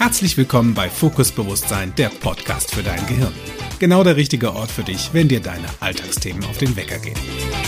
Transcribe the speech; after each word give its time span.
Herzlich 0.00 0.38
willkommen 0.38 0.72
bei 0.72 0.88
Fokus 0.88 1.30
Bewusstsein, 1.30 1.94
der 1.94 2.08
Podcast 2.08 2.74
für 2.74 2.82
dein 2.82 3.06
Gehirn. 3.06 3.34
Genau 3.80 4.02
der 4.02 4.16
richtige 4.16 4.54
Ort 4.54 4.70
für 4.70 4.82
dich, 4.82 5.12
wenn 5.12 5.28
dir 5.28 5.40
deine 5.40 5.66
Alltagsthemen 5.80 6.42
auf 6.44 6.56
den 6.56 6.74
Wecker 6.74 6.98
gehen. 6.98 7.18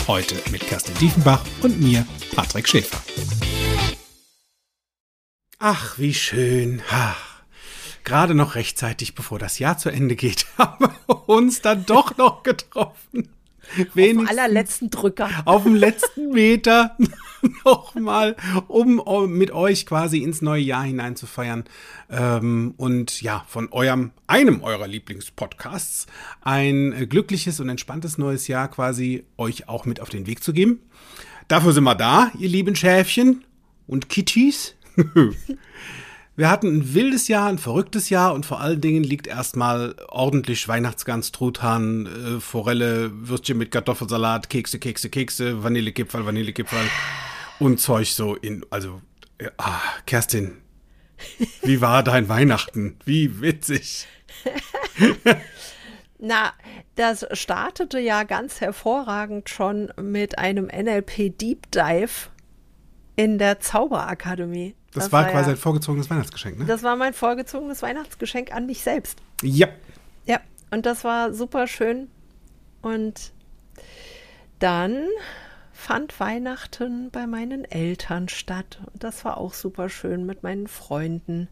Heute 0.07 0.33
mit 0.49 0.61
Kerstin 0.61 0.95
Diefenbach 0.95 1.45
und 1.61 1.79
mir, 1.79 2.07
Patrick 2.35 2.67
Schäfer. 2.67 2.97
Ach, 5.59 5.99
wie 5.99 6.15
schön. 6.15 6.81
Gerade 8.03 8.33
noch 8.33 8.55
rechtzeitig, 8.55 9.13
bevor 9.13 9.37
das 9.37 9.59
Jahr 9.59 9.77
zu 9.77 9.91
Ende 9.91 10.15
geht, 10.15 10.47
haben 10.57 10.91
wir 11.05 11.29
uns 11.29 11.61
dann 11.61 11.85
doch 11.85 12.17
noch 12.17 12.41
getroffen. 12.41 13.29
Wenigstens 13.93 13.95
auf 13.95 13.95
dem 13.95 14.27
allerletzten 14.27 14.89
Drücker. 14.89 15.29
Auf 15.45 15.63
dem 15.63 15.75
letzten 15.75 16.31
Meter 16.31 16.97
nochmal, 17.65 18.35
um, 18.67 18.99
um, 18.99 19.31
mit 19.33 19.51
euch 19.51 19.85
quasi 19.85 20.19
ins 20.19 20.41
neue 20.41 20.61
Jahr 20.61 20.83
hinein 20.83 21.15
zu 21.15 21.25
feiern. 21.25 21.63
Ähm, 22.09 22.73
und 22.77 23.21
ja, 23.21 23.45
von 23.47 23.71
eurem, 23.71 24.11
einem 24.27 24.61
eurer 24.63 24.87
Lieblingspodcasts 24.87 26.07
ein 26.41 27.07
glückliches 27.09 27.59
und 27.59 27.69
entspanntes 27.69 28.17
neues 28.17 28.47
Jahr 28.47 28.67
quasi 28.69 29.25
euch 29.37 29.67
auch 29.67 29.85
mit 29.85 29.99
auf 29.99 30.09
den 30.09 30.27
Weg 30.27 30.43
zu 30.43 30.53
geben. 30.53 30.79
Dafür 31.47 31.73
sind 31.73 31.83
wir 31.83 31.95
da, 31.95 32.31
ihr 32.39 32.49
lieben 32.49 32.75
Schäfchen 32.75 33.43
und 33.87 34.09
Kitties. 34.09 34.75
Wir 36.35 36.49
hatten 36.49 36.77
ein 36.77 36.93
wildes 36.95 37.27
Jahr, 37.27 37.47
ein 37.47 37.59
verrücktes 37.59 38.09
Jahr 38.09 38.33
und 38.33 38.45
vor 38.45 38.59
allen 38.59 38.81
Dingen 38.81 39.03
liegt 39.03 39.27
erstmal 39.27 39.95
ordentlich 40.07 40.67
Weihnachtsgans, 40.67 41.31
Truthahn, 41.31 42.07
äh, 42.07 42.39
Forelle, 42.39 43.11
Würstchen 43.13 43.59
mit 43.59 43.69
Kartoffelsalat, 43.69 44.49
Kekse, 44.49 44.79
Kekse, 44.79 45.09
Kekse, 45.11 45.63
Vanillekipferl, 45.63 46.25
Vanillekipferl 46.25 46.87
und 47.59 47.79
Zeug 47.79 48.07
so 48.07 48.33
in, 48.33 48.65
also, 48.71 48.99
äh, 49.37 49.49
ah, 49.57 49.79
Kerstin, 50.07 50.57
wie 51.61 51.81
war 51.81 52.01
dein 52.01 52.27
Weihnachten? 52.29 52.97
Wie 53.05 53.39
witzig. 53.41 54.07
Na, 56.17 56.53
das 56.95 57.27
startete 57.33 57.99
ja 57.99 58.23
ganz 58.23 58.59
hervorragend 58.59 59.49
schon 59.49 59.93
mit 60.01 60.39
einem 60.39 60.65
NLP 60.65 61.37
Deep 61.37 61.69
Dive 61.71 62.29
in 63.15 63.37
der 63.37 63.59
Zauberakademie. 63.59 64.75
Das, 64.93 65.05
das 65.05 65.11
war, 65.11 65.23
war 65.23 65.31
quasi 65.31 65.49
ja, 65.49 65.55
ein 65.55 65.59
vorgezogenes 65.59 66.09
Weihnachtsgeschenk, 66.09 66.59
ne? 66.59 66.65
Das 66.65 66.83
war 66.83 66.95
mein 66.95 67.13
vorgezogenes 67.13 67.81
Weihnachtsgeschenk 67.81 68.53
an 68.53 68.65
mich 68.65 68.81
selbst. 68.81 69.19
Ja. 69.41 69.67
Ja, 70.25 70.39
und 70.71 70.85
das 70.85 71.03
war 71.03 71.33
super 71.33 71.67
schön. 71.67 72.09
Und 72.81 73.33
dann 74.59 75.07
fand 75.71 76.19
Weihnachten 76.19 77.09
bei 77.11 77.27
meinen 77.27 77.65
Eltern 77.65 78.29
statt. 78.29 78.79
Und 78.93 79.03
das 79.03 79.25
war 79.25 79.37
auch 79.37 79.53
super 79.53 79.89
schön 79.89 80.25
mit 80.25 80.43
meinen 80.43 80.67
Freunden. 80.67 81.49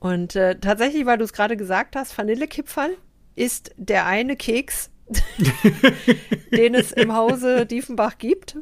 Und 0.00 0.36
äh, 0.36 0.58
tatsächlich, 0.58 1.06
weil 1.06 1.18
du 1.18 1.24
es 1.24 1.32
gerade 1.32 1.56
gesagt 1.56 1.96
hast, 1.96 2.16
Vanillekipferl 2.18 2.96
ist 3.36 3.70
der 3.76 4.06
eine 4.06 4.36
Keks, 4.36 4.90
den 6.52 6.74
es 6.74 6.92
im 6.92 7.14
Hause 7.14 7.66
Diefenbach 7.66 8.18
gibt 8.18 8.56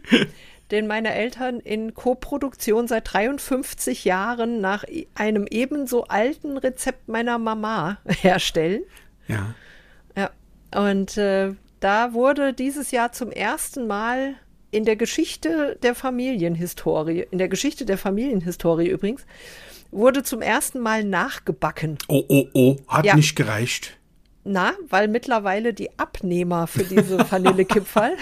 den 0.73 0.87
meine 0.87 1.15
Eltern 1.15 1.61
in 1.61 1.95
Koproduktion 1.95 2.89
seit 2.89 3.13
53 3.13 4.05
Jahren 4.05 4.61
nach 4.61 4.85
einem 5.15 5.47
ebenso 5.49 6.05
alten 6.05 6.57
Rezept 6.57 7.09
meiner 7.09 7.39
Mama 7.39 7.99
herstellen. 8.07 8.83
Ja. 9.29 9.55
Ja. 10.17 10.31
Und 10.75 11.17
äh, 11.19 11.55
da 11.81 12.15
wurde 12.15 12.53
dieses 12.55 12.91
Jahr 12.91 13.13
zum 13.13 13.31
ersten 13.31 13.87
Mal 13.87 14.35
in 14.71 14.85
der 14.85 14.97
Geschichte 14.97 15.79
der 15.83 15.95
Familienhistorie, 15.95 17.27
in 17.31 17.39
der 17.39 17.49
Geschichte 17.49 17.85
der 17.85 17.99
Familienhistorie 17.99 18.89
übrigens, 18.89 19.27
wurde 19.91 20.23
zum 20.23 20.41
ersten 20.41 20.81
Mal 20.81 21.05
nachgebacken. 21.05 21.99
Oh, 22.09 22.25
oh, 22.27 22.47
oh, 22.55 22.77
hat 22.89 23.05
ja. 23.05 23.15
nicht 23.15 23.37
gereicht. 23.37 23.99
Na, 24.45 24.73
weil 24.89 25.07
mittlerweile 25.07 25.73
die 25.73 25.97
Abnehmer 25.99 26.67
für 26.67 26.83
diese 26.83 27.19
Vanillekipferl, 27.31 28.17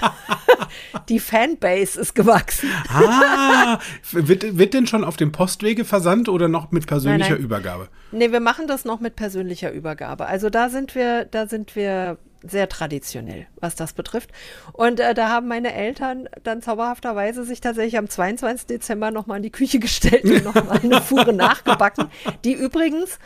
die 1.08 1.19
Fanbase 1.19 1.98
ist 1.98 2.14
gewachsen. 2.14 2.69
ah, 2.88 3.78
wird, 4.12 4.58
wird 4.58 4.75
denn 4.75 4.86
schon 4.86 5.03
auf 5.03 5.16
dem 5.16 5.32
Postwege 5.32 5.86
versandt 5.86 6.28
oder 6.28 6.48
noch 6.48 6.72
mit 6.72 6.86
persönlicher 6.86 7.31
nein, 7.31 7.38
nein. 7.38 7.44
Übergabe? 7.44 7.88
Nee, 8.12 8.32
wir 8.32 8.41
machen 8.41 8.66
das 8.66 8.84
noch 8.84 9.00
mit 9.00 9.16
persönlicher 9.16 9.72
Übergabe. 9.72 10.26
Also 10.26 10.50
da 10.50 10.69
sind 10.69 10.94
wir, 10.94 11.25
da 11.25 11.47
sind 11.47 11.75
wir 11.75 12.19
sehr 12.42 12.69
traditionell, 12.69 13.47
was 13.56 13.75
das 13.75 13.94
betrifft. 13.94 14.31
Und 14.72 15.00
äh, 15.00 15.14
da 15.14 15.28
haben 15.28 15.48
meine 15.48 15.75
Eltern 15.75 16.28
dann 16.42 16.62
zauberhafterweise 16.62 17.44
sich 17.44 17.60
tatsächlich 17.60 17.98
am 17.98 18.08
22. 18.08 18.66
Dezember 18.66 19.10
nochmal 19.10 19.38
in 19.38 19.42
die 19.42 19.50
Küche 19.50 19.78
gestellt 19.78 20.25
und 20.25 20.44
nochmal 20.44 20.81
eine 20.82 21.00
Fuhre 21.00 21.32
nachgebacken, 21.34 22.08
die 22.44 22.52
übrigens 22.52 23.19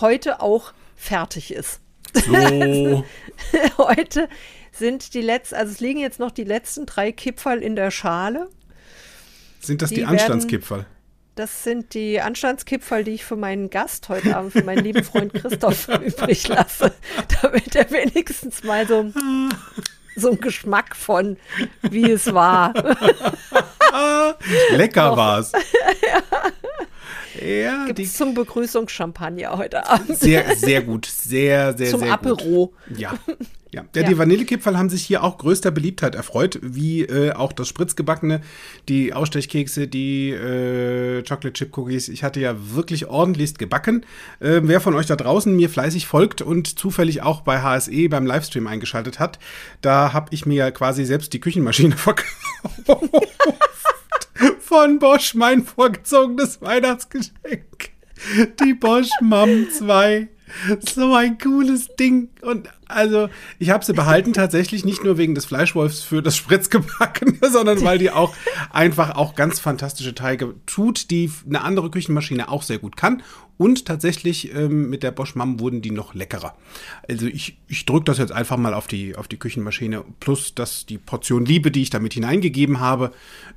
heute 0.00 0.40
auch 0.40 0.72
fertig 0.96 1.52
ist. 1.52 1.80
So. 2.14 3.04
Heute 3.78 4.28
sind 4.72 5.14
die 5.14 5.22
letzten, 5.22 5.56
also 5.56 5.72
es 5.72 5.80
liegen 5.80 6.00
jetzt 6.00 6.18
noch 6.18 6.30
die 6.30 6.44
letzten 6.44 6.86
drei 6.86 7.12
Kipferl 7.12 7.62
in 7.62 7.76
der 7.76 7.90
Schale. 7.90 8.48
Sind 9.60 9.82
das 9.82 9.90
die, 9.90 9.96
die 9.96 10.04
Anstandskipferl? 10.04 10.86
das 11.36 11.64
sind 11.64 11.92
die 11.92 12.20
Anstandskipferl, 12.20 13.04
die 13.04 13.12
ich 13.12 13.24
für 13.24 13.36
meinen 13.36 13.68
Gast 13.68 14.08
heute 14.08 14.34
Abend, 14.36 14.52
für 14.52 14.64
meinen 14.64 14.82
lieben 14.82 15.04
Freund 15.04 15.34
Christoph 15.34 15.88
übrig 16.04 16.48
lasse, 16.48 16.92
damit 17.42 17.76
er 17.76 17.90
wenigstens 17.90 18.64
mal 18.64 18.88
so, 18.88 19.12
so 20.16 20.30
einen 20.30 20.40
Geschmack 20.40 20.96
von, 20.96 21.36
wie 21.82 22.10
es 22.10 22.32
war. 22.32 22.72
Lecker 24.72 25.14
war's. 25.16 25.52
ja. 25.52 26.22
Ja, 27.44 27.86
Gibt 27.86 27.98
es 27.98 28.14
zum 28.14 28.34
Begrüßungschampagner 28.34 29.56
heute 29.56 29.88
Abend. 29.88 30.18
Sehr, 30.18 30.56
sehr 30.56 30.82
gut. 30.82 31.06
Sehr, 31.06 31.76
sehr, 31.76 31.86
zum 31.90 32.00
sehr 32.00 32.12
Apero. 32.12 32.68
gut. 32.68 32.98
Ja. 32.98 33.14
Ja, 33.72 33.84
der, 33.94 34.02
ja. 34.04 34.08
die 34.08 34.18
Vanillekipferl 34.18 34.78
haben 34.78 34.88
sich 34.88 35.04
hier 35.04 35.22
auch 35.22 35.38
größter 35.38 35.70
Beliebtheit 35.70 36.14
erfreut, 36.14 36.58
wie 36.62 37.02
äh, 37.02 37.32
auch 37.32 37.52
das 37.52 37.68
Spritzgebackene, 37.68 38.40
die 38.88 39.12
Ausstechkekse, 39.12 39.88
die 39.88 40.30
äh, 40.30 41.22
Chocolate 41.22 41.52
Chip 41.52 41.76
Cookies. 41.76 42.08
Ich 42.08 42.22
hatte 42.24 42.40
ja 42.40 42.54
wirklich 42.74 43.06
ordentlichst 43.06 43.58
gebacken. 43.58 44.04
Äh, 44.40 44.60
wer 44.62 44.80
von 44.80 44.94
euch 44.94 45.06
da 45.06 45.16
draußen 45.16 45.54
mir 45.54 45.68
fleißig 45.68 46.06
folgt 46.06 46.42
und 46.42 46.78
zufällig 46.78 47.22
auch 47.22 47.42
bei 47.42 47.60
HSE 47.60 48.08
beim 48.08 48.24
Livestream 48.26 48.66
eingeschaltet 48.66 49.18
hat, 49.18 49.38
da 49.80 50.12
habe 50.12 50.28
ich 50.32 50.46
mir 50.46 50.70
quasi 50.70 51.04
selbst 51.04 51.32
die 51.32 51.40
Küchenmaschine 51.40 51.96
verkauft 51.96 52.26
von 54.76 54.98
Bosch 54.98 55.32
mein 55.32 55.64
vorgezogenes 55.64 56.60
Weihnachtsgeschenk. 56.60 57.92
Die 58.60 58.74
Bosch 58.74 59.08
Mom 59.22 59.70
2. 59.70 60.28
So 60.80 61.14
ein 61.14 61.38
cooles 61.38 61.88
Ding. 61.98 62.28
Und 62.46 62.68
also, 62.86 63.28
ich 63.58 63.70
habe 63.70 63.84
sie 63.84 63.92
behalten 63.92 64.32
tatsächlich 64.32 64.84
nicht 64.84 65.02
nur 65.02 65.18
wegen 65.18 65.34
des 65.34 65.44
Fleischwolfs 65.44 66.02
für 66.02 66.22
das 66.22 66.36
Spritzgebacken, 66.36 67.38
sondern 67.50 67.82
weil 67.82 67.98
die 67.98 68.10
auch 68.10 68.34
einfach 68.72 69.16
auch 69.16 69.34
ganz 69.34 69.58
fantastische 69.58 70.14
Teige 70.14 70.54
tut, 70.66 71.10
die 71.10 71.30
eine 71.46 71.62
andere 71.62 71.90
Küchenmaschine 71.90 72.48
auch 72.48 72.62
sehr 72.62 72.78
gut 72.78 72.96
kann. 72.96 73.22
Und 73.58 73.86
tatsächlich 73.86 74.54
ähm, 74.54 74.90
mit 74.90 75.02
der 75.02 75.12
Bosch 75.12 75.34
Mam 75.34 75.60
wurden 75.60 75.80
die 75.80 75.90
noch 75.90 76.14
leckerer. 76.14 76.54
Also 77.08 77.26
ich, 77.26 77.56
ich 77.68 77.86
drücke 77.86 78.04
das 78.04 78.18
jetzt 78.18 78.32
einfach 78.32 78.58
mal 78.58 78.74
auf 78.74 78.86
die, 78.86 79.16
auf 79.16 79.28
die 79.28 79.38
Küchenmaschine. 79.38 80.04
Plus, 80.20 80.54
dass 80.54 80.84
die 80.84 80.98
Portion 80.98 81.46
Liebe, 81.46 81.70
die 81.70 81.82
ich 81.82 81.90
damit 81.90 82.12
hineingegeben 82.12 82.80
habe, 82.80 83.12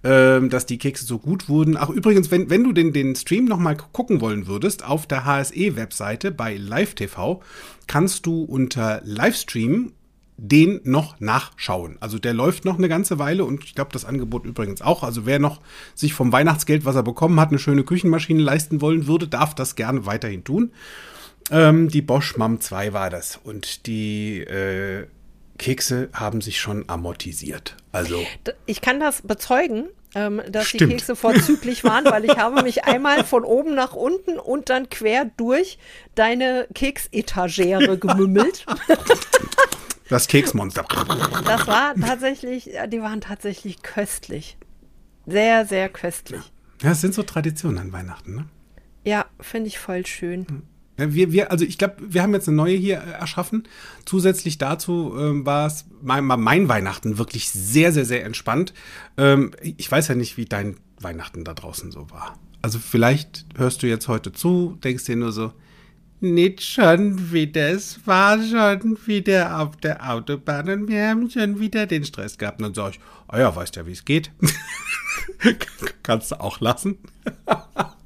ähm, 0.06 0.50
dass 0.50 0.66
die 0.66 0.78
Kekse 0.78 1.06
so 1.06 1.20
gut 1.20 1.50
wurden. 1.50 1.76
Ach, 1.76 1.90
übrigens, 1.90 2.32
wenn, 2.32 2.50
wenn 2.50 2.64
du 2.64 2.72
den, 2.72 2.94
den 2.94 3.16
Stream 3.16 3.46
noch 3.46 3.60
mal 3.60 3.76
gucken 3.76 4.22
wollen 4.22 4.48
würdest, 4.48 4.86
auf 4.86 5.06
der 5.06 5.26
HSE-Webseite 5.26 6.32
bei 6.32 6.56
Live 6.56 6.96
TV, 6.96 7.42
kannst 7.90 8.26
du 8.26 8.44
unter 8.44 9.02
Livestream 9.04 9.94
den 10.38 10.80
noch 10.86 11.20
nachschauen. 11.20 11.98
Also 12.00 12.18
der 12.18 12.34
läuft 12.34 12.64
noch 12.64 12.78
eine 12.78 12.88
ganze 12.88 13.20
Weile 13.20 13.44
und 13.44 13.66
ich 13.66 13.76
glaube, 13.76 13.92
das 13.92 14.06
Angebot 14.06 14.46
übrigens 14.46 14.82
auch. 14.82 15.04
Also 15.04 15.26
wer 15.26 15.40
noch 15.40 15.60
sich 15.96 16.14
vom 16.14 16.32
Weihnachtsgeld, 16.32 16.86
was 16.86 16.96
er 16.96 17.04
bekommen 17.04 17.40
hat, 17.42 17.50
eine 17.50 17.60
schöne 17.60 17.84
Küchenmaschine 17.84 18.42
leisten 18.42 18.80
wollen 18.80 19.08
würde, 19.08 19.28
darf 19.28 19.54
das 19.54 19.76
gerne 19.76 20.06
weiterhin 20.06 20.46
tun. 20.46 20.72
Ähm, 21.52 21.90
die 21.90 22.02
Bosch 22.02 22.38
Mam 22.38 22.62
2 22.62 22.94
war 22.94 23.10
das 23.10 23.38
und 23.44 23.86
die 23.86 24.40
äh, 24.42 25.08
Kekse 25.58 26.10
haben 26.14 26.40
sich 26.40 26.60
schon 26.60 26.88
amortisiert. 26.88 27.76
Also 27.92 28.24
ich 28.66 28.80
kann 28.80 29.00
das 29.00 29.24
bezeugen 29.24 29.90
ähm, 30.16 30.42
dass 30.50 30.68
Stimmt. 30.68 30.82
die 30.82 30.88
Kekse 30.88 31.16
vorzüglich 31.16 31.84
waren, 31.84 32.06
weil 32.06 32.26
ich 32.26 32.38
habe 32.38 32.64
mich 32.64 32.86
einmal 32.86 33.24
von 33.24 33.44
oben 33.44 33.76
nach 33.76 33.94
unten 33.94 34.40
und 34.40 34.70
dann 34.70 34.90
quer 34.90 35.26
durch 35.38 35.78
deine 36.16 36.68
Keksetagere 36.74 37.98
gemümmelt. 37.98 38.66
Das 40.10 40.28
Keksmonster. 40.28 40.86
Das 41.46 41.68
war 41.68 41.94
tatsächlich, 41.94 42.72
die 42.88 43.02
waren 43.02 43.22
tatsächlich 43.22 43.84
köstlich. 43.84 44.58
Sehr, 45.28 45.68
sehr 45.68 45.88
köstlich. 45.90 46.52
Ja, 46.82 46.92
es 46.92 47.02
sind 47.02 47.14
so 47.14 47.22
Traditionen 47.22 47.78
an 47.78 47.92
Weihnachten, 47.92 48.36
ne? 48.36 48.46
Ja, 49.04 49.26
finde 49.40 49.68
ich 49.68 49.78
voll 49.78 50.06
schön. 50.06 50.64
Hm. 51.00 51.14
Wir, 51.14 51.32
wir, 51.32 51.52
also 51.52 51.66
ich 51.66 51.78
glaube, 51.78 51.96
wir 52.00 52.22
haben 52.22 52.34
jetzt 52.34 52.48
eine 52.48 52.58
neue 52.58 52.76
hier 52.76 52.98
äh, 52.98 53.12
erschaffen. 53.12 53.64
Zusätzlich 54.06 54.58
dazu 54.58 55.16
ähm, 55.18 55.46
war 55.46 55.68
es 55.68 55.86
mein, 56.02 56.26
mein, 56.26 56.70
Weihnachten 56.70 57.18
wirklich 57.18 57.50
sehr, 57.50 57.92
sehr, 57.92 58.06
sehr 58.06 58.26
entspannt. 58.26 58.74
Ähm, 59.18 59.52
ich 59.62 59.92
weiß 59.92 60.08
ja 60.08 60.16
nicht, 60.16 60.38
wie 60.38 60.46
dein 60.46 60.78
Weihnachten 61.00 61.44
da 61.44 61.54
draußen 61.54 61.92
so 61.92 62.10
war. 62.10 62.38
Also 62.62 62.80
vielleicht 62.80 63.46
hörst 63.56 63.84
du 63.84 63.88
jetzt 63.88 64.08
heute 64.08 64.34
zu, 64.34 64.78
denkst 64.84 65.06
dir 65.06 65.16
nur 65.16 65.32
so, 65.32 65.54
nicht 66.22 66.62
schon 66.62 67.32
wieder, 67.32 67.70
es 67.70 68.06
war 68.06 68.38
schon 68.44 68.98
wieder 69.06 69.60
auf 69.60 69.78
der 69.78 70.10
Autobahn 70.10 70.70
und 70.70 70.88
wir 70.90 71.08
haben 71.08 71.30
schon 71.30 71.60
wieder 71.60 71.86
den 71.86 72.04
Stress 72.04 72.38
gehabt. 72.38 72.60
Und 72.60 72.66
dann 72.66 72.74
sage 72.74 72.96
ich, 72.96 73.00
oh 73.32 73.38
ja, 73.38 73.56
weißt 73.56 73.78
ja, 73.78 73.86
wie 73.86 73.94
es 73.94 74.04
geht. 74.04 74.32
Kannst 76.04 76.32
du 76.32 76.42
auch 76.42 76.60
lassen. 76.60 76.98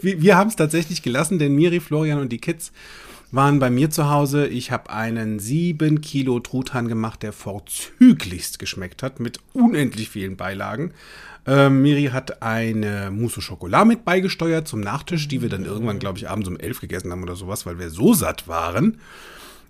wir, 0.00 0.20
wir 0.20 0.36
haben 0.36 0.48
es 0.48 0.56
tatsächlich 0.56 1.02
gelassen, 1.02 1.38
denn 1.38 1.54
Miri, 1.54 1.80
Florian 1.80 2.20
und 2.20 2.30
die 2.30 2.38
Kids 2.38 2.72
waren 3.32 3.58
bei 3.58 3.70
mir 3.70 3.90
zu 3.90 4.10
Hause. 4.10 4.46
Ich 4.46 4.70
habe 4.70 4.90
einen 4.90 5.38
7 5.38 6.00
Kilo 6.00 6.40
Truthahn 6.40 6.88
gemacht, 6.88 7.22
der 7.22 7.32
vorzüglichst 7.32 8.58
geschmeckt 8.58 9.02
hat, 9.02 9.20
mit 9.20 9.38
unendlich 9.52 10.10
vielen 10.10 10.36
Beilagen. 10.36 10.92
Ähm, 11.46 11.82
Miri 11.82 12.06
hat 12.06 12.42
eine 12.42 13.10
Mousse 13.10 13.40
au 13.40 13.42
Chocolat 13.42 13.86
mit 13.86 14.04
beigesteuert 14.04 14.68
zum 14.68 14.80
Nachtisch, 14.80 15.28
die 15.28 15.42
wir 15.42 15.48
dann 15.48 15.64
irgendwann, 15.64 15.98
glaube 15.98 16.18
ich, 16.18 16.28
abends 16.28 16.48
um 16.48 16.58
11 16.58 16.80
gegessen 16.80 17.12
haben 17.12 17.22
oder 17.22 17.36
sowas, 17.36 17.66
weil 17.66 17.78
wir 17.78 17.90
so 17.90 18.12
satt 18.14 18.48
waren. 18.48 18.98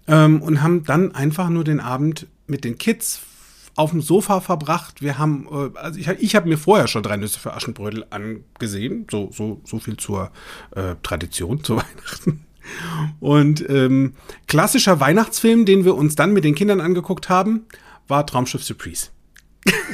Ähm, 0.09 0.43
und 0.43 0.63
haben 0.63 0.85
dann 0.85 1.15
einfach 1.15 1.49
nur 1.49 1.63
den 1.63 1.81
Abend 1.81 2.27
mit 2.47 2.65
den 2.65 2.79
Kids 2.79 3.21
auf 3.81 3.91
dem 3.91 4.03
Sofa 4.03 4.41
verbracht. 4.41 5.01
Wir 5.01 5.19
haben, 5.19 5.49
äh, 5.51 5.79
also 5.79 5.99
ich, 5.99 6.07
ich 6.07 6.37
habe 6.37 6.49
mir 6.49 6.59
vorher 6.59 6.87
schon 6.87 7.03
drei 7.03 7.17
Nüsse 7.17 7.41
für 7.41 7.55
Aschenbrödel 7.55 8.05
angesehen. 8.11 9.07
So, 9.11 9.31
so, 9.33 9.63
so 9.65 9.79
viel 9.79 9.97
zur 9.97 10.31
äh, 10.73 10.97
Tradition, 11.03 11.65
zu 11.65 11.77
Weihnachten. 11.79 12.45
Und 13.21 13.69
ähm, 13.69 14.13
klassischer 14.47 15.01
Weihnachtsfilm, 15.01 15.65
den 15.65 15.85
wir 15.87 15.97
uns 15.97 16.15
dann 16.15 16.33
mit 16.33 16.45
den 16.45 16.55
Kindern 16.55 16.81
angeguckt 16.81 17.31
haben, 17.31 17.67
war 18.07 18.27
Traumschiff 18.27 18.63
Surprise. 18.63 19.09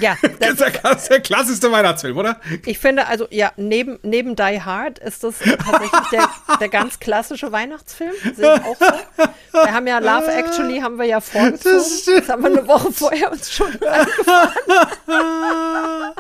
Ja, 0.01 0.17
das, 0.41 0.51
ist 0.51 0.61
der, 0.61 0.71
das 0.71 1.03
ist 1.03 1.11
der 1.11 1.21
klassischste 1.21 1.73
Weihnachtsfilm, 1.73 2.17
oder? 2.17 2.41
Ich 2.65 2.79
finde, 2.79 3.07
also 3.07 3.27
ja, 3.31 3.53
neben, 3.57 3.99
neben 4.03 4.37
Die 4.37 4.63
Hard 4.63 4.99
ist 4.99 5.25
das 5.25 5.39
tatsächlich 5.39 6.09
der, 6.13 6.29
der 6.61 6.69
ganz 6.69 7.01
klassische 7.01 7.51
Weihnachtsfilm. 7.53 8.13
Sehe 8.35 8.55
ich 8.57 8.63
auch 8.63 8.77
so. 8.77 8.87
Wir 9.53 9.73
haben 9.73 9.87
ja 9.87 9.99
Love 9.99 10.31
Actually 10.33 10.81
haben 10.81 10.99
wir 10.99 11.07
ja 11.07 11.21
vorgezogen. 11.21 11.77
Das, 11.77 12.05
das 12.05 12.29
haben 12.29 12.43
wir 12.43 12.51
eine 12.51 12.69
Woche 12.69 12.93
vorher 12.93 13.33
uns 13.33 13.53
schon 13.53 13.73
reingefahren. 13.73 14.51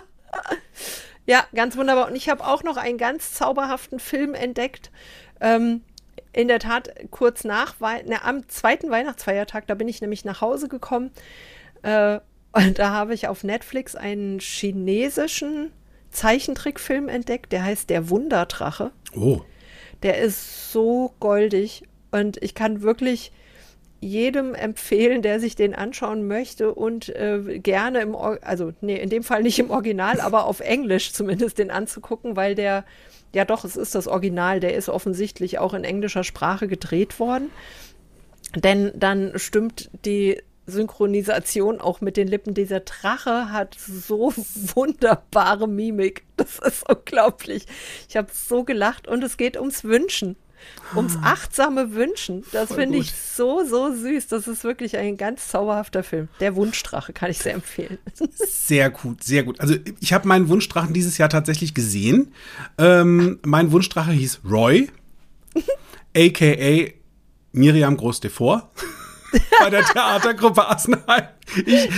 ja, 1.26 1.44
ganz 1.54 1.76
wunderbar. 1.76 2.08
Und 2.08 2.16
ich 2.16 2.28
habe 2.28 2.44
auch 2.44 2.62
noch 2.64 2.76
einen 2.76 2.98
ganz 2.98 3.34
zauberhaften 3.34 4.00
Film 4.00 4.34
entdeckt. 4.34 4.90
Ähm, 5.40 5.82
in 6.32 6.48
der 6.48 6.58
Tat 6.58 6.90
kurz 7.10 7.44
nach, 7.44 7.76
na, 7.81 8.25
am 8.25 8.48
zweiten 8.48 8.90
Weihnachtsfeiertag, 8.90 9.66
da 9.66 9.75
bin 9.75 9.88
ich 9.88 10.00
nämlich 10.00 10.25
nach 10.25 10.40
Hause 10.40 10.69
gekommen. 10.69 11.10
Äh, 11.82 12.20
und 12.56 12.79
da 12.79 12.91
habe 12.91 13.14
ich 13.14 13.29
auf 13.29 13.44
Netflix 13.44 13.94
einen 13.94 14.41
chinesischen 14.41 15.73
Zeichentrickfilm 16.11 17.08
entdeckt, 17.08 17.53
der 17.53 17.64
heißt 17.64 17.91
Der 17.91 18.08
Wunderdrache. 18.08 18.93
Oh. 19.14 19.41
Der 20.03 20.19
ist 20.19 20.73
so 20.73 21.12
goldig 21.20 21.85
und 22.11 22.43
ich 22.43 22.55
kann 22.55 22.82
wirklich 22.82 23.32
jedem 24.00 24.55
empfehlen, 24.55 25.23
der 25.23 25.41
sich 25.41 25.56
den 25.56 25.75
anschauen 25.75 26.26
möchte 26.26 26.75
und 26.75 27.08
äh, 27.08 27.58
gerne 27.61 28.00
im, 28.00 28.14
Or 28.14 28.38
also 28.43 28.73
nee, 28.81 28.97
in 28.97 29.08
dem 29.08 29.23
Fall 29.23 29.43
nicht 29.43 29.58
im 29.58 29.70
Original, 29.70 30.20
aber 30.20 30.44
auf 30.44 30.61
Englisch 30.61 31.12
zumindest 31.12 31.58
den 31.58 31.70
anzugucken, 31.70 32.37
weil 32.37 32.55
der 32.55 32.85
ja, 33.37 33.44
doch, 33.44 33.64
es 33.64 33.76
ist 33.76 33.94
das 33.94 34.08
Original. 34.08 34.61
Der 34.61 34.75
ist 34.75 34.88
offensichtlich 34.88 35.58
auch 35.58 35.75
in 35.75 35.85
englischer 35.85 36.25
Sprache 36.25 36.69
gedreht 36.69 37.20
worden. 37.20 37.50
Denn 38.55 38.93
dann 38.94 39.32
stimmt 39.37 39.91
die 40.06 40.41
Synchronisation 40.66 41.80
auch 41.80 42.00
mit 42.00 42.16
den 42.16 42.28
Lippen. 42.28 42.54
Dieser 42.54 42.80
Drache 42.80 43.50
hat 43.50 43.76
so 43.78 44.32
wunderbare 44.74 45.68
Mimik. 45.68 46.24
Das 46.36 46.58
ist 46.58 46.88
unglaublich. 46.88 47.66
Ich 48.08 48.16
habe 48.16 48.28
so 48.32 48.64
gelacht 48.64 49.08
und 49.08 49.22
es 49.24 49.36
geht 49.36 49.56
ums 49.56 49.84
Wünschen 49.84 50.36
ums 50.94 51.16
ah. 51.16 51.32
achtsame 51.32 51.92
Wünschen. 51.92 52.44
Das 52.52 52.72
finde 52.72 52.98
ich 52.98 53.12
so, 53.12 53.64
so 53.64 53.94
süß. 53.94 54.28
Das 54.28 54.46
ist 54.46 54.64
wirklich 54.64 54.96
ein 54.96 55.16
ganz 55.16 55.48
zauberhafter 55.48 56.02
Film. 56.02 56.28
Der 56.40 56.56
Wunschdrache 56.56 57.12
kann 57.12 57.30
ich 57.30 57.38
sehr 57.38 57.54
empfehlen. 57.54 57.98
Sehr 58.30 58.90
gut, 58.90 59.24
sehr 59.24 59.42
gut. 59.42 59.60
Also 59.60 59.74
ich 60.00 60.12
habe 60.12 60.28
meinen 60.28 60.48
Wunschdrachen 60.48 60.94
dieses 60.94 61.19
Jahr 61.19 61.28
tatsächlich 61.28 61.74
gesehen. 61.74 62.32
Ähm, 62.78 63.38
mein 63.44 63.72
Wunschdrache 63.72 64.12
hieß 64.12 64.40
Roy, 64.48 64.88
aka 66.16 66.90
Miriam 67.52 67.96
Groß-Devor 67.96 68.70
bei 69.60 69.70
der 69.70 69.84
Theatergruppe 69.84 70.68
Assenheim. 70.68 71.24
Ich, 71.64 71.88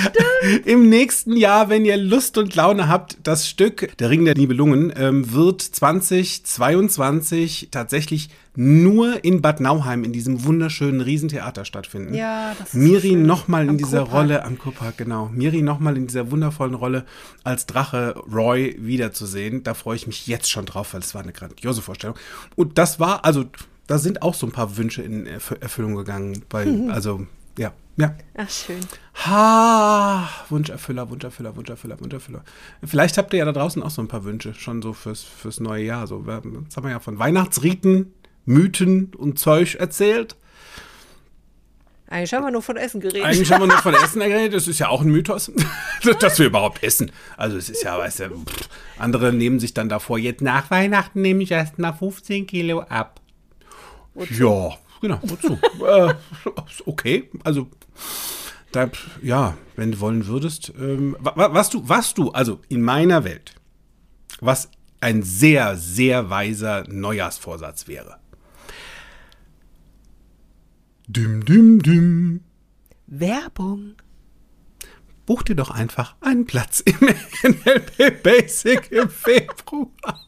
Im 0.67 0.89
nächsten 0.89 1.37
Jahr, 1.37 1.69
wenn 1.71 1.85
ihr 1.85 1.97
Lust 1.97 2.39
und 2.39 2.55
Laune 2.55 2.87
habt, 2.89 3.19
das 3.23 3.49
Stück 3.49 3.97
Der 3.99 4.11
Ring 4.11 4.25
der 4.25 4.37
Nibelungen 4.37 4.93
ähm, 4.95 5.33
wird 5.33 5.63
2022 5.63 7.69
tatsächlich 7.71 8.29
nur 8.55 9.25
in 9.25 9.41
Bad 9.41 9.61
Nauheim 9.61 10.05
in 10.05 10.13
diesem 10.13 10.45
wunderschönen 10.45 11.01
Riesentheater 11.01 11.65
stattfinden. 11.65 12.13
Ja, 12.13 12.55
das 12.59 12.71
ist 12.71 12.75
Miri 12.75 13.11
so 13.11 13.17
nochmal 13.17 13.69
in 13.69 13.79
dieser 13.79 14.01
Kurpark. 14.01 14.17
Rolle 14.17 14.45
am 14.45 14.59
Kurpark, 14.59 14.99
genau. 14.99 15.31
Miri 15.33 15.63
nochmal 15.63 15.97
in 15.97 16.09
dieser 16.09 16.33
wundervollen 16.33 16.75
Rolle 16.75 17.05
als 17.45 17.67
Drache 17.67 18.17
Roy 18.33 18.77
wiederzusehen. 18.81 19.63
Da 19.63 19.75
freue 19.75 19.97
ich 19.97 20.07
mich 20.07 20.27
jetzt 20.27 20.51
schon 20.51 20.67
drauf, 20.67 20.93
weil 20.93 21.01
es 21.01 21.15
war 21.15 21.23
eine 21.23 21.33
grandiose 21.33 21.83
Vorstellung. 21.83 22.17
Und 22.57 22.79
das 22.79 22.99
war, 22.99 23.25
also 23.25 23.45
da 23.89 23.99
sind 23.99 24.23
auch 24.23 24.35
so 24.35 24.47
ein 24.47 24.53
paar 24.53 24.77
Wünsche 24.77 25.03
in 25.03 25.27
Erfüllung 25.27 25.97
gegangen. 25.97 26.45
Bei, 26.49 26.67
mhm. 26.67 26.91
Also, 26.91 27.27
ja. 27.59 27.73
Ja. 27.97 28.15
Ach, 28.37 28.49
schön. 28.49 28.79
Ha, 29.27 30.29
Wunscherfüller, 30.51 31.11
Wunscherfüller, 31.11 31.57
Wunscherfüller, 31.57 31.99
Wunscherfüller. 31.99 32.45
Vielleicht 32.85 33.19
habt 33.19 33.33
ihr 33.33 33.41
ja 33.41 33.45
da 33.45 33.53
draußen 33.53 33.83
auch 33.83 33.91
so 33.91 34.01
ein 34.01 34.07
paar 34.07 34.23
Wünsche, 34.23 34.55
schon 34.55 34.83
so 34.83 34.93
fürs, 34.93 35.23
fürs 35.23 35.59
neue 35.59 35.85
Jahr. 35.85 36.07
So, 36.07 36.25
jetzt 36.29 36.77
haben 36.77 36.85
wir 36.85 36.93
ja 36.93 37.01
von 37.01 37.19
Weihnachtsriten, 37.19 38.13
Mythen 38.45 39.13
und 39.17 39.41
Zeug 39.41 39.75
erzählt. 39.75 40.37
Eigentlich 42.09 42.33
haben 42.33 42.45
wir 42.45 42.51
nur 42.53 42.63
von 42.63 42.77
Essen 42.77 43.01
geredet. 43.01 43.25
Eigentlich 43.25 43.51
haben 43.51 43.63
wir 43.63 43.67
nur 43.67 43.79
von 43.79 43.95
Essen 44.05 44.21
geredet. 44.21 44.55
Das 44.55 44.69
ist 44.69 44.79
ja 44.79 44.89
auch 44.89 45.01
ein 45.01 45.09
Mythos, 45.09 45.51
dass 46.21 46.39
wir 46.39 46.47
überhaupt 46.47 46.83
essen. 46.83 47.11
Also 47.37 47.57
es 47.57 47.69
ist 47.69 47.83
ja, 47.83 47.99
weißt 47.99 48.21
du, 48.21 48.45
pff, 48.45 48.69
andere 48.99 49.33
nehmen 49.33 49.59
sich 49.59 49.75
dann 49.75 49.89
davor, 49.89 50.19
jetzt 50.19 50.43
nach 50.43 50.71
Weihnachten 50.71 51.23
nehme 51.23 51.43
ich 51.43 51.51
erst 51.51 51.79
mal 51.79 51.93
15 51.93 52.47
Kilo 52.47 52.81
ab. 52.81 53.21
Wozu? 54.19 54.35
Ja, 54.35 54.77
genau, 55.01 55.21
wozu? 55.23 55.59
äh, 55.87 56.15
okay, 56.87 57.31
also 57.45 57.69
da, 58.73 58.91
ja, 59.23 59.57
wenn 59.77 59.93
du 59.93 60.01
wollen 60.01 60.27
würdest, 60.27 60.73
ähm, 60.79 61.17
was 61.21 61.71
du, 61.71 61.89
was 61.89 62.15
du, 62.15 62.31
also 62.33 62.61
in 62.69 62.83
meiner 62.83 63.23
Welt, 63.23 63.55
was 64.41 64.71
ein 65.01 65.23
sehr, 65.23 65.77
sehr 65.77 66.31
weiser 66.31 66.85
Neujahrsvorsatz 66.89 67.87
wäre. 67.87 68.19
Dim, 71.07 71.45
dim, 71.45 71.81
dim. 71.81 72.41
Werbung. 73.07 73.95
Buch 75.27 75.43
dir 75.43 75.55
doch 75.55 75.71
einfach 75.71 76.17
einen 76.21 76.45
Platz 76.45 76.81
im 76.81 76.97
NLP 77.43 78.23
Basic 78.23 78.91
im 78.91 79.09
Februar. 79.09 80.21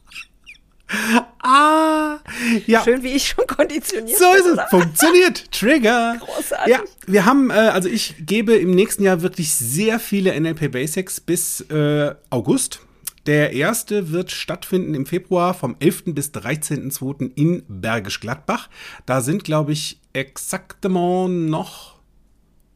Ah, 1.43 2.19
ja. 2.67 2.83
Schön, 2.83 3.01
wie 3.01 3.13
ich 3.13 3.29
schon 3.29 3.47
konditioniert 3.47 4.15
So 4.15 4.31
ist 4.33 4.45
es. 4.45 4.53
Oder? 4.53 4.67
Funktioniert. 4.67 5.51
Trigger. 5.51 6.17
Großartig. 6.19 6.71
Ja, 6.71 6.81
wir 7.07 7.25
haben, 7.25 7.49
äh, 7.49 7.53
also 7.53 7.89
ich 7.89 8.13
gebe 8.19 8.53
im 8.53 8.71
nächsten 8.71 9.01
Jahr 9.01 9.23
wirklich 9.23 9.51
sehr 9.51 9.99
viele 9.99 10.39
NLP 10.39 10.71
Basics 10.71 11.19
bis 11.19 11.61
äh, 11.61 12.13
August. 12.29 12.81
Der 13.25 13.53
erste 13.53 14.11
wird 14.11 14.31
stattfinden 14.31 14.93
im 14.93 15.05
Februar 15.05 15.53
vom 15.53 15.75
11. 15.79 16.03
bis 16.13 16.29
13.2. 16.29 17.31
in 17.35 17.63
Bergisch 17.67 18.19
Gladbach. 18.19 18.69
Da 19.05 19.21
sind, 19.21 19.43
glaube 19.43 19.71
ich, 19.73 19.99
exaktement 20.13 21.49
noch 21.49 21.95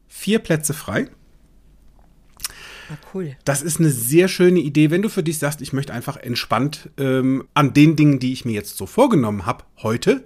vier 0.08 0.38
Plätze 0.38 0.74
frei. 0.74 1.08
Ah, 2.90 2.96
cool. 3.14 3.36
Das 3.44 3.62
ist 3.62 3.80
eine 3.80 3.90
sehr 3.90 4.28
schöne 4.28 4.60
Idee, 4.60 4.90
wenn 4.90 5.02
du 5.02 5.08
für 5.08 5.22
dich 5.22 5.38
sagst, 5.38 5.60
ich 5.60 5.72
möchte 5.72 5.92
einfach 5.92 6.16
entspannt 6.16 6.90
ähm, 6.98 7.46
an 7.54 7.74
den 7.74 7.96
Dingen, 7.96 8.18
die 8.18 8.32
ich 8.32 8.44
mir 8.44 8.52
jetzt 8.52 8.76
so 8.76 8.86
vorgenommen 8.86 9.46
habe, 9.46 9.64
heute 9.82 10.24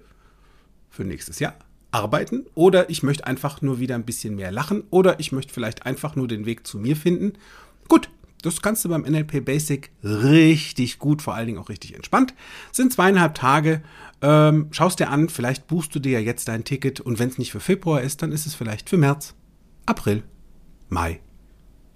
für 0.90 1.04
nächstes 1.04 1.38
Jahr 1.38 1.54
arbeiten 1.92 2.46
oder 2.54 2.90
ich 2.90 3.02
möchte 3.02 3.26
einfach 3.26 3.62
nur 3.62 3.80
wieder 3.80 3.94
ein 3.94 4.04
bisschen 4.04 4.36
mehr 4.36 4.52
lachen 4.52 4.84
oder 4.90 5.18
ich 5.20 5.32
möchte 5.32 5.52
vielleicht 5.52 5.86
einfach 5.86 6.16
nur 6.16 6.28
den 6.28 6.46
Weg 6.46 6.66
zu 6.66 6.78
mir 6.78 6.96
finden. 6.96 7.32
Gut, 7.88 8.10
das 8.42 8.62
kannst 8.62 8.84
du 8.84 8.88
beim 8.88 9.02
NLP 9.02 9.44
Basic 9.44 9.90
richtig 10.02 10.98
gut, 10.98 11.22
vor 11.22 11.34
allen 11.34 11.46
Dingen 11.46 11.58
auch 11.58 11.68
richtig 11.68 11.94
entspannt. 11.94 12.34
sind 12.72 12.92
zweieinhalb 12.92 13.34
Tage. 13.34 13.82
Ähm, 14.22 14.68
schaust 14.70 15.00
dir 15.00 15.10
an, 15.10 15.28
vielleicht 15.28 15.66
buchst 15.66 15.94
du 15.94 15.98
dir 15.98 16.12
ja 16.12 16.20
jetzt 16.20 16.48
dein 16.48 16.64
Ticket 16.64 17.00
und 17.00 17.18
wenn 17.18 17.28
es 17.28 17.38
nicht 17.38 17.52
für 17.52 17.60
Februar 17.60 18.02
ist, 18.02 18.22
dann 18.22 18.32
ist 18.32 18.46
es 18.46 18.54
vielleicht 18.54 18.88
für 18.88 18.96
März, 18.96 19.34
April, 19.86 20.22
Mai, 20.88 21.20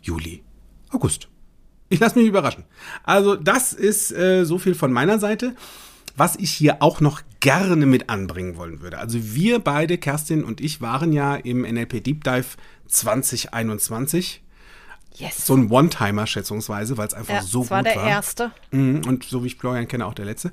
Juli. 0.02 0.42
August. 0.94 1.28
Ich 1.88 2.00
lasse 2.00 2.18
mich 2.18 2.28
überraschen. 2.28 2.64
Also 3.02 3.36
das 3.36 3.72
ist 3.72 4.10
äh, 4.12 4.44
so 4.44 4.58
viel 4.58 4.74
von 4.74 4.92
meiner 4.92 5.18
Seite. 5.18 5.54
Was 6.16 6.36
ich 6.36 6.52
hier 6.52 6.80
auch 6.80 7.00
noch 7.00 7.22
gerne 7.40 7.86
mit 7.86 8.08
anbringen 8.08 8.56
wollen 8.56 8.80
würde. 8.80 8.98
Also 8.98 9.18
wir 9.34 9.58
beide, 9.58 9.98
Kerstin 9.98 10.44
und 10.44 10.60
ich, 10.60 10.80
waren 10.80 11.12
ja 11.12 11.34
im 11.34 11.62
NLP 11.62 12.04
Deep 12.04 12.22
Dive 12.22 12.46
2021. 12.86 14.42
Yes. 15.16 15.46
So 15.46 15.56
ein 15.56 15.70
One-Timer 15.70 16.26
schätzungsweise, 16.26 16.96
weil 16.96 17.06
es 17.08 17.14
einfach 17.14 17.34
ja, 17.34 17.42
so 17.42 17.62
das 17.62 17.70
war 17.70 17.78
gut 17.82 17.86
der 17.92 17.96
war. 17.96 18.08
erste. 18.08 18.50
Mhm, 18.70 19.02
Und 19.06 19.24
so 19.24 19.42
wie 19.42 19.48
ich 19.48 19.56
Florian 19.56 19.86
kenne, 19.88 20.06
auch 20.06 20.14
der 20.14 20.24
letzte. 20.24 20.52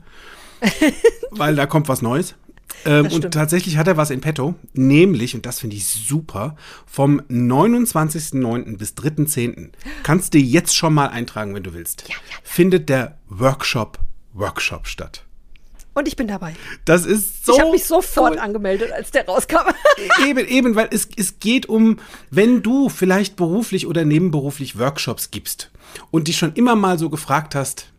weil 1.32 1.56
da 1.56 1.66
kommt 1.66 1.88
was 1.88 2.02
Neues. 2.02 2.36
Ähm, 2.86 3.08
und 3.08 3.32
tatsächlich 3.32 3.78
hat 3.78 3.88
er 3.88 3.98
was 3.98 4.10
in 4.10 4.22
petto, 4.22 4.56
nämlich, 4.74 5.36
und 5.36 5.46
das 5.46 5.60
finde 5.60 5.76
ich 5.76 5.86
super, 5.86 6.56
vom 6.86 7.22
29.09. 7.22 8.78
bis 8.78 8.94
3.10. 8.94 9.72
kannst 10.04 10.34
du 10.34 10.40
jetzt 10.40 10.76
schon 10.76 10.94
mal 10.94 11.08
eintragen, 11.08 11.54
wenn 11.54 11.64
du 11.64 11.74
willst. 11.74 12.04
Ja, 12.08 12.16
ja, 12.16 12.16
ja. 12.32 12.38
Findet 12.44 12.90
der 12.90 13.18
Workshop 13.28 14.00
Workshop 14.34 14.88
statt. 14.88 15.26
Und 15.94 16.08
ich 16.08 16.16
bin 16.16 16.28
dabei. 16.28 16.56
Das 16.86 17.06
ist 17.06 17.46
so. 17.46 17.54
ich 17.54 17.60
habe 17.60 17.72
mich 17.72 17.84
sofort 17.84 18.34
cool. 18.34 18.40
angemeldet, 18.40 18.94
als 18.94 19.12
der 19.12 19.26
rauskam. 19.26 19.58
Eben, 20.26 20.48
eben, 20.48 20.76
weil 20.76 20.88
es, 20.92 21.10
es 21.18 21.40
geht 21.40 21.68
um, 21.68 22.00
wenn 22.30 22.64
du 22.64 22.88
vielleicht 22.88 23.36
beruflich 23.36 23.88
oder 23.88 24.06
nebenberuflich 24.06 24.80
Workshops 24.80 25.32
gibst 25.32 25.70
und 26.10 26.30
dich 26.30 26.38
schon 26.38 26.54
immer 26.54 26.76
mal 26.76 26.98
so 26.98 27.10
gefragt 27.10 27.56
hast, 27.56 27.92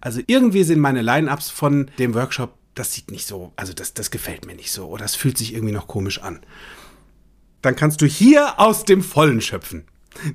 also 0.00 0.20
irgendwie 0.26 0.62
sind 0.62 0.78
meine 0.78 1.02
Line-Ups 1.02 1.50
von 1.50 1.90
dem 1.98 2.14
Workshop, 2.14 2.54
das 2.74 2.92
sieht 2.92 3.10
nicht 3.10 3.26
so, 3.26 3.52
also 3.56 3.72
das, 3.72 3.94
das 3.94 4.10
gefällt 4.10 4.46
mir 4.46 4.54
nicht 4.54 4.72
so 4.72 4.88
oder 4.88 5.02
das 5.02 5.14
fühlt 5.14 5.38
sich 5.38 5.54
irgendwie 5.54 5.74
noch 5.74 5.86
komisch 5.86 6.22
an. 6.22 6.40
Dann 7.60 7.76
kannst 7.76 8.00
du 8.02 8.06
hier 8.06 8.58
aus 8.58 8.84
dem 8.84 9.02
Vollen 9.02 9.40
schöpfen. 9.40 9.84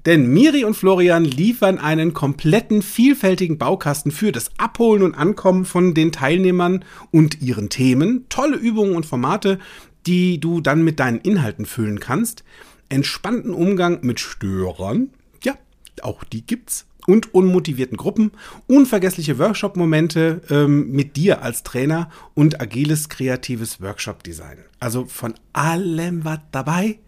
Denn 0.05 0.27
Miri 0.27 0.63
und 0.63 0.75
Florian 0.75 1.23
liefern 1.23 1.77
einen 1.77 2.13
kompletten, 2.13 2.81
vielfältigen 2.81 3.57
Baukasten 3.57 4.11
für 4.11 4.31
das 4.31 4.49
Abholen 4.57 5.03
und 5.03 5.13
Ankommen 5.13 5.65
von 5.65 5.93
den 5.93 6.11
Teilnehmern 6.11 6.83
und 7.11 7.41
ihren 7.41 7.69
Themen. 7.69 8.25
Tolle 8.29 8.57
Übungen 8.57 8.95
und 8.95 9.05
Formate, 9.05 9.59
die 10.07 10.39
du 10.39 10.61
dann 10.61 10.83
mit 10.83 10.99
deinen 10.99 11.19
Inhalten 11.19 11.65
füllen 11.65 11.99
kannst. 11.99 12.43
Entspannten 12.89 13.53
Umgang 13.53 13.99
mit 14.01 14.19
Störern. 14.19 15.11
Ja, 15.43 15.55
auch 16.01 16.23
die 16.23 16.45
gibt's. 16.45 16.86
Und 17.07 17.33
unmotivierten 17.33 17.97
Gruppen. 17.97 18.31
Unvergessliche 18.67 19.39
Workshop-Momente 19.39 20.41
ähm, 20.51 20.91
mit 20.91 21.15
dir 21.15 21.41
als 21.41 21.63
Trainer 21.63 22.11
und 22.35 22.61
agiles, 22.61 23.09
kreatives 23.09 23.81
Workshop-Design. 23.81 24.59
Also 24.79 25.05
von 25.05 25.33
allem 25.53 26.23
was 26.25 26.39
dabei. 26.51 26.99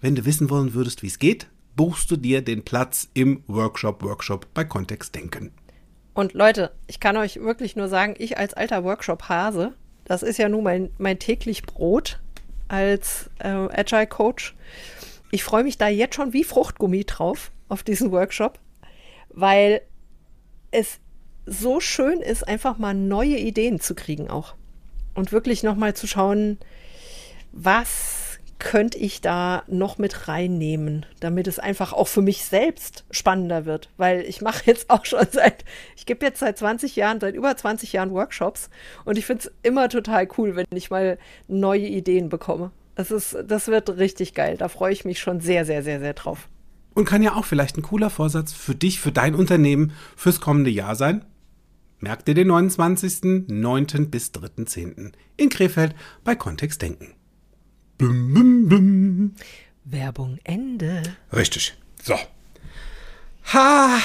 Wenn 0.00 0.16
du 0.16 0.24
wissen 0.24 0.50
wollen 0.50 0.74
würdest, 0.74 1.02
wie 1.02 1.06
es 1.08 1.18
geht, 1.18 1.46
buchst 1.76 2.10
du 2.10 2.16
dir 2.16 2.42
den 2.42 2.64
Platz 2.64 3.08
im 3.14 3.42
Workshop 3.46 4.02
Workshop 4.02 4.46
bei 4.54 4.64
Kontext 4.64 5.14
Denken. 5.14 5.52
Und 6.14 6.32
Leute, 6.32 6.70
ich 6.86 7.00
kann 7.00 7.16
euch 7.16 7.40
wirklich 7.40 7.76
nur 7.76 7.88
sagen, 7.88 8.14
ich 8.18 8.38
als 8.38 8.54
alter 8.54 8.82
Workshop-Hase, 8.84 9.74
das 10.04 10.22
ist 10.22 10.38
ja 10.38 10.48
nun 10.48 10.64
mein, 10.64 10.90
mein 10.98 11.18
täglich 11.18 11.64
Brot 11.64 12.20
als 12.68 13.30
äh, 13.40 13.48
Agile-Coach. 13.48 14.54
Ich 15.30 15.44
freue 15.44 15.64
mich 15.64 15.76
da 15.76 15.88
jetzt 15.88 16.14
schon 16.14 16.32
wie 16.32 16.44
Fruchtgummi 16.44 17.04
drauf 17.04 17.50
auf 17.68 17.82
diesen 17.82 18.12
Workshop, 18.12 18.58
weil 19.34 19.82
es 20.70 21.00
so 21.46 21.80
schön 21.80 22.20
ist, 22.20 22.46
einfach 22.46 22.78
mal 22.78 22.94
neue 22.94 23.36
Ideen 23.36 23.80
zu 23.80 23.94
kriegen 23.94 24.30
auch. 24.30 24.54
Und 25.14 25.32
wirklich 25.32 25.62
nochmal 25.62 25.94
zu 25.94 26.06
schauen, 26.06 26.58
was 27.52 28.38
könnte 28.58 28.98
ich 28.98 29.20
da 29.20 29.62
noch 29.66 29.98
mit 29.98 30.28
reinnehmen, 30.28 31.04
damit 31.20 31.46
es 31.46 31.58
einfach 31.58 31.92
auch 31.92 32.08
für 32.08 32.22
mich 32.22 32.44
selbst 32.44 33.04
spannender 33.10 33.66
wird. 33.66 33.90
Weil 33.96 34.22
ich 34.22 34.40
mache 34.40 34.62
jetzt 34.66 34.90
auch 34.90 35.04
schon 35.04 35.26
seit, 35.30 35.64
ich 35.96 36.06
gebe 36.06 36.24
jetzt 36.24 36.40
seit 36.40 36.58
20 36.58 36.96
Jahren, 36.96 37.20
seit 37.20 37.34
über 37.34 37.56
20 37.56 37.92
Jahren 37.92 38.12
Workshops 38.12 38.70
und 39.04 39.18
ich 39.18 39.26
finde 39.26 39.44
es 39.44 39.52
immer 39.62 39.88
total 39.88 40.28
cool, 40.38 40.56
wenn 40.56 40.66
ich 40.74 40.90
mal 40.90 41.18
neue 41.46 41.86
Ideen 41.86 42.28
bekomme. 42.28 42.70
Das, 42.94 43.10
ist, 43.10 43.36
das 43.46 43.66
wird 43.66 43.90
richtig 43.96 44.34
geil. 44.34 44.56
Da 44.56 44.68
freue 44.68 44.92
ich 44.92 45.04
mich 45.04 45.18
schon 45.18 45.40
sehr, 45.40 45.64
sehr, 45.64 45.82
sehr, 45.82 45.98
sehr 46.00 46.14
drauf. 46.14 46.48
Und 46.94 47.04
kann 47.06 47.22
ja 47.22 47.34
auch 47.34 47.44
vielleicht 47.44 47.76
ein 47.76 47.82
cooler 47.82 48.08
Vorsatz 48.08 48.52
für 48.52 48.74
dich, 48.74 49.00
für 49.00 49.12
dein 49.12 49.34
Unternehmen 49.34 49.92
fürs 50.16 50.40
kommende 50.40 50.70
Jahr 50.70 50.94
sein. 50.94 51.24
Merk 51.98 52.24
dir 52.24 52.34
den 52.34 52.50
29.09. 52.50 54.10
bis 54.10 54.30
3.10. 54.30 55.12
in 55.36 55.48
Krefeld 55.48 55.94
bei 56.22 56.34
Kontext 56.34 56.82
Denken. 56.82 57.14
Bum, 57.98 58.34
bum, 58.34 58.68
bum. 58.68 59.34
Werbung 59.84 60.38
Ende. 60.44 61.02
Richtig. 61.32 61.74
So. 62.02 62.14
Ha! 63.52 63.98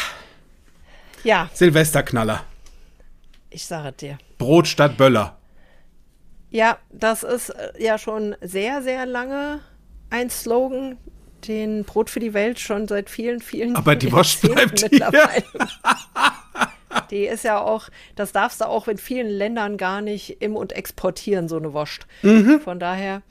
Ja, 1.24 1.50
Silvesterknaller. 1.53 2.46
ich 3.50 3.65
sage 3.65 3.91
dir. 3.93 4.17
Brot 4.38 4.67
statt 4.67 4.98
Böller. 4.98 5.38
Ja, 6.50 6.77
das 6.91 7.24
ist 7.24 7.50
äh, 7.50 7.72
ja 7.77 7.98
schon 7.98 8.36
sehr, 8.41 8.81
sehr 8.81 9.05
lange 9.05 9.60
ein 10.10 10.29
Slogan, 10.29 10.98
den 11.48 11.84
Brot 11.84 12.10
für 12.10 12.19
die 12.19 12.34
Welt 12.34 12.60
schon 12.60 12.88
seit 12.88 13.10
vielen, 13.10 13.39
vielen 13.41 13.75
Aber 13.75 13.96
die 13.96 14.12
Wurst 14.12 14.41
bleibt 14.41 14.81
mittlerweile. 14.81 15.43
Die 17.12 17.25
ist 17.25 17.43
ja 17.43 17.60
auch, 17.60 17.89
das 18.15 18.31
darfst 18.31 18.62
du 18.62 18.65
auch 18.67 18.88
in 18.88 18.98
vielen 18.98 19.27
Ländern 19.29 19.77
gar 19.77 20.01
nicht 20.01 20.41
im 20.41 20.55
und 20.55 20.74
exportieren, 20.74 21.48
so 21.48 21.58
eine 21.58 21.74
Wurst. 21.74 22.08
Mhm. 22.24 22.60
Von 22.62 22.79
daher, 22.79 23.22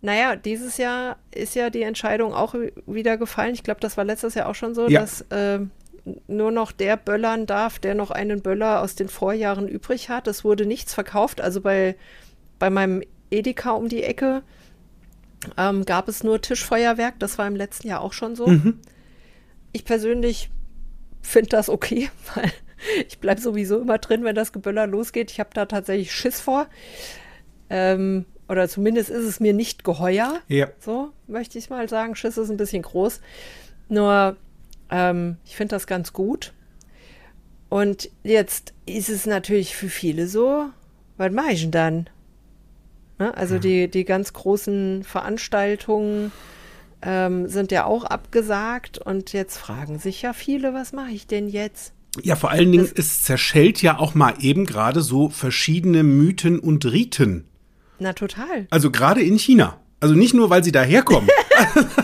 naja, 0.00 0.34
dieses 0.36 0.78
Jahr 0.78 1.16
ist 1.30 1.54
ja 1.54 1.68
die 1.68 1.82
Entscheidung 1.82 2.32
auch 2.32 2.54
wieder 2.86 3.18
gefallen. 3.18 3.54
Ich 3.54 3.62
glaube, 3.62 3.80
das 3.80 3.96
war 3.98 4.04
letztes 4.04 4.34
Jahr 4.34 4.48
auch 4.48 4.54
schon 4.54 4.74
so, 4.74 4.88
Ja. 4.88 5.00
dass 5.00 5.24
ähm, 5.30 5.70
nur 6.26 6.52
noch 6.52 6.72
der 6.72 6.96
böllern 6.96 7.44
darf, 7.46 7.78
der 7.78 7.94
noch 7.94 8.10
einen 8.10 8.40
Böller 8.40 8.80
aus 8.80 8.94
den 8.94 9.08
Vorjahren 9.08 9.68
übrig 9.68 10.08
hat. 10.08 10.26
Es 10.26 10.42
wurde 10.44 10.64
nichts 10.64 10.94
verkauft. 10.94 11.40
Also 11.40 11.60
bei, 11.60 11.96
bei 12.58 12.70
meinem 12.70 13.02
Edeka 13.30 13.72
um 13.72 13.88
die 13.88 14.04
Ecke 14.04 14.42
ähm, 15.56 15.84
gab 15.84 16.08
es 16.08 16.24
nur 16.24 16.40
Tischfeuerwerk. 16.40 17.18
Das 17.18 17.38
war 17.38 17.46
im 17.46 17.56
letzten 17.56 17.88
Jahr 17.88 18.00
auch 18.00 18.12
schon 18.12 18.36
so. 18.36 18.46
Ich 19.72 19.84
persönlich 19.84 20.50
finde 21.22 21.50
das 21.50 21.68
okay, 21.68 22.10
weil 22.34 22.52
ich 23.06 23.18
bleibe 23.18 23.40
sowieso 23.40 23.80
immer 23.80 23.98
drin, 23.98 24.24
wenn 24.24 24.34
das 24.34 24.52
Geböller 24.52 24.86
losgeht. 24.86 25.30
Ich 25.30 25.40
habe 25.40 25.50
da 25.52 25.66
tatsächlich 25.66 26.12
Schiss 26.12 26.40
vor. 26.40 26.66
Ähm, 27.68 28.26
oder 28.48 28.68
zumindest 28.68 29.10
ist 29.10 29.24
es 29.24 29.40
mir 29.40 29.52
nicht 29.52 29.82
geheuer. 29.82 30.40
Ja. 30.48 30.68
So 30.78 31.10
möchte 31.26 31.58
ich 31.58 31.68
mal 31.70 31.88
sagen. 31.88 32.14
Schiss 32.14 32.38
ist 32.38 32.50
ein 32.50 32.56
bisschen 32.56 32.82
groß. 32.82 33.20
Nur, 33.88 34.36
ähm, 34.90 35.36
ich 35.44 35.56
finde 35.56 35.74
das 35.74 35.86
ganz 35.86 36.12
gut. 36.12 36.52
Und 37.68 38.10
jetzt 38.22 38.72
ist 38.86 39.08
es 39.08 39.26
natürlich 39.26 39.74
für 39.74 39.88
viele 39.88 40.28
so, 40.28 40.66
was 41.16 41.32
mache 41.32 41.52
ich 41.52 41.62
denn 41.62 41.70
dann? 41.72 42.10
Ne? 43.18 43.36
Also 43.36 43.58
die, 43.58 43.88
die 43.88 44.04
ganz 44.04 44.32
großen 44.32 45.04
Veranstaltungen 45.04 46.32
ähm, 47.02 47.48
sind 47.48 47.72
ja 47.72 47.84
auch 47.84 48.04
abgesagt 48.04 48.98
und 48.98 49.32
jetzt 49.32 49.58
fragen 49.58 49.98
sich 49.98 50.22
ja 50.22 50.32
viele, 50.32 50.74
was 50.74 50.92
mache 50.92 51.10
ich 51.10 51.26
denn 51.26 51.48
jetzt? 51.48 51.92
Ja, 52.22 52.34
vor 52.36 52.50
allen 52.50 52.72
Dingen, 52.72 52.88
es 52.94 53.22
zerschellt 53.22 53.82
ja 53.82 53.98
auch 53.98 54.14
mal 54.14 54.34
eben 54.40 54.64
gerade 54.64 55.02
so 55.02 55.28
verschiedene 55.28 56.02
Mythen 56.02 56.58
und 56.58 56.84
Riten. 56.86 57.44
Na 57.98 58.12
total. 58.12 58.66
Also 58.70 58.90
gerade 58.90 59.22
in 59.22 59.38
China. 59.38 59.78
Also 60.00 60.14
nicht 60.14 60.34
nur, 60.34 60.50
weil 60.50 60.62
sie 60.64 60.72
daherkommen. 60.72 61.28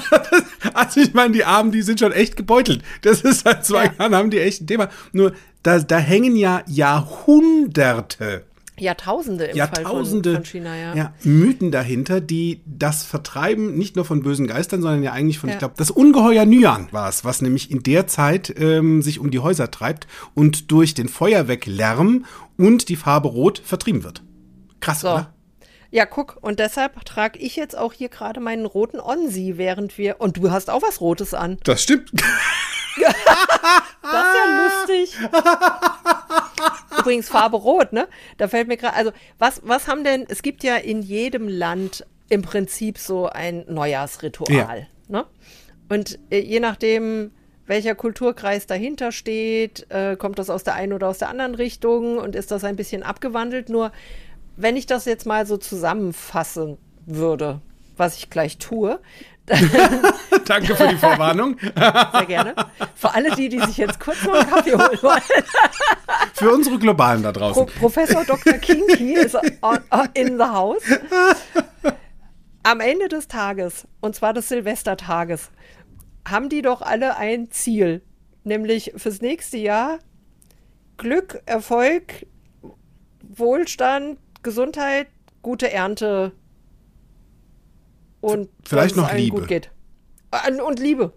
also 0.75 1.01
ich 1.01 1.13
meine, 1.15 1.33
die 1.33 1.45
Armen, 1.45 1.73
die 1.73 1.83
sind 1.83 2.01
schon 2.01 2.13
echt 2.13 2.37
gebeutelt. 2.37 2.83
Das 3.03 3.21
ist 3.23 3.45
seit 3.45 3.65
zwei 3.67 3.87
Ja. 3.87 3.93
Jahren 3.99 4.15
haben 4.15 4.31
die 4.31 4.41
echt 4.41 4.63
ein 4.63 4.67
Thema. 4.67 4.89
Nur 5.13 5.33
da, 5.63 5.79
da 5.79 5.99
hängen 5.99 6.37
ja 6.37 6.63
Jahrhunderte, 6.67 8.45
Jahrtausende 8.79 9.45
im 9.45 9.57
Jahrtausende 9.57 10.31
Fall 10.33 10.43
von, 10.43 10.45
von 10.45 10.51
China, 10.51 10.95
ja. 10.95 11.13
Mythen 11.25 11.71
dahinter, 11.71 12.21
die 12.21 12.63
das 12.65 13.03
Vertreiben 13.05 13.77
nicht 13.77 13.97
nur 13.97 14.05
von 14.05 14.23
bösen 14.23 14.47
Geistern, 14.47 14.81
sondern 14.83 15.03
ja 15.03 15.13
eigentlich 15.13 15.39
von, 15.39 15.51
Ja. 15.51 15.55
ich 15.55 15.59
glaube, 15.59 15.75
das 15.77 15.91
Ungeheuer 15.91 16.47
Nyan 16.47 16.89
war 16.91 17.09
es, 17.09 17.25
was 17.25 17.43
nämlich 17.43 17.71
in 17.71 17.83
der 17.83 18.07
Zeit 18.07 18.53
ähm, 18.59 19.03
sich 19.03 19.19
um 19.19 19.31
die 19.31 19.41
Häuser 19.41 19.71
treibt 19.71 20.07
und 20.35 20.71
durch 20.73 20.95
den 20.95 21.09
Feuerwerklärm 21.09 22.25
und 22.57 22.89
die 22.89 22.97
Farbe 22.97 23.29
Rot 23.29 23.61
vertrieben 23.65 24.05
wird. 24.05 24.23
Krass, 24.81 25.01
So. 25.01 25.09
oder? 25.11 25.33
Ja, 25.91 26.07
guck, 26.07 26.39
und 26.41 26.59
deshalb 26.59 27.05
trage 27.05 27.39
ich 27.39 27.55
jetzt 27.57 27.77
auch 27.77 27.93
hier 27.93 28.09
gerade 28.09 28.41
meinen 28.41 28.65
roten 28.65 28.99
Onsi, 28.99 29.55
während 29.59 29.99
wir. 29.99 30.23
Und 30.23 30.39
du 30.39 30.51
hast 30.51 30.71
auch 30.71 30.81
was 30.81 31.03
Rotes 31.03 31.35
an. 31.35 31.59
Das 31.65 31.83
stimmt. 31.83 32.11
Das 34.03 34.27
ist 34.27 34.35
ja 34.37 35.07
lustig. 35.07 35.17
Übrigens 37.03 37.29
Farbe 37.29 37.57
Rot, 37.57 37.93
ne? 37.93 38.09
Da 38.39 38.49
fällt 38.49 38.69
mir 38.69 38.77
gerade, 38.77 38.95
also 38.97 39.13
was, 39.39 39.61
was 39.65 39.87
haben 39.89 40.05
denn, 40.05 40.25
es 40.29 40.43
gibt 40.43 40.65
ja 40.65 40.77
in 40.77 41.03
jedem 41.03 41.49
Land 41.49 42.07
im 42.29 42.43
Prinzip 42.43 42.99
so 42.99 43.29
ein 43.29 43.65
Neujahrsritual, 43.69 44.79
Ja. 44.79 44.87
ne? 45.09 45.27
Und 45.89 46.19
äh, 46.31 46.39
je 46.41 46.61
nachdem, 46.61 47.33
welcher 47.67 47.95
Kulturkreis 47.95 48.67
dahinter 48.67 49.13
steht, 49.13 49.87
äh, 49.91 50.17
kommt 50.17 50.39
das 50.39 50.49
aus 50.51 50.65
der 50.65 50.75
einen 50.75 50.93
oder 50.95 51.09
aus 51.09 51.19
der 51.19 51.29
anderen 51.29 51.55
Richtung 51.55 52.19
und 52.19 52.35
ist 52.35 52.51
das 52.51 52.65
ein 52.65 52.77
bisschen 52.77 53.03
abgewandelt. 53.03 53.69
Nur 53.69 53.93
wenn 54.57 54.77
ich 54.77 54.87
das 54.87 55.05
jetzt 55.05 55.27
mal 55.27 55.47
so 55.47 55.57
zusammenfassen 55.59 56.79
würde, 57.07 57.61
was 57.97 58.17
ich 58.17 58.31
gleich 58.31 58.59
tue, 58.59 59.01
Danke 60.47 60.77
für 60.77 60.89
die 60.89 60.97
Vorwarnung. 60.97 61.57
sehr 61.59 62.27
gerne. 62.27 62.55
Für 62.95 63.13
alle 63.13 63.35
die, 63.35 63.49
die 63.49 63.61
sich 63.61 63.77
jetzt 63.77 63.99
kurz 63.99 64.23
noch 64.25 64.35
einen 64.35 64.49
Kaffee 64.49 64.73
holen 64.73 64.99
wollen. 65.03 65.23
Für 66.35 66.51
unsere 66.51 66.79
Globalen 66.79 67.23
da 67.23 67.33
Pro 67.33 67.41
draußen. 67.41 67.67
Professor 67.79 68.25
Dr. 68.25 68.55
Kinky 68.55 69.15
ist 69.15 69.37
in 70.15 70.39
the 70.39 70.45
house. 70.45 70.83
Am 72.63 72.81
Ende 72.81 73.09
des 73.09 73.29
Tages, 73.29 73.87
und 74.01 74.15
zwar 74.15 74.33
des 74.33 74.49
Silvestertages, 74.49 75.51
haben 76.29 76.49
die 76.49 76.63
doch 76.63 76.81
alle 76.81 77.17
ein 77.17 77.51
Ziel, 77.51 78.03
nämlich 78.45 78.93
fürs 78.97 79.21
nächste 79.21 79.59
Jahr 79.59 79.99
Glück, 80.97 81.43
Erfolg, 81.47 82.27
Wohlstand, 83.23 84.19
Gesundheit, 84.43 85.09
gute 85.43 85.73
Ernte 85.73 86.33
und 88.23 88.49
vielleicht 88.65 88.97
noch 88.97 89.13
Liebe. 89.13 89.37
gut 89.37 89.49
geht. 89.49 89.71
Und 90.67 90.79
Liebe. 90.81 91.13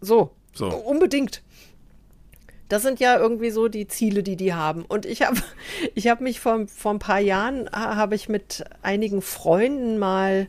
So. 0.00 0.30
So. 0.52 0.68
Unbedingt. 0.68 1.42
Das 2.68 2.82
sind 2.82 3.00
ja 3.00 3.18
irgendwie 3.18 3.50
so 3.50 3.68
die 3.68 3.86
Ziele, 3.88 4.22
die 4.22 4.36
die 4.36 4.54
haben. 4.54 4.84
Und 4.84 5.04
ich 5.04 5.22
habe 5.22 5.36
ich 5.94 6.08
hab 6.08 6.20
mich 6.20 6.40
vor, 6.40 6.66
vor 6.68 6.92
ein 6.94 6.98
paar 7.00 7.18
Jahren, 7.20 7.68
ha- 7.72 7.96
habe 7.96 8.14
ich 8.14 8.28
mit 8.28 8.64
einigen 8.82 9.20
Freunden 9.22 9.98
mal 9.98 10.46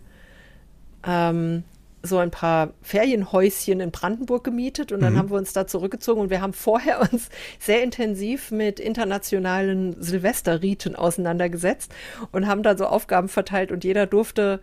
ähm, 1.06 1.64
so 2.06 2.18
ein 2.18 2.32
paar 2.32 2.74
Ferienhäuschen 2.82 3.80
in 3.80 3.92
Brandenburg 3.92 4.44
gemietet 4.44 4.92
und 4.92 5.02
dann 5.02 5.18
haben 5.18 5.30
wir 5.30 5.38
uns 5.38 5.54
da 5.54 5.68
zurückgezogen 5.68 6.20
und 6.20 6.30
wir 6.30 6.42
haben 6.42 6.52
vorher 6.52 7.00
uns 7.12 7.30
sehr 7.60 7.82
intensiv 7.82 8.52
mit 8.52 8.80
internationalen 8.82 9.96
Silvesterriten 10.02 10.98
auseinandergesetzt 10.98 11.94
und 12.34 12.46
haben 12.48 12.62
da 12.62 12.78
so 12.78 12.88
Aufgaben 12.88 13.30
verteilt 13.30 13.72
und 13.72 13.86
jeder 13.86 14.06
durfte 14.06 14.62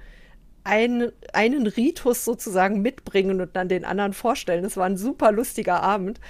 ein, 0.64 1.10
einen 1.32 1.66
Ritus 1.66 2.24
sozusagen 2.24 2.82
mitbringen 2.82 3.40
und 3.40 3.56
dann 3.56 3.68
den 3.68 3.84
anderen 3.84 4.12
vorstellen. 4.12 4.62
Das 4.62 4.76
war 4.76 4.86
ein 4.86 4.96
super 4.96 5.32
lustiger 5.32 5.82
Abend. 5.82 6.20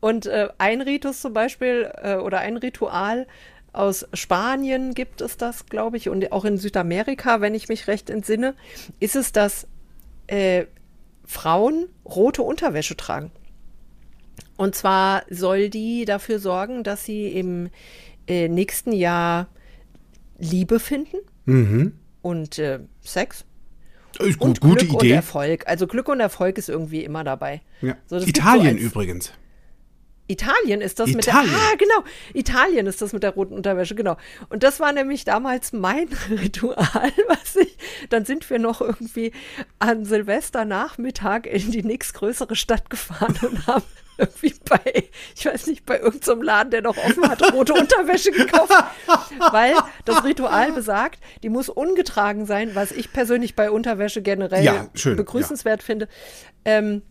Und 0.00 0.26
äh, 0.26 0.48
ein 0.58 0.80
Ritus 0.80 1.20
zum 1.20 1.32
Beispiel 1.32 1.90
äh, 2.02 2.16
oder 2.16 2.38
ein 2.38 2.56
Ritual 2.56 3.26
aus 3.72 4.06
Spanien 4.14 4.94
gibt 4.94 5.20
es 5.20 5.36
das, 5.36 5.66
glaube 5.66 5.96
ich, 5.96 6.08
und 6.08 6.30
auch 6.30 6.44
in 6.44 6.58
Südamerika, 6.58 7.40
wenn 7.40 7.54
ich 7.54 7.68
mich 7.68 7.88
recht 7.88 8.08
entsinne, 8.08 8.54
ist 9.00 9.16
es, 9.16 9.32
dass 9.32 9.66
äh, 10.28 10.66
Frauen 11.24 11.88
rote 12.04 12.42
Unterwäsche 12.42 12.96
tragen. 12.96 13.32
Und 14.56 14.76
zwar 14.76 15.24
soll 15.28 15.68
die 15.68 16.04
dafür 16.04 16.38
sorgen, 16.38 16.84
dass 16.84 17.04
sie 17.04 17.28
im 17.28 17.70
äh, 18.28 18.48
nächsten 18.48 18.92
Jahr 18.92 19.48
Liebe 20.38 20.78
finden 20.78 21.16
und 22.22 22.58
äh, 22.58 22.80
Sex 23.00 23.44
Ist 24.20 24.40
und 24.40 24.60
gut, 24.60 24.70
gute 24.70 24.84
Glück 24.86 24.98
und 25.00 25.04
Idee. 25.04 25.14
Erfolg. 25.14 25.64
Also 25.66 25.86
Glück 25.86 26.08
und 26.08 26.20
Erfolg 26.20 26.58
ist 26.58 26.68
irgendwie 26.68 27.04
immer 27.04 27.24
dabei. 27.24 27.62
Ja. 27.80 27.96
So, 28.06 28.16
Italien 28.16 28.78
so 28.78 28.84
übrigens. 28.84 29.32
Italien 30.26 30.80
ist 30.80 31.00
das 31.00 31.10
Italien. 31.10 31.50
mit 31.50 31.60
der 31.60 31.60
Ah, 31.60 31.74
genau. 31.76 32.04
Italien 32.32 32.86
ist 32.86 33.02
das 33.02 33.12
mit 33.12 33.22
der 33.22 33.32
roten 33.34 33.52
Unterwäsche, 33.52 33.94
genau. 33.94 34.16
Und 34.48 34.62
das 34.62 34.80
war 34.80 34.90
nämlich 34.92 35.24
damals 35.26 35.74
mein 35.74 36.08
Ritual, 36.30 37.12
was 37.28 37.56
ich 37.56 37.76
dann 38.08 38.24
sind 38.24 38.48
wir 38.48 38.58
noch 38.58 38.80
irgendwie 38.80 39.32
an 39.78 40.04
Silvesternachmittag 40.04 41.44
in 41.46 41.70
die 41.70 41.82
nächstgrößere 41.82 42.56
Stadt 42.56 42.88
gefahren 42.88 43.36
und 43.42 43.66
haben 43.66 43.84
irgendwie 44.18 44.54
bei, 44.68 45.04
ich 45.36 45.46
weiß 45.46 45.66
nicht, 45.66 45.84
bei 45.84 45.98
irgendeinem 45.98 46.42
Laden, 46.42 46.70
der 46.70 46.82
noch 46.82 46.96
offen 46.96 47.28
hat, 47.28 47.52
rote 47.52 47.74
Unterwäsche 47.74 48.30
gekauft, 48.30 48.72
weil 49.50 49.74
das 50.04 50.24
Ritual 50.24 50.72
besagt, 50.72 51.20
die 51.42 51.48
muss 51.48 51.68
ungetragen 51.68 52.46
sein, 52.46 52.74
was 52.74 52.92
ich 52.92 53.12
persönlich 53.12 53.56
bei 53.56 53.70
Unterwäsche 53.70 54.22
generell 54.22 54.64
Ja, 54.64 54.88
schön, 54.94 55.16
begrüßenswert 55.16 55.82
finde. 55.82 56.08
Ähm, 56.64 57.02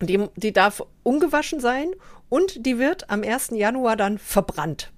die, 0.00 0.28
die 0.36 0.52
darf 0.52 0.82
ungewaschen 1.02 1.60
sein 1.60 1.92
und 2.28 2.66
die 2.66 2.78
wird 2.78 3.10
am 3.10 3.22
1. 3.22 3.50
Januar 3.52 3.96
dann 3.96 4.18
verbrannt. 4.18 4.92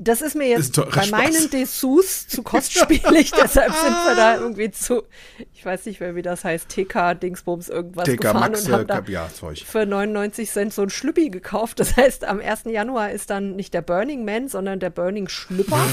Das 0.00 0.22
ist 0.22 0.36
mir 0.36 0.46
jetzt 0.48 0.76
Ist 0.76 0.76
bei 0.76 1.02
Spaß. 1.02 1.10
meinen 1.10 1.50
Dessous 1.50 2.28
zu 2.28 2.44
kostspielig, 2.44 3.30
deshalb 3.32 3.72
sind 3.74 3.90
wir 3.92 4.14
da 4.14 4.36
irgendwie 4.36 4.70
zu, 4.70 5.02
ich 5.52 5.64
weiß 5.66 5.86
nicht 5.86 5.98
mehr, 5.98 6.14
wie 6.14 6.22
das 6.22 6.44
heißt, 6.44 6.68
TK, 6.68 7.14
Dingsbums, 7.14 7.68
irgendwas 7.68 8.04
TK 8.04 8.20
gefahren 8.20 8.52
Max, 8.52 8.66
und 8.66 8.72
haben 8.72 8.82
äh, 8.82 8.86
da 8.86 9.02
ja, 9.08 9.28
Zeug. 9.28 9.64
für 9.66 9.86
99 9.86 10.48
Cent 10.50 10.72
so 10.72 10.82
ein 10.82 10.90
Schlüppi 10.90 11.30
gekauft. 11.30 11.80
Das 11.80 11.96
heißt, 11.96 12.24
am 12.24 12.38
1. 12.38 12.64
Januar 12.66 13.10
ist 13.10 13.30
dann 13.30 13.56
nicht 13.56 13.74
der 13.74 13.82
Burning 13.82 14.24
Man, 14.24 14.46
sondern 14.46 14.78
der 14.78 14.90
Burning 14.90 15.28
Schlüpper. 15.28 15.84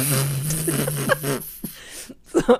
so, 2.31 2.57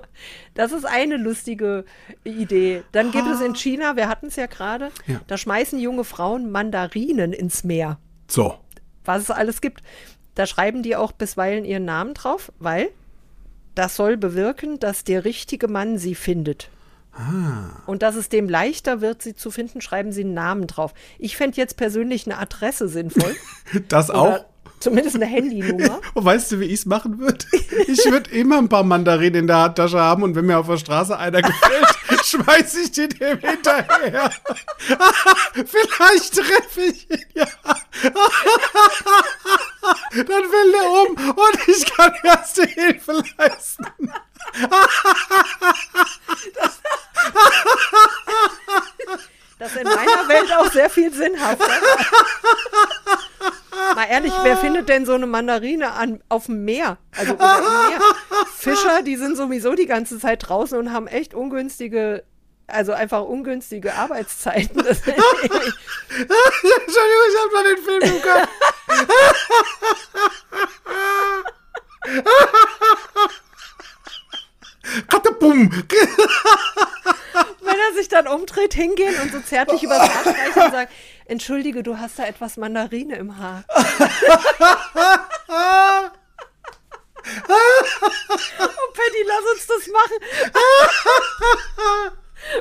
das 0.55 0.71
ist 0.71 0.85
eine 0.85 1.17
lustige 1.17 1.85
Idee. 2.23 2.81
Dann 2.91 3.11
gibt 3.11 3.27
es 3.27 3.41
in 3.41 3.53
China, 3.55 3.96
wir 3.96 4.09
hatten 4.09 4.27
es 4.27 4.35
ja 4.35 4.48
gerade, 4.48 4.89
Ja. 5.05 5.22
da 5.27 5.37
schmeißen 5.37 5.77
junge 5.79 6.05
Frauen 6.05 6.50
Mandarinen 6.50 7.33
ins 7.33 7.63
Meer. 7.63 8.00
So. 8.27 8.55
Was 9.03 9.22
es 9.22 9.29
alles 9.29 9.61
gibt. 9.61 9.83
Da 10.35 10.45
schreiben 10.45 10.83
die 10.83 10.95
auch 10.95 11.11
bisweilen 11.11 11.65
ihren 11.65 11.85
Namen 11.85 12.13
drauf, 12.13 12.51
weil 12.59 12.89
das 13.74 13.95
soll 13.95 14.17
bewirken, 14.17 14.79
dass 14.79 15.03
der 15.03 15.25
richtige 15.25 15.67
Mann 15.67 15.98
sie 15.98 16.15
findet. 16.15 16.69
Und 17.85 18.01
dass 18.01 18.15
es 18.15 18.27
dem 18.27 18.50
leichter 18.50 19.00
wird, 19.00 19.21
sie 19.21 19.35
zu 19.35 19.50
finden, 19.50 19.79
schreiben 19.79 20.11
sie 20.11 20.21
einen 20.21 20.33
Namen 20.33 20.67
drauf. 20.67 20.93
Ich 21.17 21.37
fände 21.37 21.57
jetzt 21.57 21.77
persönlich 21.77 22.25
eine 22.25 22.37
Adresse 22.37 22.87
sinnvoll. 22.87 23.35
Das 23.87 24.09
auch. 24.09 24.45
Zumindest 24.79 25.15
eine 25.15 25.25
Handynummer. 25.25 25.99
Und 26.13 26.25
weißt 26.25 26.51
du, 26.51 26.59
wie 26.59 26.65
ich 26.65 26.81
es 26.81 26.85
machen 26.85 27.17
würde? 27.19 27.43
Ich 27.87 28.05
würde 28.05 28.29
immer 28.31 28.57
ein 28.59 28.69
paar 28.69 28.83
Mandarinen 28.83 29.41
in 29.41 29.47
der 29.47 29.57
Handtasche 29.57 29.99
haben 29.99 30.23
und 30.23 30.35
wenn 30.35 30.45
mir 30.45 30.59
auf 30.59 30.67
der 30.67 30.77
Straße 30.77 31.17
einer 31.17 31.41
gefällt, 31.41 31.87
schmeiß 32.25 32.75
ich 32.75 32.91
den 32.91 33.09
dem 33.09 33.39
hinterher. 33.39 34.29
Vielleicht 35.53 36.35
treffe 36.35 36.81
ich 36.81 37.09
ihn 37.09 37.25
ja. 37.33 37.47
Dann 40.13 40.27
will 40.27 40.73
er 40.75 40.91
um 40.91 41.29
und 41.29 41.67
ich 41.67 41.85
kann 41.93 42.13
erste 42.23 42.65
Hilfe 42.65 43.23
leisten. 43.37 43.85
Das 46.53 46.79
ist 49.59 49.75
in 49.77 49.83
meiner 49.83 50.27
Welt 50.27 50.51
auch 50.57 50.72
sehr 50.72 50.89
viel 50.89 51.13
sinnhafter. 51.13 51.65
Mal 53.96 54.05
ehrlich, 54.09 54.33
wer 54.44 54.57
findet 54.57 54.89
denn 54.89 55.05
so 55.05 55.13
eine 55.13 55.27
Mandarine 55.27 55.94
an, 55.94 56.22
auf 56.27 56.48
dem 56.48 56.65
Meer? 56.65 56.98
Also 57.15 57.33
oder 57.33 57.57
im 57.57 57.63
Meer? 57.89 58.01
Fischer, 58.57 59.01
die 59.01 59.15
sind 59.15 59.37
sowieso 59.37 59.75
die 59.75 59.85
ganze 59.85 60.20
Zeit 60.20 60.48
draußen 60.48 60.77
und 60.77 60.91
haben 60.91 61.07
echt 61.07 61.33
ungünstige, 61.33 62.24
also 62.68 62.91
einfach 62.94 63.22
ungünstige 63.22 63.94
Arbeitszeiten. 63.94 64.83
Das, 64.83 64.98
Entschuldigung, 65.00 65.35
ich 67.29 67.37
habe 67.41 67.53
noch 67.53 67.63
den 67.63 67.77
Film 67.83 68.01
im 68.01 68.22
Kopf. 68.22 68.48
Katapum. 75.07 75.72
Wenn 77.61 77.79
er 77.79 77.93
sich 77.95 78.07
dann 78.07 78.27
umdreht, 78.27 78.74
hingehen 78.74 79.15
und 79.21 79.31
so 79.31 79.39
zärtlich 79.41 79.83
übers 79.83 80.00
Haar 80.00 80.21
streichen 80.21 80.63
und 80.63 80.71
sagen, 80.71 80.91
entschuldige, 81.25 81.83
du 81.83 81.98
hast 81.98 82.19
da 82.19 82.25
etwas 82.25 82.57
Mandarine 82.57 83.15
im 83.15 83.37
Haar. 83.37 83.63
oh, 83.69 83.81
Patty, 88.93 89.24
lass 89.25 89.43
uns 89.53 89.67
das 89.67 89.87
machen. 89.87 90.17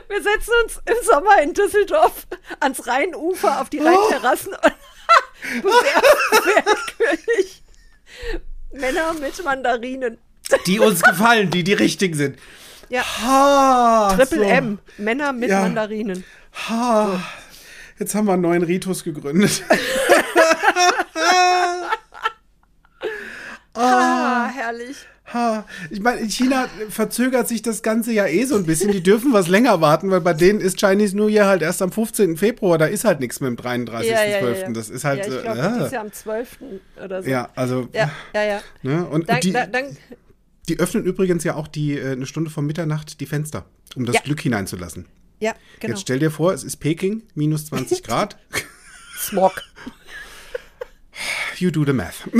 Wir 0.08 0.22
setzen 0.22 0.52
uns 0.64 0.80
im 0.87 1.04
Sommer 1.04 1.42
in 1.42 1.52
Düsseldorf 1.52 2.26
ans 2.60 2.87
Rheinufer 2.87 3.60
auf 3.60 3.68
die 3.68 3.80
Rheinterrassen 3.80 4.54
und 4.54 5.62
bewerben 5.62 6.78
König 6.96 7.62
Männer 8.72 9.12
mit 9.14 9.44
Mandarinen. 9.44 10.18
Die 10.66 10.78
uns 10.78 11.02
gefallen, 11.02 11.50
die 11.50 11.64
die 11.64 11.72
richtigen 11.74 12.14
sind. 12.14 12.38
Ja, 12.94 13.02
Ha, 13.02 14.14
Triple 14.14 14.38
so. 14.38 14.44
M, 14.44 14.78
Männer 14.98 15.33
mit 15.33 15.50
Ja. 15.50 15.62
Mandarinen. 15.62 16.22
Ha. 16.68 17.20
Jetzt 17.98 18.14
haben 18.14 18.26
wir 18.26 18.35
einen 18.35 18.42
neuen 18.42 18.62
Ritus 18.62 19.02
gegründet. 19.02 19.64
Ah, 23.76 24.48
herrlich. 24.54 24.96
Ha. 25.33 25.64
Ich 25.90 26.00
meine, 26.00 26.20
in 26.20 26.30
China 26.30 26.68
verzögert 26.90 27.48
sich 27.48 27.61
das 27.61 27.83
Ganze 27.83 28.12
ja 28.12 28.26
eh 28.26 28.44
so 28.44 28.54
ein 28.54 28.66
bisschen. 28.66 28.92
Die 28.92 29.02
dürfen 29.02 29.33
was 29.33 29.48
länger 29.48 29.80
warten, 29.80 30.12
weil 30.12 30.20
bei 30.20 30.33
denen 30.33 30.61
ist 30.61 30.78
Chinese 30.78 31.16
New 31.16 31.26
Year 31.26 31.46
halt 31.46 31.61
erst 31.61 31.83
am 31.83 31.90
15. 31.90 32.37
Februar. 32.37 32.78
Da 32.78 32.87
ist 32.87 33.04
halt 33.04 33.18
nichts 33.18 33.40
mit 33.40 33.48
dem 33.48 33.57
33.12. 33.57 34.72
Das 34.74 34.90
ist 34.90 35.04
halt 35.04 35.26
ja, 35.26 35.30
so. 35.33 35.37
ich 35.38 35.42
glaube, 35.42 35.59
äh, 35.59 35.72
dieses 35.72 35.90
Jahr 35.90 36.02
am 36.02 36.12
12. 36.12 36.59
oder 37.04 37.22
so. 37.24 37.28
ja, 37.28 37.48
also. 37.57 37.88
ja, 37.92 38.12
ja. 38.33 38.44
ja. 38.44 38.61
Ne? 38.83 39.04
Und, 39.07 39.28
Dann, 39.28 39.35
und 39.35 39.44
die, 39.44 39.52
dann, 39.52 39.72
dann, 39.72 39.96
die 40.68 40.79
öffnen 40.79 41.05
übrigens 41.05 41.44
ja 41.44 41.55
auch 41.55 41.68
die 41.68 41.98
äh, 41.98 42.12
eine 42.12 42.27
Stunde 42.27 42.50
vor 42.50 42.62
Mitternacht 42.62 43.20
die 43.20 43.27
Fenster, 43.27 43.64
um 43.96 44.05
das 44.07 44.16
Ja. 44.16 44.20
Glück 44.22 44.40
hineinzulassen. 44.40 45.07
ja, 45.40 45.55
genau. 45.81 45.92
Jetzt 45.94 46.03
stell 46.03 46.18
dir 46.18 46.31
vor, 46.31 46.53
es 46.53 46.64
ist 46.64 46.77
Peking, 46.77 47.22
minus 47.35 47.66
20 47.66 48.03
Grad. 48.05 48.37
Smog. 49.18 49.62
You 51.59 51.70
do 51.70 51.85
the 51.85 51.92
math. 51.92 52.29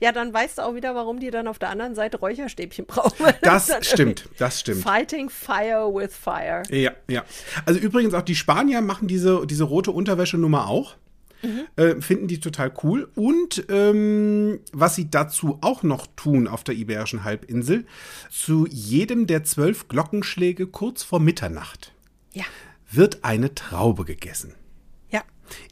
Ja, 0.00 0.12
dann 0.12 0.32
weißt 0.34 0.58
du 0.58 0.62
auch 0.62 0.74
wieder, 0.74 0.94
warum 0.94 1.18
die 1.20 1.30
dann 1.30 1.48
auf 1.48 1.58
der 1.58 1.70
anderen 1.70 1.94
Seite 1.94 2.18
Räucherstäbchen 2.18 2.86
brauchen. 2.86 3.26
Das 3.42 3.70
stimmt, 3.82 4.28
das 4.38 4.60
stimmt. 4.60 4.82
Fighting 4.82 5.30
fire 5.30 5.92
with 5.92 6.14
fire. 6.14 6.62
Ja, 6.70 6.92
ja. 7.08 7.24
Also 7.64 7.80
übrigens 7.80 8.14
auch 8.14 8.22
die 8.22 8.34
Spanier 8.34 8.80
machen 8.80 9.08
diese, 9.08 9.46
diese 9.46 9.64
rote 9.64 9.90
Unterwäsche-Nummer 9.92 10.66
auch. 10.68 10.96
Äh, 11.76 12.00
finden 12.00 12.28
die 12.28 12.40
total 12.40 12.72
cool. 12.82 13.10
Und 13.14 13.64
ähm, 13.68 14.60
was 14.72 14.94
sie 14.96 15.10
dazu 15.10 15.58
auch 15.60 15.82
noch 15.82 16.06
tun 16.16 16.46
auf 16.48 16.64
der 16.64 16.74
Iberischen 16.74 17.24
Halbinsel, 17.24 17.86
zu 18.30 18.66
jedem 18.70 19.26
der 19.26 19.44
zwölf 19.44 19.88
Glockenschläge 19.88 20.66
kurz 20.66 21.02
vor 21.02 21.20
Mitternacht 21.20 21.92
Ja. 22.32 22.44
wird 22.90 23.24
eine 23.24 23.54
Traube 23.54 24.04
gegessen. 24.04 24.54
Ja. 25.10 25.22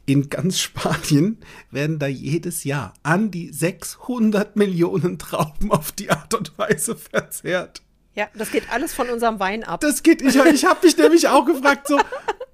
In 0.05 0.29
ganz 0.29 0.59
Spanien 0.59 1.37
werden 1.71 1.99
da 1.99 2.07
jedes 2.07 2.63
Jahr 2.63 2.93
an 3.03 3.31
die 3.31 3.51
600 3.51 4.55
Millionen 4.55 5.17
Trauben 5.19 5.71
auf 5.71 5.91
die 5.91 6.09
Art 6.11 6.33
und 6.33 6.57
Weise 6.57 6.95
verzehrt. 6.95 7.81
Ja, 8.15 8.27
das 8.37 8.51
geht 8.51 8.69
alles 8.71 8.93
von 8.93 9.09
unserem 9.09 9.39
Wein 9.39 9.63
ab. 9.63 9.79
Das 9.81 10.03
geht, 10.03 10.21
ich, 10.21 10.35
ich 10.35 10.65
habe 10.65 10.85
mich 10.85 10.95
nämlich 10.97 11.27
auch 11.29 11.45
gefragt, 11.45 11.87
so, 11.87 11.97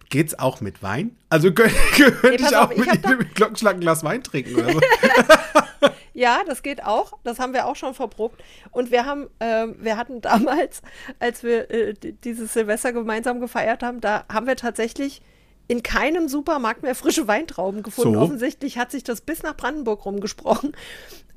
geht's 0.10 0.38
auch 0.38 0.62
mit 0.62 0.82
Wein? 0.84 1.16
Also 1.30 1.52
könnte 1.54 1.76
könnt 1.96 2.42
pass 2.42 2.52
ich 2.52 2.58
auch 2.58 2.66
auf, 2.66 2.72
ich 2.72 2.78
mit 2.78 3.06
da- 3.06 3.10
jedem 3.12 3.34
Glockenschlag 3.34 3.76
ein 3.76 3.80
Glas 3.80 4.04
Wein 4.04 4.24
trinken 4.24 4.56
oder 4.56 4.74
so? 4.74 4.80
Ja, 6.14 6.42
das 6.46 6.64
geht 6.64 6.84
auch. 6.84 7.14
Das 7.24 7.40
haben 7.40 7.54
wir 7.54 7.66
auch 7.66 7.78
schon 7.78 7.94
verprobt. 7.94 8.44
Und 8.72 8.92
wir 8.92 9.06
haben, 9.06 9.28
ähm, 9.40 9.78
wir 9.80 9.96
hatten 9.96 10.20
damals, 10.20 10.82
als 11.20 11.44
wir 11.44 11.72
äh, 11.72 11.94
dieses 12.26 12.52
Silvester 12.52 12.92
gemeinsam 12.92 13.40
gefeiert 13.40 13.84
haben, 13.84 14.02
da 14.02 14.26
haben 14.30 14.46
wir 14.46 14.58
tatsächlich 14.58 15.22
in 15.70 15.82
keinem 15.82 16.28
Supermarkt 16.28 16.84
mehr 16.84 16.96
frische 16.96 17.30
Weintrauben 17.30 17.84
gefunden. 17.84 18.16
So. 18.16 18.20
Offensichtlich 18.20 18.78
hat 18.78 18.92
sich 18.92 19.06
das 19.06 19.22
bis 19.22 19.44
nach 19.44 19.56
Brandenburg 19.56 20.04
rumgesprochen. 20.06 20.76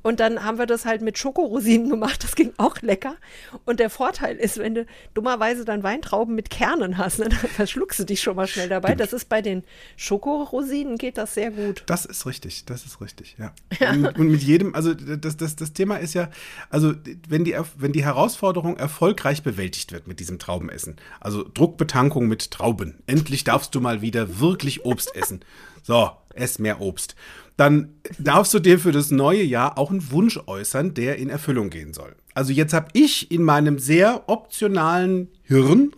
Und 0.02 0.20
dann 0.20 0.44
haben 0.44 0.58
wir 0.58 0.66
das 0.66 0.84
halt 0.84 1.02
mit 1.02 1.18
Schokorosinen 1.18 1.88
gemacht. 1.88 2.22
Das 2.24 2.34
ging 2.34 2.52
auch 2.56 2.80
lecker. 2.82 3.16
Und 3.64 3.80
der 3.80 3.90
Vorteil 3.90 4.36
ist, 4.36 4.58
wenn 4.58 4.74
du 4.74 4.86
dummerweise 5.14 5.64
dann 5.64 5.82
Weintrauben 5.82 6.34
mit 6.34 6.50
Kernen 6.50 6.98
hast, 6.98 7.18
ne, 7.18 7.28
dann 7.28 7.38
verschluckst 7.38 8.00
du 8.00 8.04
dich 8.04 8.20
schon 8.20 8.36
mal 8.36 8.46
schnell 8.46 8.68
dabei. 8.68 8.94
Das 8.94 9.12
ist 9.12 9.28
bei 9.28 9.42
den 9.42 9.64
Schokorosinen 9.96 10.98
geht 10.98 11.18
das 11.18 11.34
sehr 11.34 11.50
gut. 11.50 11.84
Das 11.86 12.04
ist 12.04 12.26
richtig, 12.26 12.64
das 12.64 12.84
ist 12.84 13.00
richtig, 13.00 13.36
ja. 13.38 13.54
Und, 13.90 14.18
und 14.18 14.28
mit 14.28 14.42
jedem, 14.42 14.74
also 14.74 14.94
das, 14.94 15.36
das, 15.36 15.56
das 15.56 15.72
Thema 15.72 15.96
ist 15.96 16.14
ja, 16.14 16.28
also 16.70 16.94
wenn 17.28 17.44
die, 17.44 17.56
wenn 17.76 17.92
die 17.92 18.04
Herausforderung 18.04 18.76
erfolgreich 18.76 19.42
bewältigt 19.42 19.92
wird 19.92 20.06
mit 20.06 20.20
diesem 20.20 20.38
Traubenessen, 20.38 20.96
also 21.20 21.44
Druckbetankung 21.44 22.26
mit 22.26 22.50
Trauben, 22.50 23.02
endlich 23.06 23.44
darfst 23.44 23.74
du 23.74 23.80
mal 23.80 24.02
wieder 24.02 24.40
wirklich 24.40 24.84
Obst 24.84 25.14
essen. 25.14 25.44
So, 25.82 26.10
ess 26.34 26.58
mehr 26.58 26.80
Obst. 26.80 27.16
Dann 27.56 27.94
darfst 28.18 28.54
du 28.54 28.58
dir 28.58 28.78
für 28.78 28.92
das 28.92 29.10
neue 29.10 29.42
Jahr 29.42 29.78
auch 29.78 29.90
einen 29.90 30.10
Wunsch 30.10 30.40
äußern, 30.46 30.94
der 30.94 31.16
in 31.16 31.28
Erfüllung 31.28 31.70
gehen 31.70 31.92
soll. 31.92 32.16
Also 32.34 32.52
jetzt 32.52 32.72
habe 32.72 32.88
ich 32.94 33.30
in 33.30 33.42
meinem 33.42 33.78
sehr 33.78 34.28
optionalen 34.28 35.28
Hirn 35.42 35.92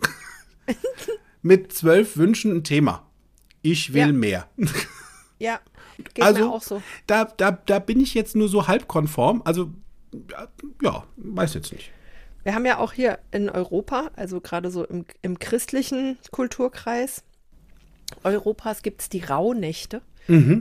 mit 1.41 1.71
zwölf 1.71 2.17
Wünschen 2.17 2.57
ein 2.57 2.63
Thema. 2.63 3.05
Ich 3.61 3.93
will 3.93 4.07
Ja. 4.07 4.11
mehr. 4.11 4.47
Ja, 5.39 5.59
geht 6.13 6.23
also, 6.23 6.45
mir 6.45 6.51
auch 6.51 6.61
so. 6.61 6.81
Da, 7.07 7.25
da, 7.25 7.51
da 7.51 7.79
bin 7.79 7.99
ich 7.99 8.13
jetzt 8.13 8.35
nur 8.35 8.49
so 8.49 8.67
halbkonform. 8.67 9.41
Also, 9.45 9.71
ja, 10.81 11.03
weiß 11.17 11.53
jetzt 11.55 11.71
nicht. 11.71 11.91
Wir 12.43 12.53
haben 12.53 12.65
ja 12.65 12.77
auch 12.77 12.93
hier 12.93 13.17
in 13.31 13.49
Europa, 13.49 14.11
also 14.15 14.39
gerade 14.39 14.69
so 14.69 14.85
im, 14.85 15.05
im 15.23 15.39
christlichen 15.39 16.19
Kulturkreis 16.31 17.23
Europas, 18.23 18.83
gibt 18.83 19.01
es 19.01 19.09
die 19.09 19.23
Rauhnächte. 19.23 20.03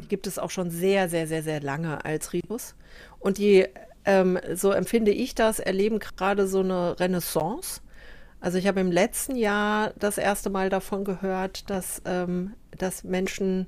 Die 0.02 0.08
gibt 0.08 0.26
es 0.26 0.38
auch 0.38 0.50
schon 0.50 0.70
sehr, 0.70 1.08
sehr, 1.08 1.26
sehr, 1.26 1.42
sehr 1.42 1.60
lange 1.60 2.04
als 2.04 2.32
Ritus. 2.32 2.74
Und 3.18 3.38
die, 3.38 3.66
ähm, 4.04 4.38
so 4.54 4.70
empfinde 4.72 5.10
ich 5.10 5.34
das, 5.34 5.58
erleben 5.58 5.98
gerade 5.98 6.46
so 6.46 6.60
eine 6.60 6.98
Renaissance. 7.00 7.80
Also 8.40 8.58
ich 8.58 8.66
habe 8.66 8.80
im 8.80 8.92
letzten 8.92 9.36
Jahr 9.36 9.94
das 9.98 10.18
erste 10.18 10.50
Mal 10.50 10.68
davon 10.68 11.04
gehört, 11.04 11.70
dass, 11.70 12.02
ähm, 12.04 12.52
dass 12.76 13.02
Menschen, 13.04 13.66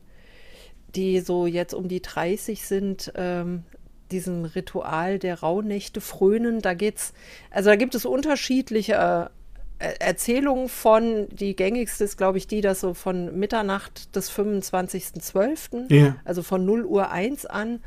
die 0.95 1.21
so 1.21 1.47
jetzt 1.47 1.73
um 1.73 1.89
die 1.89 2.03
30 2.03 2.67
sind, 2.67 3.13
ähm, 3.17 3.65
diesem 4.11 4.45
Ritual 4.45 5.19
der 5.19 5.41
Rauhnächte 5.41 6.01
frönen. 6.01 6.61
Da 6.61 6.75
geht's, 6.75 7.13
also 7.51 7.71
da 7.71 7.77
gibt 7.77 7.95
es 7.95 8.05
unterschiedliche 8.05 9.31
äh, 9.79 9.95
Erzählungen 9.99 10.69
von, 10.69 11.29
die 11.31 11.55
gängigste 11.55 12.05
ist, 12.05 12.17
glaube 12.17 12.39
ich, 12.39 12.47
die, 12.47 12.61
dass 12.61 12.81
so 12.81 12.95
von 12.95 13.39
Mitternacht 13.39 14.15
des 14.17 14.31
25.12., 14.31 15.93
Ja. 15.93 16.17
also 16.25 16.43
von 16.43 16.65
0 16.65 16.85
Uhr 16.85 17.11
1 17.11 17.47
an, 17.47 17.81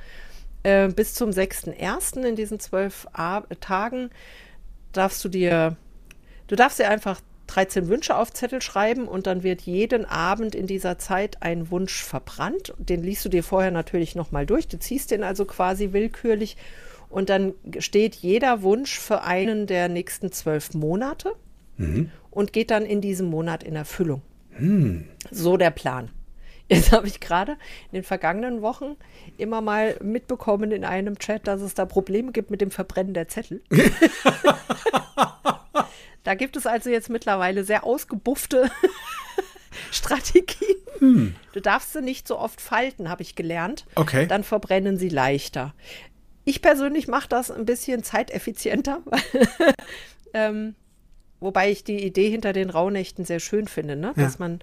äh, 0.63 0.89
bis 0.89 1.13
zum 1.13 1.31
6.1. 1.31 2.23
in 2.23 2.35
diesen 2.35 2.59
zwölf 2.59 3.07
Tagen 3.59 4.09
darfst 4.91 5.23
du 5.23 5.29
dir, 5.29 5.77
du 6.47 6.55
darfst 6.55 6.79
dir 6.79 6.89
einfach 6.89 7.21
13 7.47 7.87
Wünsche 7.87 8.15
auf 8.15 8.31
Zettel 8.31 8.61
schreiben 8.61 9.07
und 9.07 9.25
dann 9.25 9.41
wird 9.41 9.61
jeden 9.61 10.05
Abend 10.05 10.53
in 10.53 10.67
dieser 10.67 10.99
Zeit 10.99 11.41
ein 11.41 11.71
Wunsch 11.71 12.03
verbrannt. 12.03 12.75
Den 12.77 13.01
liest 13.01 13.25
du 13.25 13.29
dir 13.29 13.43
vorher 13.43 13.71
natürlich 13.71 14.13
nochmal 14.13 14.45
durch. 14.45 14.67
Du 14.67 14.77
ziehst 14.77 15.09
den 15.09 15.23
also 15.23 15.45
quasi 15.45 15.91
willkürlich 15.91 16.57
und 17.09 17.29
dann 17.29 17.53
steht 17.79 18.13
jeder 18.15 18.61
Wunsch 18.61 18.99
für 18.99 19.23
einen 19.23 19.65
der 19.65 19.89
nächsten 19.89 20.31
zwölf 20.31 20.75
Monate 20.75 21.33
und 22.29 22.53
geht 22.53 22.71
dann 22.71 22.85
in 22.85 23.01
diesem 23.01 23.27
Monat 23.27 23.63
in 23.63 23.75
Erfüllung. 23.75 24.21
So 25.31 25.57
der 25.57 25.71
Plan. 25.71 26.11
Jetzt 26.69 26.91
habe 26.91 27.07
ich 27.07 27.19
gerade 27.19 27.53
in 27.53 27.95
den 27.95 28.03
vergangenen 28.03 28.61
Wochen 28.61 28.95
immer 29.37 29.59
mal 29.59 29.97
mitbekommen 30.03 30.71
in 30.71 30.85
einem 30.85 31.17
Chat, 31.17 31.47
dass 31.47 31.61
es 31.61 31.73
da 31.73 31.85
Probleme 31.85 32.31
gibt 32.31 32.51
mit 32.51 32.61
dem 32.61 32.69
Verbrennen 32.69 33.15
der 33.15 33.27
Zettel. 33.27 33.63
da 36.23 36.35
gibt 36.35 36.57
es 36.57 36.67
also 36.67 36.91
jetzt 36.91 37.09
mittlerweile 37.09 37.63
sehr 37.63 37.83
ausgebuffte 37.83 38.69
Strategien. 39.91 40.77
Du 41.53 41.61
darfst 41.61 41.93
sie 41.93 42.01
nicht 42.01 42.27
so 42.27 42.37
oft 42.37 42.61
falten, 42.61 43.09
habe 43.09 43.23
ich 43.23 43.35
gelernt. 43.35 43.85
Okay. 43.95 44.27
Dann 44.27 44.43
verbrennen 44.43 44.97
sie 44.97 45.09
leichter. 45.09 45.73
Ich 46.45 46.61
persönlich 46.61 47.07
mache 47.07 47.29
das 47.29 47.49
ein 47.49 47.65
bisschen 47.65 48.03
zeiteffizienter, 48.03 49.01
weil, 49.05 49.73
ähm, 50.33 50.75
wobei 51.39 51.71
ich 51.71 51.83
die 51.83 52.03
Idee 52.03 52.29
hinter 52.29 52.53
den 52.53 52.69
Rauhnächten 52.69 53.25
sehr 53.25 53.39
schön 53.39 53.67
finde, 53.67 53.95
ne? 53.95 54.13
Ja. 54.15 54.23
dass 54.23 54.39
man 54.39 54.59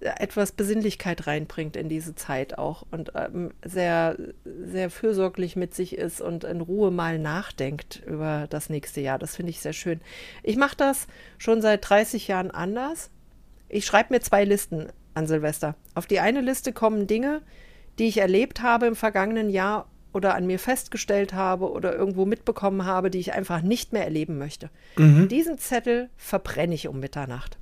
etwas 0.00 0.52
Besinnlichkeit 0.52 1.26
reinbringt 1.26 1.76
in 1.76 1.88
diese 1.88 2.14
Zeit 2.14 2.58
auch 2.58 2.84
und 2.90 3.12
ähm, 3.14 3.52
sehr, 3.64 4.16
sehr 4.44 4.90
fürsorglich 4.90 5.56
mit 5.56 5.74
sich 5.74 5.96
ist 5.96 6.20
und 6.20 6.44
in 6.44 6.60
Ruhe 6.60 6.90
mal 6.90 7.18
nachdenkt 7.18 8.02
über 8.06 8.46
das 8.50 8.68
nächste 8.68 9.00
Jahr. 9.00 9.18
Das 9.18 9.36
finde 9.36 9.50
ich 9.50 9.60
sehr 9.60 9.72
schön. 9.72 10.00
Ich 10.42 10.56
mache 10.56 10.76
das 10.76 11.06
schon 11.38 11.62
seit 11.62 11.88
30 11.88 12.28
Jahren 12.28 12.50
anders. 12.50 13.10
Ich 13.68 13.86
schreibe 13.86 14.12
mir 14.14 14.20
zwei 14.20 14.44
Listen 14.44 14.88
an 15.14 15.26
Silvester. 15.26 15.74
Auf 15.94 16.06
die 16.06 16.20
eine 16.20 16.40
Liste 16.40 16.72
kommen 16.72 17.06
Dinge, 17.06 17.40
die 17.98 18.06
ich 18.06 18.18
erlebt 18.18 18.62
habe 18.62 18.86
im 18.86 18.96
vergangenen 18.96 19.48
Jahr 19.48 19.88
oder 20.14 20.34
an 20.34 20.46
mir 20.46 20.58
festgestellt 20.58 21.34
habe 21.34 21.70
oder 21.70 21.94
irgendwo 21.94 22.24
mitbekommen 22.24 22.86
habe, 22.86 23.10
die 23.10 23.18
ich 23.18 23.32
einfach 23.32 23.62
nicht 23.62 23.92
mehr 23.92 24.04
erleben 24.04 24.38
möchte. 24.38 24.70
Diesen 24.96 25.58
Zettel 25.58 26.08
verbrenne 26.16 26.74
ich 26.74 26.88
um 26.88 27.00
Mitternacht. 27.00 27.58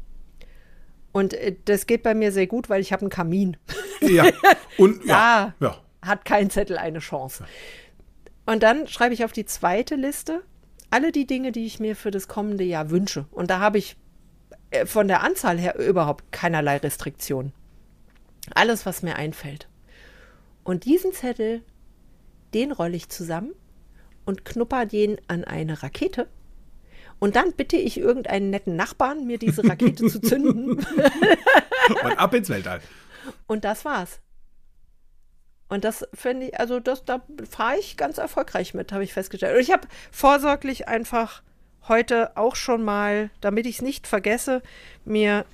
Und 1.12 1.35
äh, 1.35 1.57
das 1.65 1.87
geht 1.87 2.03
bei 2.03 2.15
mir 2.15 2.33
sehr 2.33 2.47
gut, 2.47 2.71
weil 2.71 2.81
ich 2.81 2.93
habe 2.93 3.03
einen 3.03 3.11
Kamin. 3.11 3.57
Ja. 4.01 4.25
Und. 4.79 5.09
Da 5.09 5.55
ja. 5.61 5.79
hat 6.01 6.25
kein 6.25 6.51
Zettel 6.51 6.79
eine 6.79 6.99
Chance. 6.99 7.45
Und 8.47 8.62
dann 8.62 8.88
schreibe 8.88 9.15
ich 9.15 9.25
auf 9.25 9.33
die 9.33 9.45
zweite 9.45 9.95
Liste 9.95 10.43
alle 10.91 11.12
die 11.12 11.27
Dinge, 11.27 11.53
die 11.53 11.65
ich 11.65 11.81
mir 11.81 11.97
für 11.97 12.11
das 12.11 12.29
kommende 12.29 12.65
Jahr 12.65 12.91
wünsche. 12.91 13.27
Und 13.31 13.51
da 13.51 13.61
habe 13.61 13.79
ich 13.79 13.97
äh, 14.71 14.85
von 14.85 15.09
der 15.09 15.23
Anzahl 15.23 15.59
her 15.59 15.79
überhaupt 15.79 16.33
keinerlei 16.33 16.79
Restriktionen. 16.79 17.53
Alles, 18.55 18.85
was 18.85 19.03
mir 19.03 19.17
einfällt. 19.17 19.69
Und 20.65 20.85
diesen 20.85 21.12
Zettel, 21.12 21.62
den 22.55 22.73
rolle 22.73 22.97
ich 22.97 23.09
zusammen 23.09 23.53
und 24.25 24.45
knupper 24.45 24.87
den 24.87 25.21
an 25.29 25.45
eine 25.45 25.83
Rakete. 25.83 26.29
Und 27.19 27.37
dann 27.37 27.53
bitte 27.53 27.77
ich 27.77 27.99
irgendeinen 27.99 28.51
netten 28.51 28.75
Nachbarn, 28.75 29.27
mir 29.27 29.38
diese 29.38 29.65
Rakete 29.65 30.09
zu 30.09 30.21
zünden. 30.21 30.71
Und 32.05 32.19
ab 32.19 32.35
ins 32.35 32.49
Weltall. 32.49 32.81
Und 33.47 33.65
das 33.65 33.85
war's. 33.85 34.21
Und 35.69 35.85
das 35.85 36.07
finde 36.12 36.49
ich, 36.49 36.61
also 36.61 36.81
das, 36.81 37.05
da 37.05 37.23
fahre 37.49 37.79
ich 37.79 37.97
ganz 37.97 38.19
erfolgreich 38.19 38.75
mit, 38.75 38.93
habe 38.93 39.05
ich 39.05 39.12
festgestellt. 39.12 39.55
Und 39.57 39.62
ich 39.62 39.73
habe 39.73 39.88
vorsorglich 40.11 40.88
einfach 40.88 41.43
heute 41.88 42.37
auch 42.37 42.57
schon 42.57 42.83
mal, 42.83 43.31
damit 43.41 43.67
ich 43.67 43.77
es 43.77 43.83
nicht 43.83 44.07
vergesse, 44.07 44.62
mir 45.05 45.45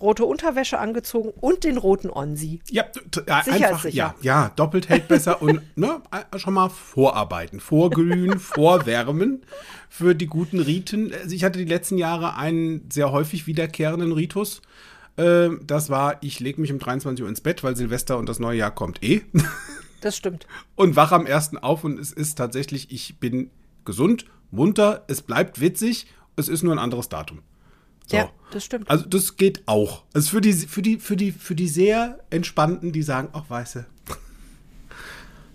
rote 0.00 0.24
Unterwäsche 0.24 0.78
angezogen 0.78 1.30
und 1.40 1.64
den 1.64 1.78
roten 1.78 2.10
Onsi. 2.10 2.60
Ja, 2.70 2.84
Sicher 3.14 3.34
einfach, 3.68 3.82
sicher. 3.82 3.96
ja, 3.96 4.14
ja, 4.20 4.52
doppelt 4.56 4.88
hält 4.88 5.08
besser 5.08 5.40
und 5.42 5.60
ne, 5.76 6.00
schon 6.36 6.54
mal 6.54 6.68
vorarbeiten, 6.68 7.60
vorglühen, 7.60 8.38
vorwärmen 8.40 9.42
für 9.88 10.14
die 10.14 10.26
guten 10.26 10.60
Riten. 10.60 11.12
Also 11.12 11.34
ich 11.34 11.44
hatte 11.44 11.58
die 11.58 11.64
letzten 11.64 11.96
Jahre 11.98 12.36
einen 12.36 12.88
sehr 12.92 13.10
häufig 13.12 13.46
wiederkehrenden 13.46 14.12
Ritus. 14.12 14.60
Ähm, 15.16 15.60
Das 15.66 15.88
war, 15.88 16.16
ich 16.22 16.40
lege 16.40 16.60
mich 16.60 16.72
um 16.72 16.78
23 16.78 17.22
Uhr 17.22 17.28
ins 17.28 17.40
Bett, 17.40 17.64
weil 17.64 17.74
Silvester 17.76 18.18
und 18.18 18.28
das 18.28 18.38
neue 18.38 18.58
Jahr 18.58 18.70
kommt 18.74 19.02
eh. 19.02 19.22
Das 20.02 20.14
stimmt. 20.16 20.46
Und 20.76 20.94
wach 20.94 21.10
am 21.10 21.24
ersten 21.26 21.56
auf 21.56 21.82
und 21.82 21.98
es 21.98 22.12
ist 22.12 22.36
tatsächlich, 22.36 22.92
ich 22.92 23.18
bin 23.18 23.50
gesund, 23.86 24.26
munter, 24.50 25.04
es 25.08 25.22
bleibt 25.22 25.58
witzig, 25.60 26.06
es 26.36 26.48
ist 26.50 26.62
nur 26.62 26.74
ein 26.74 26.78
anderes 26.78 27.08
Datum. 27.08 27.40
So. 28.06 28.16
Ja, 28.16 28.30
das 28.52 28.64
stimmt. 28.64 28.88
Also 28.88 29.04
das 29.06 29.36
geht 29.36 29.62
auch. 29.66 30.04
Also 30.14 30.30
für 30.30 30.40
die, 30.40 30.52
für 30.52 30.80
die, 30.82 30.98
für 30.98 31.16
die, 31.16 31.32
für 31.32 31.54
die 31.54 31.68
sehr 31.68 32.20
entspannten, 32.30 32.92
die 32.92 33.02
sagen, 33.02 33.28
ach 33.32 33.44
weiße, 33.48 33.84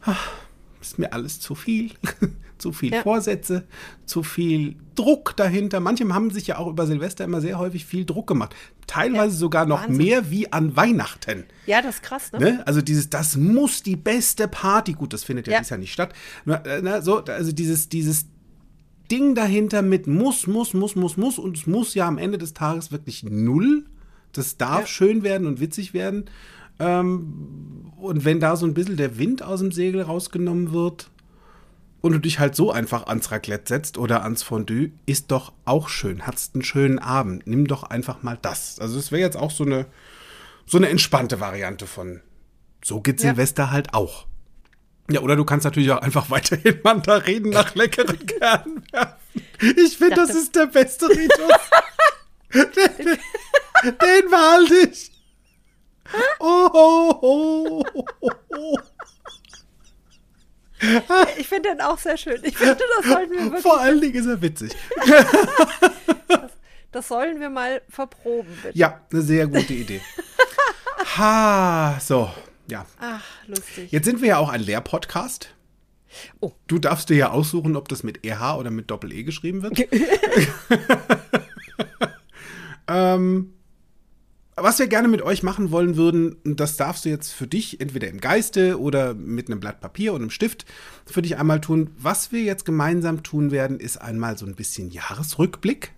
ist 0.82 1.00
mir 1.00 1.14
alles 1.14 1.40
zu 1.40 1.56
viel. 1.56 1.92
zu 2.58 2.72
viel 2.74 2.94
Ja. 2.94 3.02
Vorsätze, 3.02 3.64
zu 4.06 4.22
viel 4.22 4.76
Druck 4.94 5.36
dahinter. 5.36 5.80
Manche 5.80 6.08
haben 6.10 6.30
sich 6.30 6.46
ja 6.46 6.60
auch 6.60 6.68
über 6.68 6.86
Silvester 6.86 7.24
immer 7.24 7.42
sehr 7.42 7.58
häufig 7.58 7.86
viel 7.86 8.06
Druck 8.06 8.28
gemacht. 8.28 8.56
Teilweise 8.86 9.34
Ja, 9.34 9.40
sogar 9.40 9.66
noch 9.66 9.82
Wahnsinn. 9.84 9.98
mehr 9.98 10.30
wie 10.30 10.52
an 10.54 10.76
Weihnachten. 10.76 11.46
Ja, 11.66 11.82
das 11.82 11.96
ist 11.96 12.04
krass, 12.04 12.32
ne? 12.34 12.40
Ne? 12.40 12.68
Also 12.68 12.82
dieses, 12.84 13.10
das 13.10 13.36
muss 13.36 13.82
die 13.82 13.96
beste 13.96 14.48
Party, 14.48 14.94
gut, 14.94 15.14
das 15.14 15.24
findet 15.24 15.48
ja, 15.48 15.54
Ja. 15.54 15.60
dieses 15.60 15.70
Jahr 15.72 15.80
nicht 15.80 15.94
statt. 15.94 16.14
Na, 16.46 16.58
äh, 16.58 16.82
na, 16.84 17.02
so, 17.02 17.24
also 17.26 17.52
dieses, 17.52 17.90
dieses 17.90 18.26
Ding 19.12 19.36
dahinter 19.36 19.82
mit 19.82 20.08
muss, 20.08 20.48
muss, 20.48 20.74
muss, 20.74 20.96
muss, 20.96 21.18
muss 21.18 21.38
und 21.38 21.58
es 21.58 21.68
muss 21.68 21.94
ja 21.94 22.08
am 22.08 22.18
Ende 22.18 22.38
des 22.38 22.54
Tages 22.54 22.92
wirklich 22.92 23.24
null. 23.24 23.86
Das 24.32 24.58
darf 24.58 24.82
Ja. 24.82 24.88
schön 24.88 25.24
werden 25.24 25.46
und 25.48 25.60
witzig 25.60 25.94
werden. 25.94 26.26
Ähm, 26.80 27.92
und 27.98 28.24
wenn 28.26 28.40
da 28.40 28.56
so 28.56 28.66
ein 28.66 28.74
bisschen 28.74 28.98
der 28.98 29.18
Wind 29.18 29.44
aus 29.44 29.60
dem 29.60 29.72
Segel 29.72 30.02
rausgenommen 30.02 30.72
wird 30.72 31.10
und 32.02 32.14
du 32.14 32.20
dich 32.20 32.40
halt 32.40 32.56
so 32.56 32.72
einfach 32.72 33.06
ans 33.08 33.30
Raclette 33.32 33.66
setzt 33.68 33.98
oder 33.98 34.24
ans 34.24 34.42
Fondue, 34.42 34.92
ist 35.06 35.32
doch 35.32 35.52
auch 35.66 35.90
schön. 35.90 36.26
Hattest 36.26 36.56
einen 36.56 36.64
schönen 36.64 36.98
Abend. 36.98 37.46
Nimm 37.46 37.68
doch 37.68 37.84
einfach 37.84 38.24
mal 38.24 38.38
das. 38.42 38.80
Also 38.80 38.98
es 38.98 39.12
wäre 39.12 39.22
jetzt 39.22 39.38
auch 39.38 39.52
so 39.52 39.66
eine, 39.66 39.86
so 40.66 40.78
eine 40.78 40.90
entspannte 40.90 41.40
Variante 41.40 41.86
von 41.86 42.22
so 42.84 43.02
geht 43.02 43.22
Ja. 43.22 43.30
Silvester 43.32 43.70
halt 43.72 43.94
auch. 43.94 44.26
Ja, 45.10 45.22
oder 45.22 45.36
du 45.36 45.44
kannst 45.46 45.66
natürlich 45.66 45.92
auch 45.92 46.02
einfach 46.02 46.30
weiterhin 46.30 46.80
Mandarinen 46.84 47.52
nach 47.52 47.76
leckeren 47.76 48.26
Kernen 48.26 48.84
werfen. 48.92 49.16
Ich 49.78 49.98
finde, 49.98 50.16
das 50.16 50.32
ist 50.32 50.56
der 50.56 50.68
beste 50.68 51.08
Ritus. 51.10 51.52
den, 52.54 52.72
den, 52.74 53.98
den 53.98 54.30
behalte 54.30 54.76
ich. 54.90 55.12
Oh, 56.40 56.70
oh, 56.74 57.20
oh, 57.22 57.84
oh, 58.22 58.32
oh. 58.50 58.78
Ich 61.38 61.48
finde 61.48 61.70
den 61.70 61.82
auch 61.82 61.98
sehr 61.98 62.18
schön. 62.18 62.40
Ich 62.44 62.58
finde, 62.58 62.78
das 62.98 63.12
sollten 63.12 63.32
wir 63.34 63.44
wirklich, 63.44 63.62
Vor 63.62 63.80
allen 63.80 64.02
Dingen 64.02 64.16
ist 64.16 64.26
er 64.26 64.42
witzig. 64.42 64.72
das 66.92 67.08
sollen 67.08 67.40
wir 67.40 67.50
mal 67.50 67.82
verproben, 67.88 68.58
bitte. 68.64 68.78
Ja, 68.78 69.00
eine 69.12 69.22
sehr 69.22 69.48
gute 69.48 69.74
Idee. 69.74 70.02
Ha, 71.18 72.00
so, 72.00 72.32
ja. 72.72 72.86
Ach, 73.00 73.24
lustig. 73.48 73.92
Jetzt 73.92 74.06
sind 74.06 74.22
wir 74.22 74.30
ja 74.30 74.38
auch 74.38 74.50
ein 74.50 74.62
Lehrpodcast. 74.62 75.54
Oh. 76.40 76.52
Du 76.68 76.80
darfst 76.80 77.10
dir 77.10 77.16
ja 77.16 77.32
aussuchen, 77.32 77.76
ob 77.76 77.88
das 77.88 78.04
mit 78.04 78.26
EH 78.26 78.58
oder 78.58 78.72
mit 78.72 78.90
Doppel-E 78.90 79.24
geschrieben 79.24 79.62
wird. 79.62 79.80
ähm, 82.88 83.54
was 84.56 84.80
wir 84.80 84.88
gerne 84.88 85.08
mit 85.08 85.22
euch 85.22 85.44
machen 85.44 85.72
wollen 85.72 85.96
würden, 85.96 86.36
und 86.44 86.60
das 86.60 86.78
darfst 86.78 87.06
du 87.06 87.10
jetzt 87.10 87.32
für 87.32 87.48
dich 87.48 87.80
entweder 87.80 88.10
im 88.10 88.20
Geiste 88.20 88.80
oder 88.80 89.14
mit 89.14 89.50
einem 89.50 89.60
Blatt 89.60 89.80
Papier 89.80 90.14
und 90.14 90.22
einem 90.22 90.30
Stift 90.30 90.66
für 91.06 91.22
dich 91.22 91.38
einmal 91.38 91.62
tun. 91.62 91.92
Was 91.98 92.32
wir 92.32 92.42
jetzt 92.42 92.66
gemeinsam 92.66 93.24
tun 93.24 93.52
werden, 93.52 93.80
ist 93.80 93.98
einmal 93.98 94.38
so 94.38 94.46
ein 94.46 94.56
bisschen 94.56 94.92
Jahresrückblick 94.92 95.94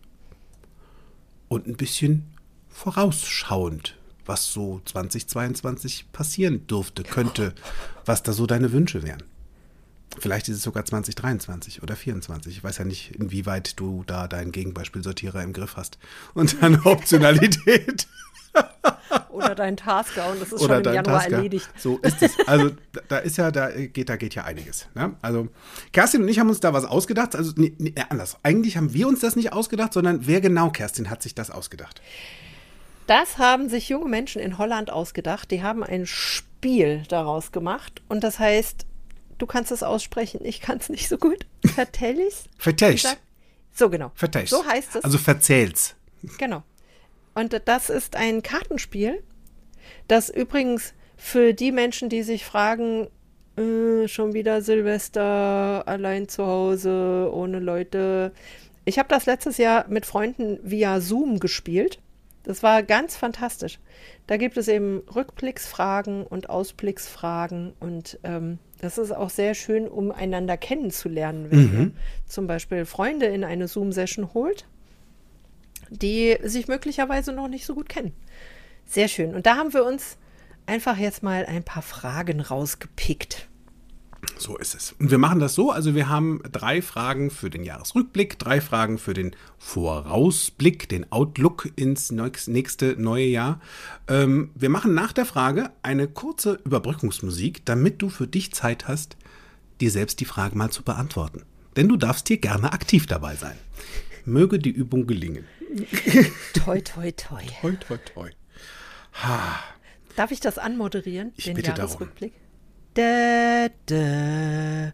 und 1.48 1.68
ein 1.68 1.76
bisschen 1.76 2.26
vorausschauend, 2.70 3.98
was 4.26 4.52
so 4.52 4.82
2022 4.86 6.12
passieren 6.12 6.66
dürfte, 6.68 7.04
könnte, 7.04 7.54
was 8.06 8.24
da 8.24 8.34
so 8.34 8.46
deine 8.46 8.72
Wünsche 8.72 9.04
wären. 9.04 9.24
Vielleicht 10.20 10.48
ist 10.48 10.58
es 10.58 10.64
sogar 10.64 10.86
2023 10.86 11.82
oder 11.82 11.96
2024. 11.96 12.58
Ich 12.58 12.64
weiß 12.64 12.78
ja 12.78 12.86
nicht, 12.86 13.16
inwieweit 13.16 13.80
du 13.80 14.04
da 14.06 14.28
deinen 14.28 14.52
Gegenbeispielsortierer 14.52 15.42
im 15.42 15.54
Griff 15.54 15.76
hast. 15.76 15.98
Und 16.34 16.62
deine 16.62 16.86
Optionalität. 16.86 18.08
Oder 19.30 19.56
dein 19.56 19.76
Tasker 19.76 20.32
und 20.32 20.40
das 20.40 20.52
ist 20.52 20.62
oder 20.62 20.76
schon 20.76 20.86
im 20.86 20.94
Januar 20.94 21.22
Tasker. 21.22 21.36
erledigt. 21.38 21.68
So 21.78 21.98
ist 21.98 22.22
es. 22.22 22.32
Also 22.48 22.70
da, 22.92 23.02
da 23.08 23.18
ist 23.18 23.38
ja, 23.38 23.50
da 23.50 23.72
geht, 23.72 24.10
da 24.10 24.16
geht 24.16 24.36
ja 24.36 24.44
einiges. 24.44 24.88
Ne? 24.94 25.16
Also 25.24 25.48
Kerstin 25.92 26.22
und 26.22 26.28
ich 26.30 26.38
haben 26.40 26.50
uns 26.50 26.60
da 26.60 26.72
was 26.72 26.86
ausgedacht. 26.86 27.36
Also 27.36 27.54
nee, 27.56 27.74
nee, 27.80 27.94
anders. 28.10 28.38
Eigentlich 28.44 28.78
haben 28.78 28.94
wir 28.94 29.08
uns 29.08 29.22
das 29.22 29.36
nicht 29.36 29.52
ausgedacht, 29.52 29.94
sondern 29.94 30.28
wer 30.28 30.40
genau, 30.40 30.70
Kerstin, 30.70 31.10
hat 31.10 31.24
sich 31.24 31.34
das 31.34 31.50
ausgedacht? 31.50 32.02
Das 33.08 33.38
haben 33.38 33.70
sich 33.70 33.90
junge 33.90 34.08
Menschen 34.10 34.42
in 34.42 34.58
Holland 34.58 34.90
ausgedacht. 34.90 35.52
Die 35.52 35.62
haben 35.62 35.84
ein 35.84 36.06
Spiel 36.06 37.04
daraus 37.10 37.52
gemacht. 37.52 38.02
Und 38.08 38.24
das 38.24 38.40
heißt, 38.40 38.86
du 39.38 39.46
kannst 39.46 39.72
es 39.72 39.84
aussprechen, 39.84 40.42
ich 40.44 40.62
kann 40.62 40.78
es 40.78 40.90
nicht 40.90 41.10
so 41.10 41.18
gut. 41.18 41.46
Vertellis? 41.66 42.46
Vertäuscht. 42.58 43.08
So 43.74 43.90
genau. 43.90 44.12
Vertäuscht. 44.16 44.50
So 44.50 44.66
heißt 44.66 44.96
es. 44.96 45.04
Also 45.04 45.18
verzählt's. 45.18 45.96
Genau. 46.38 46.64
Und 47.34 47.60
das 47.66 47.90
ist 47.90 48.16
ein 48.16 48.44
Kartenspiel, 48.44 49.24
das 50.08 50.30
übrigens 50.30 50.94
für 51.18 51.54
die 51.54 51.72
Menschen, 51.72 52.10
die 52.10 52.24
sich 52.24 52.46
fragen, 52.46 53.08
äh, 53.58 54.08
schon 54.08 54.34
wieder 54.34 54.62
Silvester, 54.62 55.88
allein 55.88 56.28
zu 56.28 56.46
Hause, 56.46 57.30
ohne 57.34 57.60
Leute. 57.60 58.34
Ich 58.86 59.00
habe 59.00 59.10
das 59.10 59.26
letztes 59.26 59.58
Jahr 59.58 59.88
mit 59.88 60.06
Freunden 60.06 60.60
via 60.64 61.00
Zoom 61.00 61.40
gespielt. 61.40 62.00
Das 62.44 62.62
war 62.62 62.84
ganz 62.84 63.16
fantastisch. 63.16 63.80
Da 64.28 64.38
gibt 64.38 64.58
es 64.58 64.68
eben 64.68 65.04
Rückblicksfragen 65.16 66.26
und 66.26 66.50
Ausblicksfragen 66.50 67.74
und 67.80 68.20
ähm, 68.24 68.60
das 68.82 68.98
ist 68.98 69.12
auch 69.12 69.30
sehr 69.30 69.54
schön, 69.54 69.88
um 69.88 70.12
einander 70.12 70.58
kennenzulernen, 70.58 71.50
wenn 71.50 71.74
ihr 71.74 71.92
zum 72.26 72.48
Beispiel 72.48 72.86
Freunde 72.86 73.28
in 73.28 73.46
eine 73.46 73.68
Zoom-Session 73.70 74.34
holt 74.34 74.66
die 75.90 76.38
sich 76.44 76.68
möglicherweise 76.68 77.34
noch 77.34 77.48
nicht 77.48 77.66
so 77.66 77.76
gut 77.76 77.90
kennen. 77.90 78.14
Sehr 78.86 79.08
schön. 79.08 79.34
Und 79.34 79.46
da 79.46 79.56
haben 79.56 79.74
wir 79.74 79.86
uns 79.86 80.18
einfach 80.66 80.98
jetzt 80.98 81.24
mal 81.24 81.46
ein 81.46 81.64
paar 81.64 81.84
Fragen 81.84 82.42
rausgepickt. 82.42 83.48
So 84.38 84.58
ist 84.58 84.76
es. 84.76 84.94
Und 85.00 85.12
wir 85.12 85.18
machen 85.18 85.40
das 85.40 85.56
so, 85.56 85.72
also 85.72 85.96
wir 85.96 86.10
haben 86.10 86.42
drei 86.52 86.82
Fragen 86.82 87.30
für 87.30 87.50
den 87.50 87.64
Jahresrückblick, 87.64 88.40
drei 88.40 88.62
Fragen 88.62 88.98
für 88.98 89.14
den 89.14 89.36
Vorausblick, 89.58 90.90
den 90.90 91.12
Outlook 91.12 91.70
ins 91.76 92.12
nächste 92.12 92.96
neue 92.98 93.26
Jahr. 93.26 93.62
Ähm, 94.08 94.52
wir 94.56 94.70
machen 94.70 94.94
nach 94.94 95.14
der 95.14 95.26
Frage 95.26 95.72
eine 95.82 96.08
kurze 96.08 96.60
Überbrückungsmusik, 96.66 97.66
damit 97.66 98.02
du 98.02 98.10
für 98.10 98.28
dich 98.28 98.54
Zeit 98.54 98.88
hast, 98.88 99.18
dir 99.82 99.92
selbst 99.92 100.20
die 100.20 100.26
Frage 100.26 100.58
mal 100.58 100.72
zu 100.72 100.84
beantworten. 100.84 101.44
Denn 101.76 101.88
du 101.88 101.98
darfst 101.98 102.28
hier 102.28 102.38
gerne 102.38 102.74
aktiv 102.74 103.08
dabei 103.08 103.36
sein. 103.36 103.58
Möge 104.26 104.60
die 104.60 104.72
Übung 104.72 105.08
gelingen. 105.08 105.46
Toi, 106.54 106.82
toi, 106.82 107.12
toi. 107.12 107.42
Toi, 107.62 107.72
toi, 107.76 107.98
toi. 107.98 108.30
Darf 110.16 110.32
ich 110.32 110.40
das 110.40 110.60
anmoderieren? 110.60 111.34
Ich 111.36 111.46
den 111.46 111.56
bitte 111.56 111.74
darum. 111.74 112.10
Da, 112.96 113.70
da, 113.88 114.94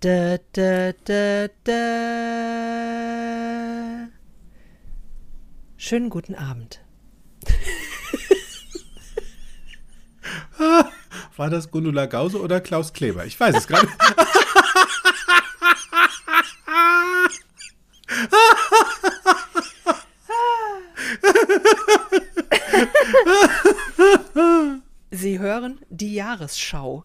da, 0.00 0.38
da, 0.54 0.92
da, 1.04 1.48
da. 1.62 1.74
Schönen 5.76 6.08
guten 6.08 6.34
Abend. 6.34 6.80
War 11.36 11.50
das 11.50 11.70
Gundula 11.70 12.06
Gause 12.06 12.40
oder 12.40 12.62
Klaus 12.62 12.94
Kleber? 12.94 13.26
Ich 13.26 13.38
weiß 13.38 13.54
es 13.56 13.66
gerade. 13.66 13.88
Sie 25.10 25.38
hören 25.38 25.78
die 25.90 26.14
Jahresschau. 26.14 27.04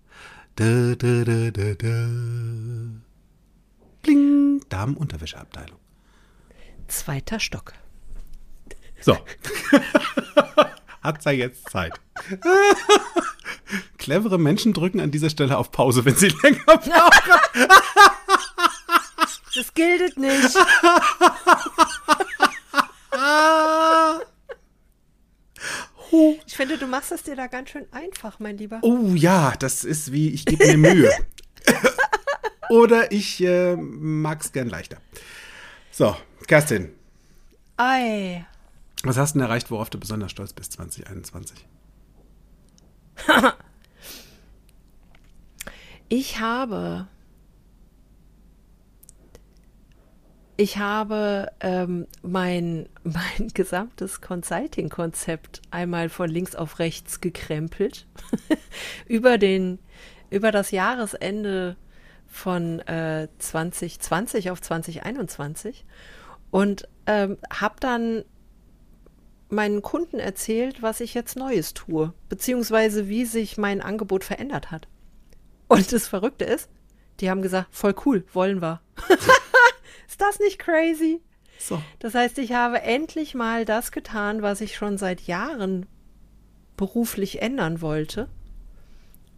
da, 0.55 0.95
da, 0.95 1.23
da, 1.23 1.51
da, 1.51 1.73
da. 1.75 2.07
Bling, 4.01 4.61
Damenunterwäscheabteilung. 4.69 5.79
Zweiter 6.87 7.39
Stock. 7.39 7.73
So. 9.01 9.17
Hat 11.01 11.25
er 11.25 11.31
jetzt 11.31 11.69
Zeit. 11.69 11.99
Clevere 13.97 14.37
Menschen 14.37 14.73
drücken 14.73 14.99
an 14.99 15.09
dieser 15.09 15.29
Stelle 15.29 15.57
auf 15.57 15.71
Pause, 15.71 16.05
wenn 16.05 16.15
sie 16.15 16.27
länger 16.43 16.63
brauchen. 16.65 17.67
Das 19.55 19.73
gilt 19.73 20.17
nicht. 20.17 20.55
Ich 26.45 26.55
finde, 26.55 26.77
du 26.77 26.80
machst 26.91 27.11
es 27.11 27.23
dir 27.23 27.35
da 27.35 27.47
ganz 27.47 27.71
schön 27.71 27.87
einfach, 27.91 28.39
mein 28.39 28.57
Lieber. 28.57 28.79
Oh 28.83 29.13
ja, 29.15 29.53
das 29.57 29.83
ist 29.83 30.11
wie, 30.11 30.29
ich 30.29 30.45
gebe 30.45 30.77
mir 30.77 30.93
Mühe. 30.93 31.11
oder 32.69 33.11
ich 33.11 33.41
äh, 33.43 33.75
mag 33.75 34.41
es 34.41 34.51
gern 34.51 34.69
leichter. 34.69 34.97
So, 35.89 36.15
Kerstin. 36.45 36.93
Ei. 37.77 38.45
Was 39.03 39.17
hast 39.17 39.33
du 39.33 39.39
denn 39.39 39.47
erreicht, 39.47 39.71
worauf 39.71 39.89
du 39.89 39.99
besonders 39.99 40.29
stolz 40.31 40.53
bist 40.53 40.73
2021? 40.73 41.65
ich 46.09 46.39
habe 46.39 47.07
Ich 50.61 50.77
habe 50.77 51.51
ähm, 51.59 52.05
mein, 52.21 52.87
mein 53.03 53.47
gesamtes 53.55 54.21
Consulting-Konzept 54.21 55.63
einmal 55.71 56.07
von 56.07 56.29
links 56.29 56.55
auf 56.55 56.77
rechts 56.77 57.19
gekrempelt. 57.19 58.05
über, 59.07 59.39
den, 59.39 59.79
über 60.29 60.51
das 60.51 60.69
Jahresende 60.69 61.77
von 62.27 62.77
äh, 62.81 63.27
2020 63.39 64.51
auf 64.51 64.61
2021 64.61 65.83
und 66.51 66.87
ähm, 67.07 67.39
habe 67.51 67.75
dann 67.79 68.23
meinen 69.49 69.81
Kunden 69.81 70.19
erzählt, 70.19 70.83
was 70.83 70.99
ich 70.99 71.15
jetzt 71.15 71.37
Neues 71.37 71.73
tue, 71.73 72.13
beziehungsweise 72.29 73.09
wie 73.09 73.25
sich 73.25 73.57
mein 73.57 73.81
Angebot 73.81 74.23
verändert 74.23 74.69
hat. 74.69 74.87
Und 75.67 75.91
das 75.91 76.07
Verrückte 76.07 76.45
ist, 76.45 76.69
die 77.19 77.31
haben 77.31 77.41
gesagt, 77.41 77.69
voll 77.71 77.95
cool, 78.05 78.25
wollen 78.31 78.61
wir. 78.61 78.79
Ist 80.11 80.19
das 80.19 80.39
nicht 80.39 80.59
crazy? 80.59 81.21
So. 81.57 81.81
Das 81.99 82.15
heißt, 82.15 82.37
ich 82.39 82.51
habe 82.51 82.81
endlich 82.81 83.33
mal 83.33 83.63
das 83.63 83.93
getan, 83.93 84.41
was 84.41 84.59
ich 84.59 84.75
schon 84.75 84.97
seit 84.97 85.21
Jahren 85.21 85.85
beruflich 86.75 87.41
ändern 87.41 87.79
wollte. 87.79 88.27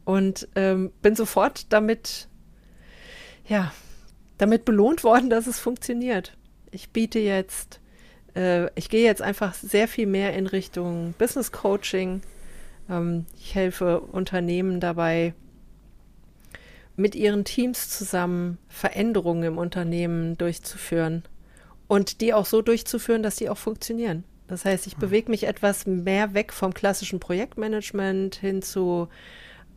Und 0.03 0.47
ähm, 0.55 0.91
bin 1.03 1.15
sofort 1.15 1.71
damit, 1.71 2.27
ja, 3.45 3.71
damit 4.39 4.65
belohnt 4.65 5.03
worden, 5.03 5.29
dass 5.29 5.45
es 5.45 5.59
funktioniert. 5.59 6.35
Ich 6.71 6.89
biete 6.89 7.19
jetzt, 7.19 7.79
äh, 8.35 8.67
ich 8.73 8.89
gehe 8.89 9.05
jetzt 9.05 9.21
einfach 9.21 9.53
sehr 9.53 9.87
viel 9.87 10.07
mehr 10.07 10.33
in 10.33 10.47
Richtung 10.47 11.13
Business 11.19 11.51
Coaching. 11.51 12.23
Ähm, 12.89 13.27
ich 13.37 13.53
helfe 13.53 13.99
Unternehmen 14.01 14.79
dabei, 14.79 15.35
mit 16.95 17.15
ihren 17.15 17.43
Teams 17.43 17.89
zusammen 17.89 18.57
Veränderungen 18.67 19.43
im 19.43 19.57
Unternehmen 19.57 20.37
durchzuführen 20.37 21.23
und 21.87 22.21
die 22.21 22.33
auch 22.33 22.45
so 22.45 22.61
durchzuführen, 22.61 23.23
dass 23.23 23.35
die 23.35 23.49
auch 23.49 23.57
funktionieren. 23.57 24.23
Das 24.47 24.65
heißt, 24.65 24.87
ich 24.87 24.97
bewege 24.97 25.31
mich 25.31 25.45
etwas 25.45 25.85
mehr 25.87 26.33
weg 26.33 26.53
vom 26.53 26.73
klassischen 26.73 27.19
Projektmanagement 27.19 28.35
hin 28.35 28.61
zu 28.61 29.07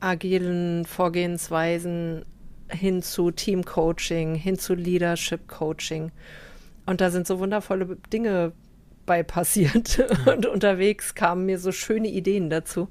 agilen 0.01 0.85
Vorgehensweisen, 0.85 2.25
hin 2.69 3.03
zu 3.03 3.31
Teamcoaching, 3.31 4.35
hin 4.35 4.59
zu 4.59 4.75
Leadership 4.75 5.49
Coaching. 5.49 6.11
Und 6.85 7.01
da 7.01 7.11
sind 7.11 7.27
so 7.27 7.39
wundervolle 7.39 7.97
Dinge 8.13 8.53
bei 9.07 9.23
passiert. 9.23 10.05
Und 10.27 10.47
unterwegs 10.47 11.15
kamen 11.15 11.47
mir 11.47 11.59
so 11.59 11.73
schöne 11.73 12.09
Ideen 12.09 12.51
dazu. 12.51 12.89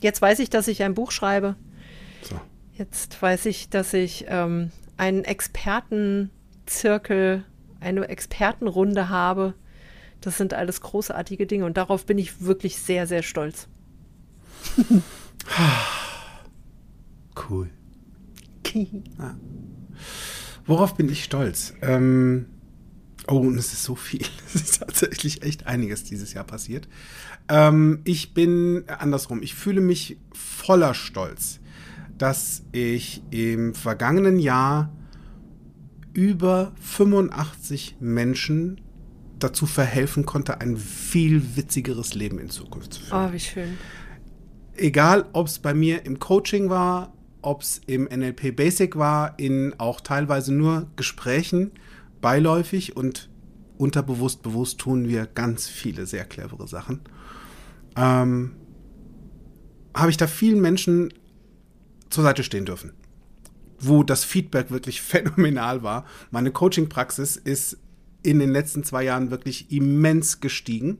Jetzt 0.00 0.22
weiß 0.22 0.38
ich, 0.38 0.50
dass 0.50 0.68
ich 0.68 0.82
ein 0.82 0.94
Buch 0.94 1.10
schreibe. 1.10 1.56
So. 2.22 2.40
Jetzt 2.78 3.20
weiß 3.20 3.46
ich, 3.46 3.70
dass 3.70 3.92
ich 3.92 4.26
ähm, 4.28 4.70
einen 4.96 5.24
Expertenzirkel, 5.24 7.42
eine 7.80 8.08
Expertenrunde 8.08 9.08
habe. 9.08 9.54
Das 10.20 10.38
sind 10.38 10.54
alles 10.54 10.80
großartige 10.80 11.48
Dinge 11.48 11.64
und 11.64 11.76
darauf 11.76 12.06
bin 12.06 12.18
ich 12.18 12.40
wirklich 12.40 12.78
sehr, 12.78 13.08
sehr 13.08 13.24
stolz. 13.24 13.66
cool. 17.50 17.68
ah. 19.18 19.34
Worauf 20.64 20.94
bin 20.94 21.08
ich 21.08 21.24
stolz? 21.24 21.74
Ähm, 21.82 22.46
oh, 23.26 23.38
und 23.38 23.58
es 23.58 23.72
ist 23.72 23.82
so 23.82 23.96
viel. 23.96 24.24
Es 24.46 24.54
ist 24.54 24.78
tatsächlich 24.78 25.42
echt 25.42 25.66
einiges 25.66 26.04
dieses 26.04 26.32
Jahr 26.32 26.44
passiert. 26.44 26.86
Ähm, 27.48 28.02
ich 28.04 28.34
bin 28.34 28.84
andersrum. 28.86 29.42
Ich 29.42 29.56
fühle 29.56 29.80
mich 29.80 30.16
voller 30.32 30.94
Stolz 30.94 31.57
dass 32.18 32.64
ich 32.72 33.22
im 33.30 33.74
vergangenen 33.74 34.38
Jahr 34.38 34.92
über 36.12 36.72
85 36.80 37.96
Menschen 38.00 38.80
dazu 39.38 39.66
verhelfen 39.66 40.26
konnte, 40.26 40.60
ein 40.60 40.76
viel 40.76 41.56
witzigeres 41.56 42.14
Leben 42.14 42.38
in 42.38 42.50
Zukunft 42.50 42.94
zu 42.94 43.02
führen. 43.02 43.28
Oh, 43.28 43.32
wie 43.32 43.40
schön. 43.40 43.78
Egal, 44.76 45.26
ob 45.32 45.46
es 45.46 45.58
bei 45.58 45.74
mir 45.74 46.04
im 46.06 46.18
Coaching 46.18 46.70
war, 46.70 47.12
ob 47.42 47.62
es 47.62 47.80
im 47.86 48.04
NLP 48.04 48.54
Basic 48.54 48.96
war, 48.96 49.38
in 49.38 49.74
auch 49.78 50.00
teilweise 50.00 50.52
nur 50.52 50.88
Gesprächen, 50.96 51.70
beiläufig 52.20 52.96
und 52.96 53.28
unterbewusst, 53.76 54.42
bewusst 54.42 54.78
tun 54.80 55.08
wir 55.08 55.26
ganz 55.26 55.68
viele 55.68 56.06
sehr 56.06 56.24
clevere 56.24 56.66
Sachen. 56.66 57.00
Ähm, 57.96 58.56
habe 59.94 60.10
ich 60.10 60.16
da 60.16 60.26
vielen 60.26 60.60
Menschen 60.60 61.12
zur 62.10 62.24
Seite 62.24 62.42
stehen 62.42 62.64
dürfen. 62.64 62.92
Wo 63.80 64.02
das 64.02 64.24
Feedback 64.24 64.70
wirklich 64.70 65.02
phänomenal 65.02 65.82
war. 65.82 66.04
Meine 66.30 66.50
Coaching-Praxis 66.50 67.36
ist 67.36 67.78
in 68.22 68.38
den 68.38 68.50
letzten 68.50 68.84
zwei 68.84 69.04
Jahren 69.04 69.30
wirklich 69.30 69.70
immens 69.70 70.40
gestiegen. 70.40 70.98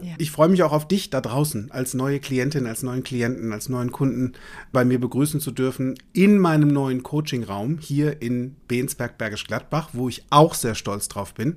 Ja. 0.00 0.14
Ich 0.18 0.30
freue 0.30 0.48
mich 0.48 0.62
auch 0.62 0.72
auf 0.72 0.86
dich 0.86 1.08
da 1.08 1.20
draußen 1.20 1.70
als 1.70 1.94
neue 1.94 2.20
Klientin, 2.20 2.66
als 2.66 2.82
neuen 2.82 3.02
Klienten, 3.02 3.52
als 3.52 3.68
neuen 3.68 3.92
Kunden 3.92 4.34
bei 4.70 4.84
mir 4.84 5.00
begrüßen 5.00 5.40
zu 5.40 5.50
dürfen 5.50 5.94
in 6.12 6.38
meinem 6.38 6.68
neuen 6.68 7.02
Coaching-Raum 7.02 7.78
hier 7.78 8.20
in 8.20 8.56
Bensberg 8.68 9.16
Bergisch 9.16 9.44
Gladbach, 9.46 9.90
wo 9.92 10.08
ich 10.08 10.24
auch 10.28 10.54
sehr 10.54 10.74
stolz 10.74 11.08
drauf 11.08 11.32
bin. 11.32 11.56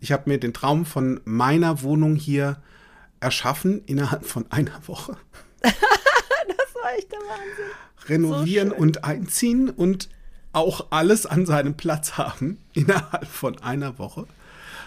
Ich 0.00 0.12
habe 0.12 0.30
mir 0.30 0.38
den 0.38 0.54
Traum 0.54 0.86
von 0.86 1.20
meiner 1.24 1.82
Wohnung 1.82 2.16
hier 2.16 2.62
erschaffen 3.20 3.82
innerhalb 3.86 4.24
von 4.24 4.50
einer 4.50 4.80
Woche. 4.86 5.16
war 6.84 6.92
echt 6.96 7.10
der 7.10 7.18
Wahnsinn 7.20 7.72
renovieren 8.08 8.70
so 8.70 8.76
und 8.76 9.04
einziehen 9.04 9.70
und 9.70 10.08
auch 10.52 10.88
alles 10.90 11.26
an 11.26 11.46
seinem 11.46 11.76
Platz 11.76 12.12
haben 12.12 12.58
innerhalb 12.74 13.26
von 13.26 13.58
einer 13.60 13.98
Woche. 13.98 14.26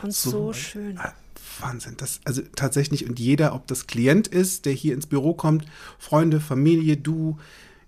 Und 0.03 0.13
so, 0.13 0.29
so 0.29 0.53
schön. 0.53 0.97
Ah, 0.97 1.13
Wahnsinn. 1.59 1.95
Das, 1.97 2.21
also 2.23 2.41
tatsächlich, 2.55 3.07
und 3.09 3.19
jeder, 3.19 3.53
ob 3.53 3.67
das 3.67 3.87
Klient 3.87 4.27
ist, 4.27 4.65
der 4.65 4.73
hier 4.73 4.93
ins 4.93 5.07
Büro 5.07 5.33
kommt, 5.33 5.65
Freunde, 5.97 6.39
Familie, 6.39 6.97
du, 6.97 7.37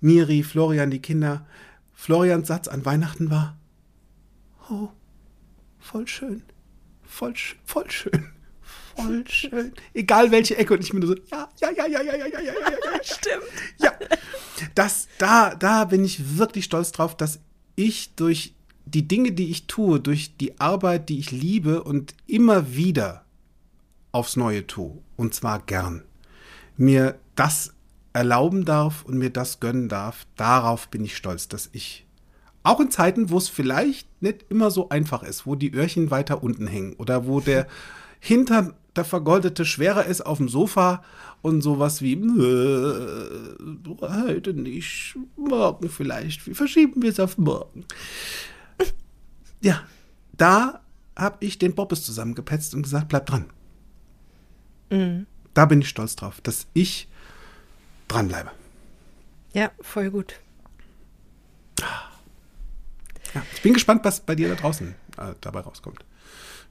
Miri, 0.01 0.43
Florian, 0.43 0.91
die 0.91 1.01
Kinder. 1.01 1.45
Florians 1.93 2.47
Satz 2.47 2.67
an 2.67 2.85
Weihnachten 2.85 3.29
war: 3.29 3.57
Oh, 4.69 4.89
voll 5.77 6.07
schön. 6.07 6.43
Voll, 7.03 7.33
voll 7.65 7.89
schön 7.91 8.29
voll 8.95 9.23
schön. 9.27 9.73
Egal 9.93 10.31
welche 10.31 10.57
Ecke. 10.57 10.73
Und 10.73 10.81
ich 10.81 10.91
bin 10.91 10.99
nur 10.99 11.09
so, 11.09 11.15
ja, 11.31 11.49
ja, 11.59 11.69
ja, 11.71 11.87
ja, 11.87 12.01
ja, 12.01 12.15
ja, 12.15 12.25
ja, 12.25 12.39
ja, 12.39 12.41
ja, 12.41 12.53
ja. 12.53 13.03
Stimmt. 13.03 13.43
Ja. 13.79 13.91
Das, 14.75 15.07
da, 15.17 15.55
da 15.55 15.85
bin 15.85 16.03
ich 16.03 16.37
wirklich 16.37 16.65
stolz 16.65 16.91
drauf, 16.91 17.15
dass 17.15 17.39
ich 17.75 18.15
durch 18.15 18.53
die 18.85 19.07
Dinge, 19.07 19.31
die 19.31 19.51
ich 19.51 19.67
tue, 19.67 19.99
durch 19.99 20.35
die 20.37 20.59
Arbeit, 20.59 21.09
die 21.09 21.19
ich 21.19 21.31
liebe 21.31 21.83
und 21.83 22.15
immer 22.27 22.75
wieder 22.75 23.25
aufs 24.11 24.35
Neue 24.35 24.65
tue, 24.65 24.97
und 25.15 25.33
zwar 25.33 25.59
gern, 25.59 26.03
mir 26.75 27.19
das 27.35 27.73
erlauben 28.13 28.65
darf 28.65 29.03
und 29.05 29.17
mir 29.17 29.29
das 29.29 29.59
gönnen 29.59 29.89
darf, 29.89 30.25
darauf 30.35 30.87
bin 30.87 31.05
ich 31.05 31.15
stolz, 31.15 31.47
dass 31.47 31.69
ich 31.73 32.05
auch 32.63 32.79
in 32.79 32.91
Zeiten, 32.91 33.29
wo 33.29 33.37
es 33.37 33.47
vielleicht 33.47 34.07
nicht 34.21 34.45
immer 34.49 34.71
so 34.71 34.89
einfach 34.89 35.23
ist, 35.23 35.45
wo 35.45 35.55
die 35.55 35.73
Öhrchen 35.73 36.11
weiter 36.11 36.43
unten 36.43 36.67
hängen 36.67 36.93
oder 36.93 37.25
wo 37.27 37.39
der 37.39 37.67
Hintern 38.19 38.73
der 38.95 39.05
Vergoldete 39.05 39.65
schwerer 39.65 40.05
ist 40.05 40.25
auf 40.25 40.37
dem 40.37 40.49
Sofa 40.49 41.03
und 41.41 41.61
sowas 41.61 42.01
wie 42.01 42.17
heute 44.01 44.53
nicht, 44.53 45.17
morgen 45.37 45.89
vielleicht, 45.89 46.45
wie 46.47 46.53
verschieben 46.53 47.01
wir 47.01 47.09
es 47.09 47.19
auf 47.19 47.37
morgen. 47.37 47.85
Ja, 49.61 49.83
da 50.33 50.81
habe 51.15 51.37
ich 51.45 51.59
den 51.59 51.75
Bobbes 51.75 52.03
zusammengepetzt 52.03 52.73
und 52.73 52.83
gesagt, 52.83 53.09
bleib 53.09 53.25
dran. 53.25 53.45
Mhm. 54.89 55.27
Da 55.53 55.65
bin 55.65 55.81
ich 55.81 55.89
stolz 55.89 56.15
drauf, 56.15 56.41
dass 56.41 56.67
ich 56.73 57.07
dranbleibe. 58.07 58.51
Ja, 59.53 59.71
voll 59.81 60.09
gut. 60.11 60.39
Ja, 63.33 63.43
ich 63.53 63.61
bin 63.61 63.73
gespannt, 63.73 64.03
was 64.03 64.21
bei 64.21 64.35
dir 64.35 64.49
da 64.49 64.55
draußen 64.55 64.95
äh, 65.17 65.33
dabei 65.41 65.59
rauskommt. 65.61 66.03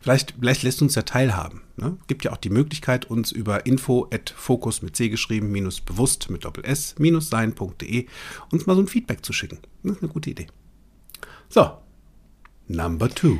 Vielleicht, 0.00 0.34
vielleicht 0.38 0.62
lässt 0.62 0.80
uns 0.80 0.94
ja 0.94 1.02
teilhaben. 1.02 1.62
Ne? 1.76 1.96
Gibt 2.06 2.24
ja 2.24 2.32
auch 2.32 2.36
die 2.36 2.50
Möglichkeit, 2.50 3.06
uns 3.06 3.32
über 3.32 3.66
info 3.66 4.08
at 4.12 4.30
focus 4.30 4.82
mit 4.82 4.96
C 4.96 5.08
geschrieben, 5.08 5.50
minus 5.50 5.80
bewusst 5.80 6.30
mit 6.30 6.44
Doppel 6.44 6.64
S, 6.64 6.94
minus 6.98 7.30
sein.de 7.30 8.06
uns 8.52 8.66
mal 8.66 8.76
so 8.76 8.82
ein 8.82 8.88
Feedback 8.88 9.24
zu 9.24 9.32
schicken. 9.32 9.58
Das 9.82 9.96
ist 9.96 10.02
eine 10.02 10.12
gute 10.12 10.30
Idee. 10.30 10.46
So, 11.48 11.70
number 12.68 13.08
two. 13.08 13.38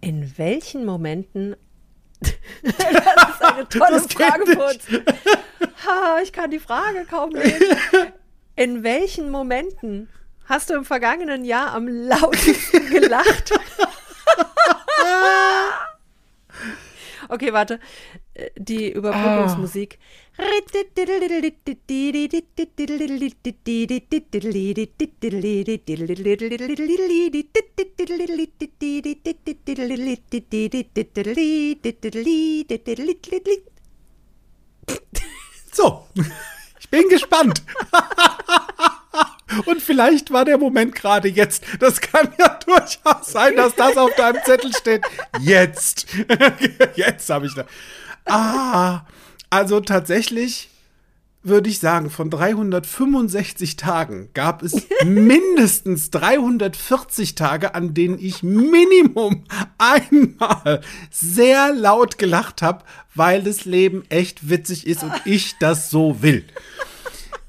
In 0.00 0.36
welchen 0.38 0.84
Momenten 0.84 1.56
das 2.20 2.74
ist 2.74 3.42
eine 3.42 3.68
tolle 3.68 4.00
Frage, 4.00 4.74
ha, 5.86 6.18
Ich 6.22 6.32
kann 6.32 6.50
die 6.50 6.58
Frage 6.58 7.04
kaum 7.08 7.30
lesen. 7.30 7.76
In 8.56 8.82
welchen 8.82 9.30
Momenten 9.30 10.08
hast 10.48 10.70
du 10.70 10.74
im 10.74 10.84
vergangenen 10.84 11.44
Jahr 11.44 11.74
am 11.74 11.86
lautesten 11.86 12.90
gelacht? 12.90 13.52
okay, 17.28 17.52
warte. 17.52 17.78
Äh, 18.34 18.50
Die 18.56 18.92
Überbrückungsmusik. 18.92 19.98
So, 35.72 36.06
ich 36.80 36.88
bin 36.88 37.08
gespannt. 37.08 37.62
Und 39.64 39.82
vielleicht 39.82 40.30
war 40.32 40.44
der 40.44 40.58
Moment 40.58 40.94
gerade 40.94 41.28
jetzt. 41.28 41.64
Das 41.80 42.00
kann 42.00 42.28
ja 42.38 42.58
durchaus 42.66 43.32
sein, 43.32 43.56
dass 43.56 43.74
das 43.74 43.96
auf 43.96 44.14
deinem 44.14 44.42
Zettel 44.44 44.72
steht. 44.74 45.02
Jetzt. 45.40 46.06
Jetzt 46.94 47.28
habe 47.30 47.46
ich 47.46 47.54
da. 47.54 47.64
Ah, 48.26 49.06
also 49.50 49.80
tatsächlich 49.80 50.68
würde 51.42 51.70
ich 51.70 51.78
sagen, 51.78 52.10
von 52.10 52.30
365 52.30 53.76
Tagen 53.76 54.28
gab 54.34 54.62
es 54.62 54.86
mindestens 55.04 56.10
340 56.10 57.34
Tage, 57.34 57.74
an 57.74 57.94
denen 57.94 58.18
ich 58.18 58.42
Minimum 58.42 59.44
einmal 59.78 60.80
sehr 61.10 61.72
laut 61.72 62.18
gelacht 62.18 62.62
habe, 62.62 62.84
weil 63.14 63.42
das 63.42 63.64
Leben 63.64 64.04
echt 64.08 64.48
witzig 64.48 64.86
ist 64.86 65.02
und 65.02 65.12
ich 65.24 65.58
das 65.58 65.90
so 65.90 66.22
will. 66.22 66.44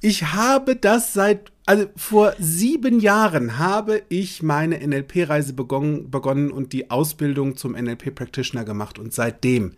Ich 0.01 0.33
habe 0.33 0.77
das 0.77 1.11
seit, 1.11 1.51
also 1.65 1.87
vor 1.97 2.33
sieben 2.39 3.01
Jahren 3.01 3.57
habe 3.59 4.01
ich 4.07 4.41
meine 4.41 4.79
NLP-Reise 4.79 5.51
begonnen, 5.51 6.09
begonnen 6.09 6.51
und 6.51 6.71
die 6.71 6.89
Ausbildung 6.89 7.57
zum 7.57 7.73
NLP-Practitioner 7.73 8.63
gemacht 8.63 8.97
und 8.97 9.13
seitdem 9.13 9.73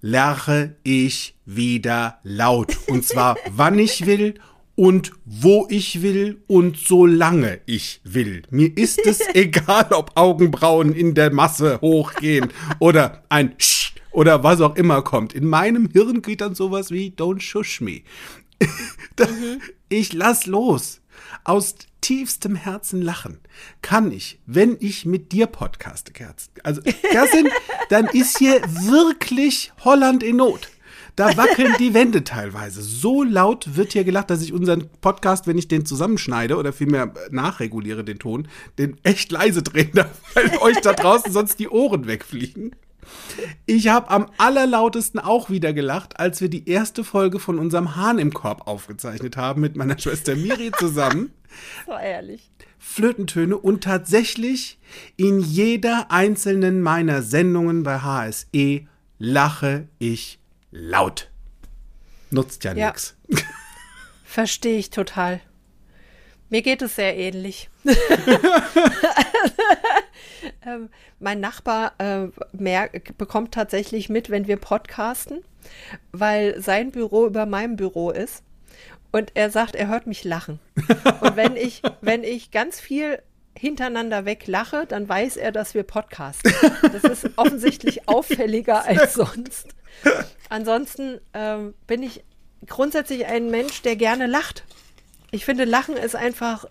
lache 0.00 0.74
ich 0.82 1.36
wieder 1.44 2.18
laut. 2.24 2.76
Und 2.88 3.04
zwar 3.04 3.36
wann 3.52 3.78
ich 3.78 4.04
will 4.04 4.34
und 4.74 5.12
wo 5.24 5.68
ich 5.70 6.02
will 6.02 6.42
und 6.48 6.76
solange 6.76 7.60
ich 7.66 8.00
will. 8.02 8.42
Mir 8.50 8.76
ist 8.76 9.06
es 9.06 9.20
egal, 9.34 9.86
ob 9.92 10.10
Augenbrauen 10.16 10.92
in 10.92 11.14
der 11.14 11.32
Masse 11.32 11.80
hochgehen 11.80 12.48
oder 12.80 13.22
ein 13.28 13.54
Sch 13.58 13.94
oder 14.10 14.42
was 14.42 14.60
auch 14.60 14.76
immer 14.76 15.02
kommt. 15.02 15.34
In 15.34 15.46
meinem 15.46 15.90
Hirn 15.92 16.22
geht 16.22 16.40
dann 16.40 16.54
sowas 16.54 16.90
wie 16.90 17.10
Don't 17.10 17.40
shush 17.40 17.80
me. 17.82 18.00
Das, 19.16 19.30
Ich 19.88 20.12
lass 20.12 20.46
los. 20.46 21.00
Aus 21.44 21.74
tiefstem 22.02 22.54
Herzen 22.54 23.00
lachen 23.00 23.40
kann 23.82 24.12
ich, 24.12 24.38
wenn 24.46 24.76
ich 24.78 25.06
mit 25.06 25.32
dir 25.32 25.46
podcaste, 25.46 26.12
Kerzen. 26.12 26.50
Also, 26.62 26.82
Kerstin, 26.82 27.48
dann 27.88 28.06
ist 28.06 28.38
hier 28.38 28.60
wirklich 28.62 29.72
Holland 29.84 30.22
in 30.22 30.36
Not. 30.36 30.68
Da 31.16 31.34
wackeln 31.38 31.74
die 31.78 31.94
Wände 31.94 32.24
teilweise. 32.24 32.82
So 32.82 33.22
laut 33.22 33.74
wird 33.74 33.94
hier 33.94 34.04
gelacht, 34.04 34.28
dass 34.28 34.42
ich 34.42 34.52
unseren 34.52 34.90
Podcast, 35.00 35.46
wenn 35.46 35.56
ich 35.56 35.66
den 35.66 35.86
zusammenschneide 35.86 36.56
oder 36.56 36.74
vielmehr 36.74 37.14
nachreguliere 37.30 38.04
den 38.04 38.18
Ton, 38.18 38.48
den 38.78 38.98
echt 39.02 39.32
leise 39.32 39.62
drehen 39.62 39.92
darf, 39.94 40.20
weil 40.34 40.58
euch 40.58 40.78
da 40.82 40.92
draußen 40.92 41.32
sonst 41.32 41.58
die 41.58 41.70
Ohren 41.70 42.06
wegfliegen. 42.06 42.76
Ich 43.66 43.88
habe 43.88 44.10
am 44.10 44.30
allerlautesten 44.38 45.20
auch 45.20 45.50
wieder 45.50 45.72
gelacht, 45.72 46.18
als 46.18 46.40
wir 46.40 46.48
die 46.48 46.68
erste 46.68 47.04
Folge 47.04 47.38
von 47.38 47.58
unserem 47.58 47.96
Hahn 47.96 48.18
im 48.18 48.32
Korb 48.32 48.66
aufgezeichnet 48.66 49.36
haben 49.36 49.60
mit 49.60 49.76
meiner 49.76 49.98
Schwester 49.98 50.34
Miri 50.36 50.70
zusammen. 50.78 51.32
So 51.86 51.92
ehrlich. 51.92 52.50
Flötentöne 52.78 53.56
und 53.56 53.82
tatsächlich 53.84 54.78
in 55.16 55.40
jeder 55.40 56.10
einzelnen 56.10 56.82
meiner 56.82 57.22
Sendungen 57.22 57.82
bei 57.82 58.00
HSE 58.00 58.86
lache 59.18 59.88
ich 59.98 60.38
laut. 60.70 61.30
Nutzt 62.30 62.62
ja, 62.64 62.74
Ja. 62.74 62.88
nix. 62.88 63.16
Verstehe 64.24 64.76
ich 64.78 64.90
total. 64.90 65.40
Mir 66.50 66.60
geht 66.60 66.82
es 66.82 66.96
sehr 66.96 67.16
ähnlich. 67.16 67.70
ähm, 70.64 70.88
mein 71.18 71.40
Nachbar 71.40 71.92
äh, 71.98 72.28
merk, 72.52 73.16
bekommt 73.18 73.52
tatsächlich 73.52 74.08
mit, 74.08 74.30
wenn 74.30 74.46
wir 74.46 74.56
podcasten, 74.56 75.42
weil 76.12 76.60
sein 76.60 76.90
Büro 76.90 77.26
über 77.26 77.46
meinem 77.46 77.76
Büro 77.76 78.10
ist. 78.10 78.42
Und 79.12 79.32
er 79.34 79.50
sagt, 79.50 79.74
er 79.74 79.88
hört 79.88 80.06
mich 80.06 80.24
lachen. 80.24 80.58
Und 81.20 81.36
wenn 81.36 81.56
ich, 81.56 81.82
wenn 82.00 82.22
ich 82.22 82.50
ganz 82.50 82.80
viel 82.80 83.22
hintereinander 83.58 84.24
weg 84.24 84.46
lache, 84.46 84.86
dann 84.86 85.08
weiß 85.08 85.36
er, 85.36 85.52
dass 85.52 85.74
wir 85.74 85.82
podcasten. 85.82 86.52
Das 86.82 87.04
ist 87.04 87.30
offensichtlich 87.36 88.08
auffälliger 88.08 88.84
als 88.84 89.14
sonst. 89.14 89.68
Ansonsten 90.48 91.20
ähm, 91.32 91.74
bin 91.86 92.02
ich 92.02 92.22
grundsätzlich 92.66 93.26
ein 93.26 93.50
Mensch, 93.50 93.82
der 93.82 93.96
gerne 93.96 94.26
lacht. 94.26 94.64
Ich 95.30 95.44
finde, 95.44 95.64
Lachen 95.64 95.96
ist 95.96 96.14
einfach 96.16 96.66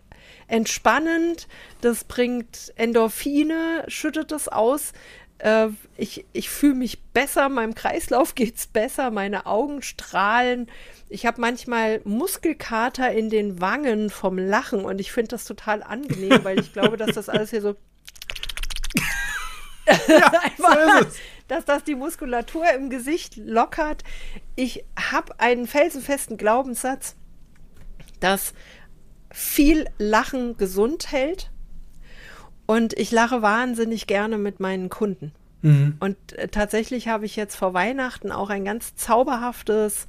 entspannend, 0.47 1.47
das 1.81 2.03
bringt 2.03 2.73
Endorphine, 2.75 3.85
schüttet 3.87 4.31
das 4.31 4.47
aus. 4.47 4.93
Äh, 5.39 5.67
ich 5.97 6.25
ich 6.33 6.49
fühle 6.49 6.75
mich 6.75 7.01
besser, 7.13 7.49
meinem 7.49 7.75
Kreislauf 7.75 8.35
geht's 8.35 8.67
besser, 8.67 9.11
meine 9.11 9.45
Augen 9.45 9.81
strahlen. 9.81 10.67
Ich 11.09 11.25
habe 11.25 11.41
manchmal 11.41 12.01
Muskelkater 12.03 13.11
in 13.11 13.29
den 13.29 13.61
Wangen 13.61 14.09
vom 14.09 14.37
Lachen 14.37 14.85
und 14.85 14.99
ich 14.99 15.11
finde 15.11 15.29
das 15.29 15.45
total 15.45 15.83
angenehm, 15.83 16.43
weil 16.43 16.59
ich 16.59 16.73
glaube, 16.73 16.97
dass 16.97 17.15
das 17.15 17.29
alles 17.29 17.49
hier 17.49 17.61
so 17.61 17.75
einfach, 19.85 21.01
ist 21.01 21.07
es. 21.07 21.17
dass 21.47 21.65
das 21.65 21.83
die 21.83 21.95
Muskulatur 21.95 22.67
im 22.71 22.89
Gesicht 22.89 23.35
lockert. 23.37 24.03
Ich 24.55 24.83
habe 24.97 25.39
einen 25.39 25.67
felsenfesten 25.67 26.37
Glaubenssatz, 26.37 27.15
dass 28.19 28.53
viel 29.35 29.85
Lachen 29.97 30.55
gesund 30.55 31.11
hält. 31.11 31.51
Und 32.65 32.97
ich 32.97 33.11
lache 33.11 33.41
wahnsinnig 33.41 34.07
gerne 34.07 34.37
mit 34.37 34.61
meinen 34.61 34.87
Kunden. 34.87 35.33
Und 35.99 36.33
äh, 36.33 36.47
tatsächlich 36.47 37.09
habe 37.09 37.25
ich 37.25 37.35
jetzt 37.35 37.55
vor 37.55 37.73
Weihnachten 37.73 38.31
auch 38.31 38.49
ein 38.49 38.63
ganz 38.63 38.95
zauberhaftes 38.95 40.07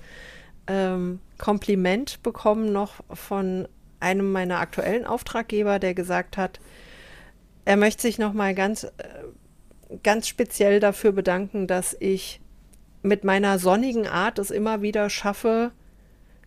ähm, 0.69 1.19
Kompliment 1.39 2.23
bekommen, 2.23 2.73
noch 2.73 3.01
von 3.13 3.67
einem 3.99 4.31
meiner 4.31 4.61
aktuellen 4.61 5.05
Auftraggeber, 5.05 5.81
der 5.81 5.95
gesagt 5.95 6.37
hat, 6.37 6.61
er 7.65 7.77
möchte 7.77 8.03
sich 8.03 8.19
noch 8.19 8.33
mal 8.33 8.55
ganz, 8.55 8.85
äh, 8.85 8.91
ganz 10.05 10.29
speziell 10.29 10.79
dafür 10.79 11.11
bedanken, 11.11 11.67
dass 11.67 11.97
ich 11.99 12.41
mit 13.03 13.25
meiner 13.25 13.59
sonnigen 13.59 14.07
Art 14.07 14.39
es 14.39 14.53
immer 14.53 14.83
wieder 14.83 15.11
schaffe, 15.11 15.73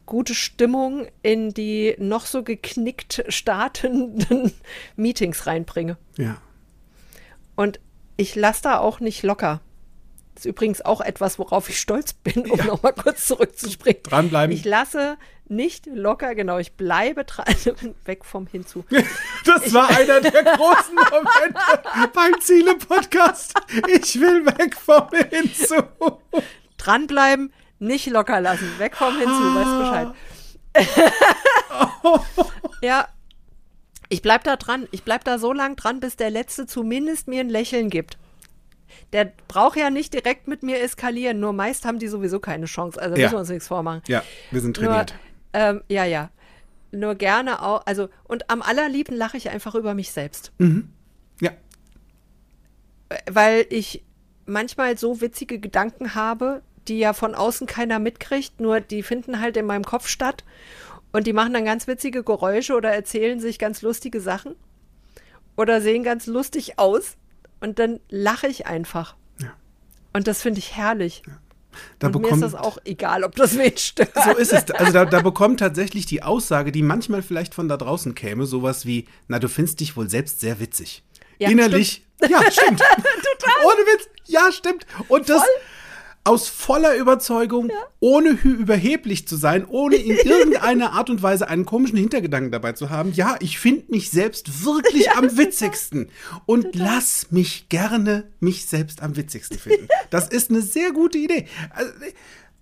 gute 0.10 0.34
Stimmung 0.34 1.07
in 1.22 1.53
die 1.53 1.95
noch 1.99 2.26
so 2.26 2.43
geknickt 2.43 3.24
startenden 3.30 4.51
Meetings 4.95 5.45
reinbringe. 5.47 5.97
Ja. 6.18 6.38
Und 7.55 7.80
ich 8.18 8.36
lasse 8.36 8.64
da 8.64 8.80
auch 8.80 8.99
nicht 8.99 9.24
locker. 9.24 9.62
Das 10.36 10.45
ist 10.45 10.49
übrigens 10.51 10.82
auch 10.82 11.01
etwas, 11.01 11.38
worauf 11.38 11.70
ich 11.70 11.80
stolz 11.80 12.14
bin, 12.14 12.49
um 12.49 12.57
Ja. 12.57 12.66
noch 12.66 12.82
mal 12.82 12.91
kurz 12.93 13.28
zurückzuspringen. 13.28 14.01
Dranbleiben. 14.03 14.55
Ich 14.55 14.66
lasse 14.66 15.18
nicht 15.47 15.86
locker, 15.88 16.34
genau, 16.36 16.57
ich 16.60 16.74
bleibe 16.74 17.26
dran, 17.26 17.45
weg 18.05 18.26
vom 18.26 18.47
Hinzu. 18.47 18.86
Das 19.45 19.74
war 19.74 19.89
einer 19.89 20.22
der 20.22 20.43
großen 20.43 20.95
Momente 20.95 21.60
beim 22.14 22.39
Ziele-Podcast. 22.41 23.53
Ich 23.88 24.20
will 24.20 24.45
weg 24.45 24.76
vom 24.76 25.07
Hinzu. 25.32 25.76
Dranbleiben, 26.78 27.51
nicht 27.80 28.06
locker 28.08 28.40
lassen, 28.42 28.68
weg 28.78 28.96
vom 28.96 29.18
Hinzu, 29.18 29.56
weißt 29.56 29.80
Bescheid. 29.80 30.08
ja, 32.82 33.08
ich 34.10 34.22
bleib 34.22 34.44
da 34.44 34.56
dran. 34.56 34.88
Ich 34.92 35.04
bleib 35.04 35.24
da 35.24 35.38
so 35.40 35.54
lang 35.54 35.76
dran, 35.76 36.00
bis 36.00 36.16
der 36.16 36.30
Letzte 36.30 36.66
zumindest 36.68 37.28
mir 37.28 37.42
ein 37.42 37.50
Lächeln 37.50 37.90
gibt. 37.90 38.18
Der 39.14 39.32
braucht 39.48 39.78
ja 39.78 39.90
nicht 39.90 40.14
direkt 40.14 40.48
mit 40.48 40.62
mir 40.64 40.82
eskalieren, 40.82 41.40
nur 41.40 41.54
meist 41.54 41.86
haben 41.86 42.00
die 42.00 42.08
sowieso 42.08 42.40
keine 42.40 42.66
Chance. 42.66 43.02
Also 43.02 43.16
Ja. 43.16 43.24
müssen 43.24 43.34
wir 43.36 43.40
uns 43.40 43.50
nichts 43.50 43.68
vormachen. 43.68 44.02
Ja, 44.08 44.24
wir 44.52 44.62
sind 44.62 44.78
Nur, 44.80 44.88
trainiert. 44.88 45.14
ähm, 45.54 45.82
ja, 45.90 46.06
ja. 46.06 46.30
Nur 46.92 47.16
gerne 47.16 47.62
auch, 47.62 47.86
also, 47.86 48.10
und 48.24 48.50
am 48.50 48.62
allerliebsten 48.64 49.16
lache 49.18 49.38
ich 49.38 49.50
einfach 49.50 49.76
über 49.76 49.94
mich 49.94 50.12
selbst. 50.12 50.52
Ja. 51.40 51.52
Weil 53.30 53.66
ich 53.70 54.04
manchmal 54.46 54.98
so 54.98 55.22
witzige 55.22 55.60
Gedanken 55.60 56.16
habe, 56.16 56.64
die 56.90 57.00
ja 57.00 57.14
von 57.14 57.36
außen 57.36 57.68
keiner 57.68 58.00
mitkriegt, 58.00 58.60
nur 58.60 58.82
die 58.82 59.04
finden 59.04 59.40
halt 59.40 59.56
in 59.58 59.66
meinem 59.66 59.86
Kopf 59.86 60.08
statt. 60.08 60.44
Und 61.12 61.26
die 61.26 61.34
machen 61.34 61.54
dann 61.54 61.66
ganz 61.66 61.88
witzige 61.88 62.24
Geräusche 62.24 62.76
oder 62.76 62.92
erzählen 62.92 63.40
sich 63.40 63.58
ganz 63.58 63.82
lustige 63.82 64.22
Sachen. 64.22 64.56
Oder 65.56 65.82
sehen 65.82 66.04
ganz 66.04 66.28
lustig 66.28 66.78
aus. 66.78 67.16
Und 67.62 67.80
dann 67.80 68.00
lache 68.10 68.48
ich 68.48 68.68
einfach. 68.68 69.16
Ja. 69.40 69.54
Und 70.14 70.28
das 70.28 70.42
finde 70.42 70.60
ich 70.60 70.76
herrlich. 70.76 71.24
Da 72.00 72.08
und 72.08 72.14
bekommt, 72.14 72.40
mir 72.40 72.46
ist 72.46 72.54
das 72.54 72.60
auch 72.60 72.78
egal, 72.86 73.24
ob 73.24 73.36
das 73.36 73.58
wen 73.58 73.76
stört. 73.78 74.12
So 74.24 74.32
ist 74.32 74.54
es. 74.54 74.70
Also 74.72 74.92
da, 74.92 75.06
da 75.06 75.22
bekommt 75.22 75.60
tatsächlich 75.60 76.06
die 76.06 76.24
Aussage, 76.24 76.72
die 76.72 76.82
manchmal 76.82 77.22
vielleicht 77.22 77.54
von 77.54 77.68
da 77.68 77.78
draußen 77.78 78.16
käme, 78.16 78.46
sowas 78.46 78.86
wie, 78.86 79.08
na, 79.28 79.40
du 79.40 79.48
findest 79.48 79.80
dich 79.80 79.96
wohl 79.96 80.10
selbst 80.10 80.40
sehr 80.40 80.60
witzig. 80.60 81.04
Ja, 81.38 81.50
Innerlich, 81.50 82.06
ja, 82.22 82.40
stimmt. 82.52 82.82
Ohne 83.64 83.82
Witz, 83.86 84.10
ja, 84.26 84.52
stimmt. 84.52 84.86
Und 85.08 85.30
das 85.30 85.42
aus 86.24 86.47
voller 86.49 86.95
Überzeugung, 86.95 87.72
ohne 87.99 88.32
hü- 88.32 88.55
überheblich 88.57 89.28
zu 89.28 89.36
sein, 89.36 89.65
ohne 89.67 89.95
in 89.95 90.15
irgendeiner 90.28 90.91
Art 90.93 91.09
und 91.09 91.24
Weise 91.24 91.47
einen 91.47 91.65
komischen 91.65 91.97
Hintergedanken 91.97 92.51
dabei 92.51 92.74
zu 92.74 92.89
haben. 92.89 93.13
Ja, 93.13 93.38
ich 93.39 93.57
finde 93.57 93.86
mich 93.91 94.09
selbst 94.11 94.63
wirklich 94.65 95.09
am 95.15 95.38
witzigsten. 95.38 96.09
Und 96.45 96.76
lass 96.76 97.32
mich 97.32 97.70
gerne 97.70 98.28
mich 98.39 98.65
selbst 98.65 99.01
am 99.01 99.15
witzigsten 99.15 99.57
finden. 99.57 99.88
Das 100.09 100.28
ist 100.28 100.49
eine 100.51 100.61
sehr 100.61 100.91
gute 100.91 101.17
Idee. 101.17 101.45
Also, 101.72 101.91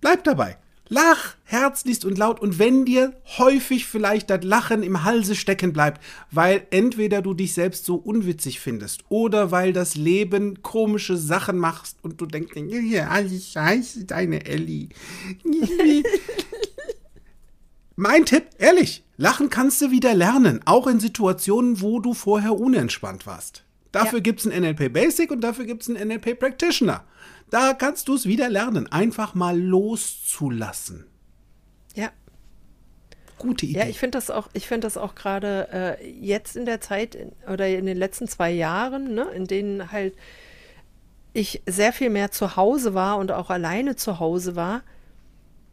bleib 0.00 0.24
dabei. 0.24 0.56
Lach 0.90 1.34
herzlichst 1.44 2.04
und 2.06 2.16
laut 2.16 2.40
und 2.40 2.58
wenn 2.58 2.86
dir 2.86 3.12
häufig 3.36 3.86
vielleicht 3.86 4.30
das 4.30 4.42
Lachen 4.42 4.82
im 4.82 5.04
Halse 5.04 5.34
stecken 5.34 5.72
bleibt, 5.74 6.02
weil 6.30 6.66
entweder 6.70 7.20
du 7.20 7.34
dich 7.34 7.52
selbst 7.52 7.84
so 7.84 7.96
unwitzig 7.96 8.58
findest 8.60 9.04
oder 9.10 9.50
weil 9.50 9.72
das 9.74 9.96
Leben 9.96 10.62
komische 10.62 11.18
Sachen 11.18 11.58
machst 11.58 11.98
und 12.02 12.20
du 12.20 12.26
denkst, 12.26 12.56
ja, 12.56 13.08
alles 13.08 13.52
scheiße, 13.52 14.04
deine 14.06 14.46
Ellie. 14.46 14.88
mein 17.96 18.24
Tipp, 18.24 18.46
ehrlich, 18.58 19.04
lachen 19.16 19.50
kannst 19.50 19.82
du 19.82 19.90
wieder 19.90 20.14
lernen, 20.14 20.60
auch 20.64 20.86
in 20.86 21.00
Situationen, 21.00 21.80
wo 21.82 22.00
du 22.00 22.14
vorher 22.14 22.58
unentspannt 22.58 23.26
warst. 23.26 23.64
Dafür 23.92 24.18
Ja. 24.18 24.22
gibt's 24.22 24.46
ein 24.46 24.62
NLP 24.62 24.92
Basic 24.92 25.30
und 25.30 25.40
dafür 25.42 25.64
gibt's 25.64 25.88
einen 25.88 26.08
NLP 26.08 26.38
Practitioner. 26.38 27.04
Da 27.50 27.74
kannst 27.74 28.08
du 28.08 28.14
es 28.14 28.26
wieder 28.26 28.48
lernen, 28.48 28.90
einfach 28.90 29.34
mal 29.34 29.58
loszulassen. 29.58 31.06
ja. 31.94 32.10
Gute 33.38 33.66
Idee. 33.66 33.78
Ja, 33.78 33.86
ich 33.86 34.00
finde 34.00 34.18
das 34.18 34.30
auch, 34.30 34.48
ich 34.52 34.66
finde 34.66 34.86
das 34.86 34.96
auch 34.96 35.14
gerade 35.14 35.68
äh, 36.00 36.10
jetzt 36.10 36.56
in 36.56 36.66
der 36.66 36.80
Zeit 36.80 37.14
in, 37.14 37.32
oder 37.48 37.68
in 37.68 37.86
den 37.86 37.96
letzten 37.96 38.26
zwei 38.26 38.50
Jahren, 38.50 39.14
ne, 39.14 39.26
in 39.34 39.46
denen 39.46 39.92
halt 39.92 40.14
ich 41.32 41.62
sehr 41.66 41.92
viel 41.92 42.10
mehr 42.10 42.32
zu 42.32 42.56
Hause 42.56 42.94
war 42.94 43.16
und 43.18 43.30
auch 43.30 43.50
alleine 43.50 43.94
zu 43.94 44.18
Hause 44.18 44.56
war. 44.56 44.82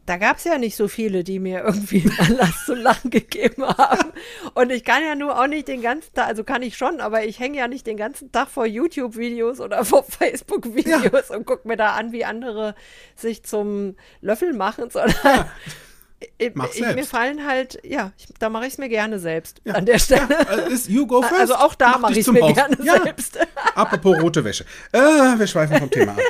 Da 0.06 0.18
gab 0.18 0.36
es 0.38 0.44
ja 0.44 0.56
nicht 0.56 0.76
so 0.76 0.86
viele, 0.86 1.24
die 1.24 1.40
mir 1.40 1.64
irgendwie 1.64 2.08
Anlass 2.18 2.64
zum 2.64 2.76
Lachen 2.78 3.10
gegeben 3.10 3.66
haben. 3.66 4.12
Und 4.54 4.70
ich 4.70 4.84
kann 4.84 5.02
ja 5.04 5.16
nur 5.16 5.38
auch 5.40 5.48
nicht 5.48 5.66
den 5.66 5.82
ganzen 5.82 6.14
Tag, 6.14 6.28
also 6.28 6.44
kann 6.44 6.62
ich 6.62 6.76
schon, 6.76 7.00
aber 7.00 7.24
ich 7.24 7.40
hänge 7.40 7.58
ja 7.58 7.66
nicht 7.66 7.86
den 7.88 7.96
ganzen 7.96 8.30
Tag 8.30 8.48
vor 8.48 8.66
YouTube-Videos 8.66 9.60
oder 9.60 9.84
vor 9.84 10.04
Facebook-Videos 10.08 11.30
und 11.30 11.44
gucke 11.44 11.66
mir 11.66 11.76
da 11.76 11.94
an, 11.94 12.12
wie 12.12 12.24
andere 12.24 12.76
sich 13.16 13.42
zum 13.42 13.96
Löffel 14.20 14.52
machen, 14.52 14.90
sondern 14.90 15.50
ich, 16.38 16.52
Mach 16.54 16.72
ich, 16.72 16.80
mir 16.94 17.04
fallen 17.04 17.44
halt, 17.44 17.80
ja, 17.82 18.12
ich, 18.16 18.26
da 18.38 18.48
mache 18.48 18.66
ich 18.66 18.74
es 18.74 18.78
mir 18.78 18.88
gerne 18.88 19.18
selbst 19.18 19.60
Ja. 19.64 19.74
an 19.74 19.86
der 19.86 19.98
Stelle. 19.98 20.28
Ja, 20.30 20.68
äh, 20.68 20.74
you 20.86 21.06
go 21.06 21.20
first. 21.22 21.40
Also 21.40 21.54
auch 21.56 21.74
da 21.74 21.90
Mach 21.92 21.98
mache 22.00 22.12
ich 22.12 22.18
es 22.20 22.26
mir 22.28 22.40
Boss. 22.40 22.54
gerne 22.54 22.76
ja. 22.82 23.02
selbst. 23.02 23.38
Apropos 23.74 24.22
rote 24.22 24.44
Wäsche. 24.44 24.64
Äh, 24.92 24.98
wir 25.00 25.46
schweifen 25.48 25.78
vom 25.78 25.90
Thema 25.90 26.12
ab. 26.12 26.20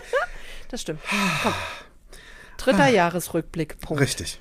Das 0.70 0.80
stimmt. 0.80 1.00
Komm. 1.42 1.52
Dritter 2.56 2.88
Jahresrückblick. 2.88 3.78
Punkt. 3.80 4.02
Richtig. 4.02 4.40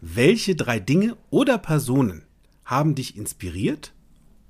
Welche 0.00 0.54
drei 0.54 0.78
Dinge 0.78 1.16
oder 1.30 1.58
Personen 1.58 2.22
haben 2.64 2.94
dich 2.94 3.16
inspiriert 3.16 3.92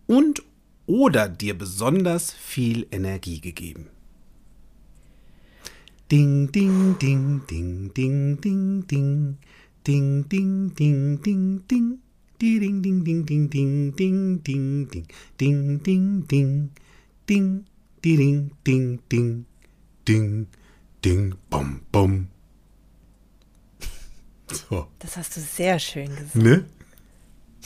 und 0.07 0.43
oder 0.86 1.28
dir 1.28 1.57
besonders 1.57 2.32
viel 2.32 2.86
Energie 2.91 3.41
gegeben? 3.41 3.89
Ding, 6.11 6.51
ding, 6.51 6.99
ding, 6.99 7.43
ding, 7.47 7.93
ding, 7.93 8.41
ding, 8.41 8.86
ding. 8.86 9.39
Ding, 9.86 10.28
ding, 10.28 10.74
ding, 10.74 11.22
ding, 11.22 11.62
ding. 11.68 11.99
Die 12.41 12.61
Ding, 12.61 12.80
ding, 12.82 13.05
ding, 13.05 13.26
ding, 13.26 13.51
ding, 13.51 13.93
ding, 13.97 14.43
ding, 14.45 14.89
ding. 14.89 15.07
Ding, 15.36 15.82
ding, 15.82 16.26
ding. 16.26 16.70
Ding, 17.26 17.64
die 18.03 18.16
ding, 18.16 18.51
ding, 18.64 19.01
ding. 19.11 19.47
Ding, 20.07 20.47
ding, 21.03 21.34
bum, 21.51 21.80
bum. 21.91 22.28
So. 24.51 24.87
Das 24.99 25.17
hast 25.17 25.37
du 25.37 25.41
sehr 25.41 25.79
schön 25.79 26.15
gesagt. 26.15 26.35
Ne? 26.37 26.65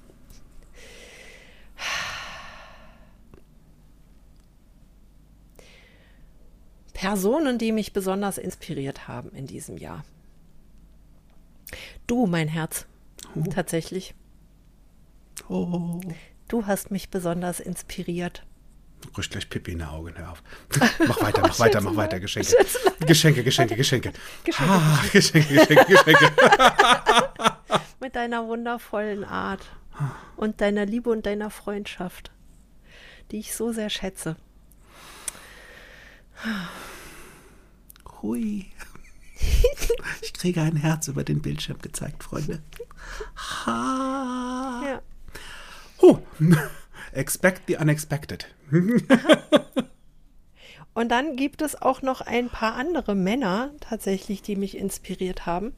Personen, 6.93 7.57
die 7.57 7.71
mich 7.71 7.93
besonders 7.93 8.37
inspiriert 8.37 9.07
haben 9.07 9.29
in 9.31 9.47
diesem 9.47 9.77
Jahr. 9.77 10.03
Du, 12.07 12.25
mein 12.25 12.47
Herz. 12.47 12.85
Tatsächlich. 13.53 14.15
Oh. 15.49 15.99
Du 16.47 16.65
hast 16.67 16.91
mich 16.91 17.09
besonders 17.09 17.59
inspiriert. 17.59 18.45
Du 19.05 19.11
kriegst 19.11 19.31
gleich 19.31 19.49
Pipi 19.49 19.71
in 19.73 19.79
den 19.79 19.87
Augen, 19.87 20.13
hör 20.17 20.31
auf. 20.31 20.43
Mach 21.07 21.21
weiter, 21.21 21.41
mach 21.41 21.59
weiter, 21.59 21.81
mach 21.81 21.95
weiter. 21.95 22.19
Geschenke. 22.19 22.55
Geschenke, 23.05 23.43
Geschenke, 23.43 23.75
Geschenke. 23.75 24.11
Geschenke, 24.43 24.71
Ah, 24.73 24.99
Geschenke, 25.11 25.53
Geschenke, 25.55 25.85
Geschenke. 25.85 26.31
Mit 28.01 28.15
deiner 28.15 28.47
wundervollen 28.47 29.23
Art 29.23 29.61
und 30.35 30.59
deiner 30.61 30.85
Liebe 30.85 31.09
und 31.09 31.25
deiner 31.25 31.49
Freundschaft, 31.49 32.31
die 33.31 33.39
ich 33.39 33.55
so 33.55 33.71
sehr 33.71 33.89
schätze. 33.89 34.35
Hui. 38.21 38.65
Ich 40.21 40.33
kriege 40.33 40.61
ein 40.61 40.75
Herz 40.77 41.07
über 41.07 41.23
den 41.23 41.41
Bildschirm 41.41 41.79
gezeigt, 41.81 42.23
Freunde. 42.23 42.61
Ha. 43.65 44.81
Ja. 44.85 45.01
Huh. 46.01 46.19
Expect 47.15 47.63
the 47.67 47.77
unexpected. 47.77 48.47
Und 50.93 51.09
dann 51.09 51.35
gibt 51.35 51.61
es 51.61 51.81
auch 51.81 52.01
noch 52.01 52.21
ein 52.21 52.49
paar 52.49 52.75
andere 52.75 53.15
Männer 53.15 53.71
tatsächlich, 53.81 54.41
die 54.41 54.55
mich 54.55 54.77
inspiriert 54.77 55.45
haben. 55.45 55.73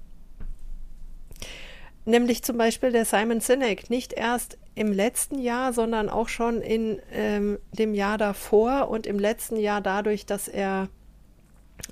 Nämlich 2.05 2.43
zum 2.43 2.57
Beispiel 2.57 2.91
der 2.91 3.03
Simon 3.03 3.41
Sinek, 3.41 3.89
nicht 3.89 4.13
erst 4.13 4.57
im 4.75 4.93
letzten 4.93 5.39
Jahr, 5.39 5.73
sondern 5.73 6.09
auch 6.09 6.29
schon 6.29 6.61
in 6.61 7.01
ähm, 7.11 7.57
dem 7.71 7.93
Jahr 7.93 8.17
davor 8.17 8.89
und 8.89 9.07
im 9.07 9.19
letzten 9.19 9.57
Jahr 9.57 9.81
dadurch, 9.81 10.25
dass 10.25 10.47
er 10.47 10.87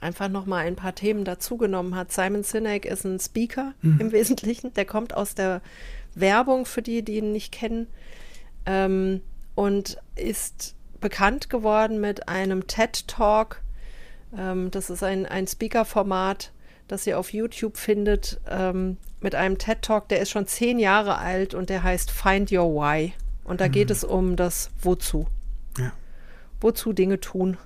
einfach 0.02 0.30
nochmal 0.30 0.66
ein 0.66 0.76
paar 0.76 0.96
Themen 0.96 1.26
dazugenommen 1.26 1.96
hat. 1.96 2.12
Simon 2.12 2.43
Sinek 2.43 2.86
ist 2.86 3.06
ein 3.06 3.20
Speaker 3.20 3.74
im 3.82 4.12
Wesentlichen, 4.12 4.74
der 4.74 4.86
kommt 4.86 5.16
aus 5.16 5.36
der 5.36 5.62
Werbung, 6.14 6.66
für 6.66 6.82
die, 6.82 7.04
die 7.04 7.18
ihn 7.18 7.32
nicht 7.32 7.52
kennen, 7.52 7.88
ähm, 8.66 9.22
und 9.56 9.97
ist 10.16 10.76
bekannt 11.01 11.49
geworden 11.49 11.99
mit 11.99 12.28
einem 12.30 12.68
TED 12.68 13.08
Talk. 13.08 13.62
Ähm, 14.38 14.72
das 14.72 14.89
ist 14.89 15.03
ein, 15.03 15.26
ein 15.26 15.47
Speaker-Format, 15.47 16.51
das 16.88 17.08
ihr 17.08 17.18
auf 17.20 17.34
YouTube 17.34 17.78
findet, 17.78 18.39
ähm, 18.49 18.97
mit 19.22 19.34
einem 19.34 19.58
TED 19.58 19.82
Talk, 19.82 20.10
der 20.10 20.20
ist 20.20 20.30
schon 20.30 20.45
zehn 20.45 20.78
Jahre 20.78 21.18
alt 21.18 21.53
und 21.53 21.70
der 21.70 21.84
heißt 21.84 22.12
Find 22.12 22.51
Your 22.51 22.74
Why. 22.76 23.14
Und 23.43 23.62
da 23.62 23.68
geht 23.68 23.91
es 23.91 24.03
um 24.03 24.36
das 24.36 24.72
Wozu 24.82 25.28
Ja. 25.78 25.91
wozu 26.62 26.93
Dinge 26.93 27.20
tun. 27.20 27.58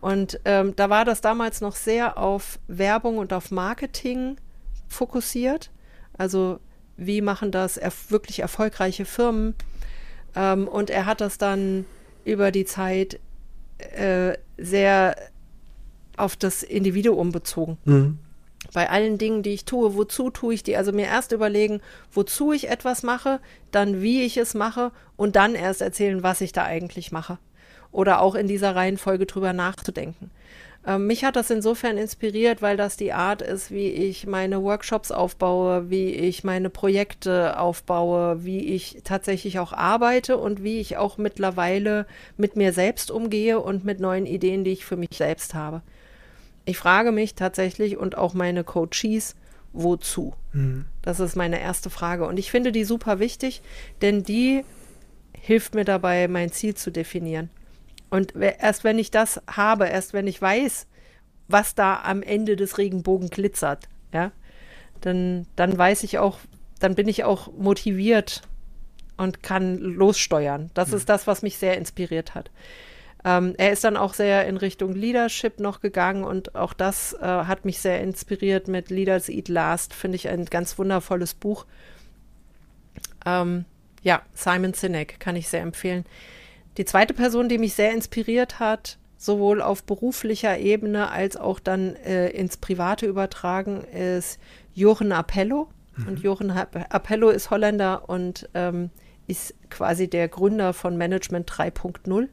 Und 0.00 0.40
ähm, 0.44 0.74
da 0.76 0.90
war 0.90 1.04
das 1.04 1.20
damals 1.20 1.60
noch 1.60 1.74
sehr 1.76 2.18
auf 2.18 2.58
Werbung 2.66 3.18
und 3.18 3.32
auf 3.32 3.50
Marketing 3.50 4.36
fokussiert. 4.88 5.70
Also 6.18 6.58
wie 6.96 7.20
machen 7.22 7.50
das 7.50 7.76
erf 7.76 8.10
wirklich 8.10 8.40
erfolgreiche 8.40 9.04
Firmen? 9.04 9.54
Ähm, 10.34 10.68
und 10.68 10.90
er 10.90 11.06
hat 11.06 11.20
das 11.20 11.38
dann 11.38 11.84
über 12.24 12.50
die 12.50 12.64
Zeit 12.64 13.18
äh, 13.78 14.34
sehr 14.56 15.16
auf 16.16 16.36
das 16.36 16.62
Individuum 16.62 17.32
bezogen 17.32 17.78
Mhm. 17.84 18.18
bei 18.72 18.88
allen 18.88 19.18
Dingen, 19.18 19.42
die 19.42 19.50
ich 19.50 19.64
tue, 19.64 19.94
wozu 19.96 20.30
tue 20.30 20.54
ich 20.54 20.62
die? 20.62 20.76
Also 20.76 20.92
mir 20.92 21.06
erst 21.06 21.32
überlegen, 21.32 21.80
wozu 22.12 22.52
ich 22.52 22.68
etwas 22.70 23.02
mache, 23.02 23.40
dann 23.70 24.02
wie 24.02 24.22
ich 24.22 24.36
es 24.36 24.54
mache 24.54 24.92
und 25.16 25.36
dann 25.36 25.54
erst 25.54 25.80
erzählen, 25.80 26.22
was 26.22 26.40
ich 26.40 26.52
da 26.52 26.64
eigentlich 26.64 27.12
mache. 27.12 27.38
Oder 27.90 28.20
auch 28.20 28.34
in 28.34 28.46
dieser 28.46 28.74
Reihenfolge 28.74 29.26
drüber 29.26 29.52
nachzudenken. 29.52 30.30
Ähm, 30.86 31.06
mich 31.06 31.24
hat 31.24 31.36
das 31.36 31.50
insofern 31.50 31.96
inspiriert, 31.96 32.60
weil 32.60 32.76
das 32.76 32.96
die 32.96 33.12
Art 33.12 33.40
ist, 33.40 33.70
wie 33.70 33.88
ich 33.88 34.26
meine 34.26 34.62
Workshops 34.62 35.12
aufbaue, 35.12 35.90
wie 35.90 36.10
ich 36.10 36.42
meine 36.42 36.70
Projekte 36.70 37.58
aufbaue, 37.58 38.44
wie 38.44 38.74
ich 38.74 38.98
tatsächlich 39.04 39.58
auch 39.58 39.72
arbeite 39.72 40.38
und 40.38 40.64
wie 40.64 40.80
ich 40.80 40.96
auch 40.96 41.18
mittlerweile 41.18 42.06
mit 42.36 42.56
mir 42.56 42.72
selbst 42.72 43.10
umgehe 43.10 43.60
und 43.60 43.84
mit 43.84 44.00
neuen 44.00 44.26
Ideen, 44.26 44.64
die 44.64 44.72
ich 44.72 44.84
für 44.84 44.96
mich 44.96 45.10
selbst 45.12 45.54
habe. 45.54 45.82
Ich 46.64 46.78
frage 46.78 47.12
mich 47.12 47.34
tatsächlich 47.34 47.96
und 47.96 48.16
auch 48.18 48.34
meine 48.34 48.64
Coaches, 48.64 49.36
wozu? 49.72 50.34
Das 51.02 51.20
ist 51.20 51.36
meine 51.36 51.60
erste 51.60 51.90
Frage. 51.90 52.26
Und 52.26 52.38
ich 52.38 52.50
finde 52.50 52.72
die 52.72 52.84
super 52.84 53.18
wichtig, 53.18 53.62
denn 54.00 54.22
die 54.22 54.64
hilft 55.32 55.74
mir 55.74 55.84
dabei, 55.84 56.28
mein 56.28 56.52
Ziel 56.52 56.74
zu 56.74 56.90
definieren. 56.90 57.50
Und 58.12 58.34
erst 58.36 58.84
wenn 58.84 58.98
ich 58.98 59.10
das 59.10 59.40
habe, 59.46 59.86
erst 59.86 60.12
wenn 60.12 60.26
ich 60.26 60.40
weiß, 60.40 60.86
was 61.48 61.74
da 61.74 62.02
am 62.02 62.22
Ende 62.22 62.56
des 62.56 62.76
Regenbogen 62.76 63.30
glitzert, 63.30 63.88
ja, 64.12 64.32
dann, 65.00 65.46
dann 65.56 65.78
weiß 65.78 66.02
ich 66.02 66.18
auch, 66.18 66.38
dann 66.78 66.94
bin 66.94 67.08
ich 67.08 67.24
auch 67.24 67.50
motiviert 67.54 68.42
und 69.16 69.42
kann 69.42 69.78
lossteuern. 69.78 70.70
Das 70.74 70.90
mhm. 70.90 70.98
ist 70.98 71.08
das, 71.08 71.26
was 71.26 71.40
mich 71.40 71.56
sehr 71.56 71.78
inspiriert 71.78 72.34
hat. 72.34 72.50
Ähm, 73.24 73.54
er 73.56 73.72
ist 73.72 73.82
dann 73.82 73.96
auch 73.96 74.12
sehr 74.12 74.46
in 74.46 74.58
Richtung 74.58 74.92
Leadership 74.92 75.58
noch 75.58 75.80
gegangen 75.80 76.22
und 76.22 76.54
auch 76.54 76.74
das 76.74 77.14
äh, 77.14 77.24
hat 77.24 77.64
mich 77.64 77.78
sehr 77.78 78.02
inspiriert 78.02 78.68
mit 78.68 78.90
Leaders 78.90 79.30
Eat 79.30 79.48
Last, 79.48 79.94
finde 79.94 80.16
ich 80.16 80.28
ein 80.28 80.44
ganz 80.44 80.78
wundervolles 80.78 81.32
Buch. 81.32 81.64
Ähm, 83.24 83.64
ja, 84.02 84.20
Simon 84.34 84.74
Sinek 84.74 85.18
kann 85.18 85.34
ich 85.34 85.48
sehr 85.48 85.62
empfehlen. 85.62 86.04
Die 86.76 86.84
zweite 86.84 87.14
Person, 87.14 87.48
die 87.48 87.58
mich 87.58 87.74
sehr 87.74 87.92
inspiriert 87.92 88.60
hat, 88.60 88.98
sowohl 89.18 89.62
auf 89.62 89.84
beruflicher 89.84 90.58
Ebene 90.58 91.10
als 91.10 91.36
auch 91.36 91.60
dann 91.60 91.94
äh, 91.96 92.30
ins 92.30 92.56
Private 92.56 93.06
übertragen, 93.06 93.82
ist 93.84 94.40
Jochen 94.74 95.12
Appello. 95.12 95.68
Mhm. 95.96 96.08
Und 96.08 96.18
Jochen 96.20 96.50
Appello 96.50 97.30
ist 97.30 97.50
Holländer 97.50 98.08
und 98.08 98.48
ähm, 98.54 98.90
ist 99.26 99.54
quasi 99.70 100.08
der 100.08 100.28
Gründer 100.28 100.72
von 100.72 100.96
Management 100.96 101.50
3.0. 101.50 102.28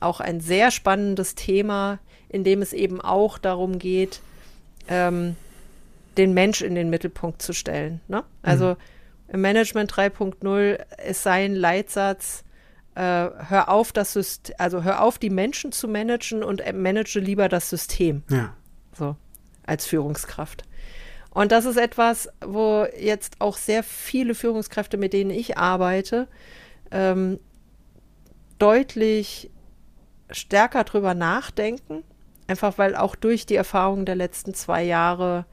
Auch 0.00 0.20
ein 0.20 0.40
sehr 0.40 0.70
spannendes 0.70 1.34
Thema, 1.34 1.98
in 2.28 2.44
dem 2.44 2.62
es 2.62 2.72
eben 2.72 3.00
auch 3.00 3.36
darum 3.36 3.78
geht, 3.78 4.20
ähm, 4.88 5.36
den 6.16 6.34
Mensch 6.34 6.62
in 6.62 6.74
den 6.74 6.90
Mittelpunkt 6.90 7.42
zu 7.42 7.52
stellen. 7.52 8.00
Ne? 8.08 8.24
Also 8.42 8.70
mhm. 8.70 9.34
im 9.34 9.40
Management 9.40 9.92
3.0 9.92 10.78
ist 11.06 11.22
sein 11.22 11.54
Leitsatz, 11.54 12.44
hör 13.02 13.68
auf, 13.68 13.92
das 13.92 14.12
System, 14.12 14.54
also 14.58 14.82
hör 14.82 15.02
auf, 15.02 15.18
die 15.18 15.30
Menschen 15.30 15.72
zu 15.72 15.88
managen 15.88 16.42
und 16.42 16.62
manage 16.74 17.20
lieber 17.20 17.48
das 17.48 17.70
System. 17.70 18.22
Ja. 18.30 18.54
So, 18.92 19.16
als 19.66 19.86
Führungskraft. 19.86 20.64
Und 21.30 21.52
das 21.52 21.66
ist 21.66 21.76
etwas, 21.76 22.28
wo 22.44 22.86
jetzt 22.98 23.40
auch 23.40 23.56
sehr 23.56 23.82
viele 23.82 24.34
Führungskräfte, 24.34 24.96
mit 24.96 25.12
denen 25.12 25.30
ich 25.30 25.56
arbeite, 25.58 26.26
ähm, 26.90 27.38
deutlich 28.58 29.50
stärker 30.30 30.84
drüber 30.84 31.14
nachdenken. 31.14 32.02
Einfach 32.48 32.78
weil 32.78 32.96
auch 32.96 33.14
durch 33.14 33.46
die 33.46 33.56
Erfahrungen 33.56 34.06
der 34.06 34.16
letzten 34.16 34.54
zwei 34.54 34.82
Jahre 34.82 35.44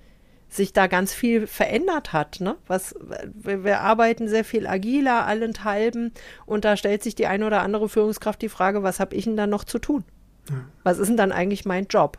sich 0.56 0.74
da 0.74 0.88
ganz 0.88 1.14
viel 1.14 1.48
verändert 1.48 2.14
hat. 2.14 2.40
Ne? 2.40 2.56
Was, 2.68 2.96
wir, 3.34 3.64
wir, 3.64 3.82
arbeiten 3.82 4.28
sehr 4.28 4.46
viel 4.46 4.68
agiler, 4.68 5.26
allenthalben, 5.26 6.14
und 6.46 6.66
da 6.66 6.78
stellt 6.78 7.04
sich 7.04 7.16
die 7.16 7.28
eine 7.28 7.46
oder 7.46 7.62
andere 7.62 7.90
Führungskraft 7.90 8.42
die 8.42 8.50
Frage, 8.50 8.84
was 8.84 9.00
habe 9.00 9.16
ich 9.16 9.26
denn 9.26 9.38
dann 9.38 9.50
noch 9.50 9.64
zu 9.64 9.80
tun? 9.80 10.04
Ja. 10.50 10.56
Was 10.84 11.00
ist 11.00 11.08
denn 11.08 11.18
dann 11.18 11.32
eigentlich 11.32 11.66
mein 11.66 11.88
Job? 11.88 12.18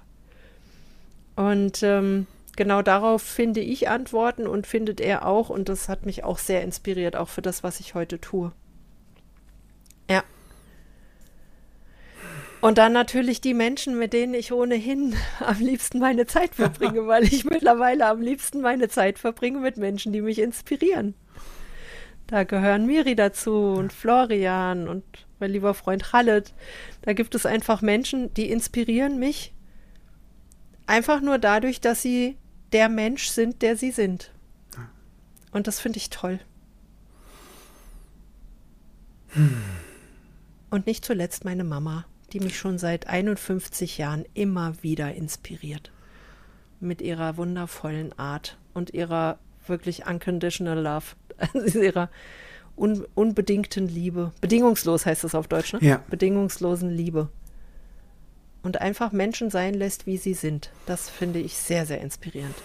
Und 1.36 1.82
ähm, 1.82 2.26
genau 2.56 2.82
darauf 2.82 3.22
finde 3.22 3.60
ich 3.60 3.88
Antworten 3.88 4.46
und 4.46 4.66
findet 4.66 5.00
er 5.00 5.26
auch, 5.26 5.50
und 5.50 5.68
das 5.68 5.88
hat 5.88 6.06
mich 6.06 6.24
auch 6.24 6.38
sehr 6.38 6.62
inspiriert, 6.62 7.16
auch 7.16 7.28
für 7.28 7.42
das, 7.42 7.62
was 7.62 7.80
ich 7.80 7.94
heute 7.94 8.20
tue. 8.20 8.52
Und 12.66 12.78
dann 12.78 12.92
natürlich 12.92 13.40
die 13.40 13.54
Menschen, 13.54 13.96
mit 13.96 14.12
denen 14.12 14.34
ich 14.34 14.50
ohnehin 14.50 15.14
am 15.38 15.60
liebsten 15.60 16.00
meine 16.00 16.26
Zeit 16.26 16.56
verbringe, 16.56 17.06
weil 17.06 17.22
ich 17.22 17.44
mittlerweile 17.44 18.06
am 18.06 18.20
liebsten 18.20 18.60
meine 18.60 18.88
Zeit 18.88 19.20
verbringe 19.20 19.60
mit 19.60 19.76
Menschen, 19.76 20.12
die 20.12 20.20
mich 20.20 20.40
inspirieren. 20.40 21.14
Da 22.26 22.42
gehören 22.42 22.84
Miri 22.84 23.14
dazu 23.14 23.52
und 23.52 23.92
Florian 23.92 24.88
und 24.88 25.04
mein 25.38 25.52
lieber 25.52 25.74
Freund 25.74 26.02
Khaled. 26.02 26.54
Da 27.02 27.12
gibt 27.12 27.36
es 27.36 27.46
einfach 27.46 27.82
Menschen, 27.82 28.34
die 28.34 28.50
inspirieren 28.50 29.20
mich 29.20 29.54
einfach 30.86 31.20
nur 31.20 31.38
dadurch, 31.38 31.80
dass 31.80 32.02
sie 32.02 32.36
der 32.72 32.88
Mensch 32.88 33.28
sind, 33.28 33.62
der 33.62 33.76
sie 33.76 33.92
sind. 33.92 34.32
Und 35.52 35.68
das 35.68 35.78
finde 35.78 35.98
ich 35.98 36.10
toll. 36.10 36.40
Hm. 39.28 39.62
Und 40.70 40.86
nicht 40.86 41.04
zuletzt 41.04 41.44
meine 41.44 41.62
Mama 41.62 42.06
die 42.32 42.40
mich 42.40 42.58
schon 42.58 42.78
seit 42.78 43.06
51 43.06 43.98
Jahren 43.98 44.24
immer 44.34 44.74
wieder 44.82 45.14
inspiriert. 45.14 45.90
Mit 46.80 47.00
ihrer 47.00 47.36
wundervollen 47.36 48.18
Art 48.18 48.58
und 48.74 48.92
ihrer 48.92 49.38
wirklich 49.66 50.06
unconditional 50.06 50.78
love, 50.78 51.04
also 51.54 51.80
ihrer 51.80 52.10
un 52.76 53.06
unbedingten 53.14 53.88
Liebe. 53.88 54.32
Bedingungslos 54.40 55.06
heißt 55.06 55.24
das 55.24 55.34
auf 55.34 55.48
Deutsch, 55.48 55.72
ne? 55.72 55.78
Ja. 55.82 56.02
Bedingungslosen 56.10 56.90
Liebe. 56.90 57.28
Und 58.62 58.80
einfach 58.80 59.12
Menschen 59.12 59.48
sein 59.50 59.74
lässt, 59.74 60.06
wie 60.06 60.16
sie 60.16 60.34
sind. 60.34 60.70
Das 60.86 61.08
finde 61.08 61.38
ich 61.38 61.56
sehr, 61.56 61.86
sehr 61.86 62.00
inspirierend. 62.00 62.56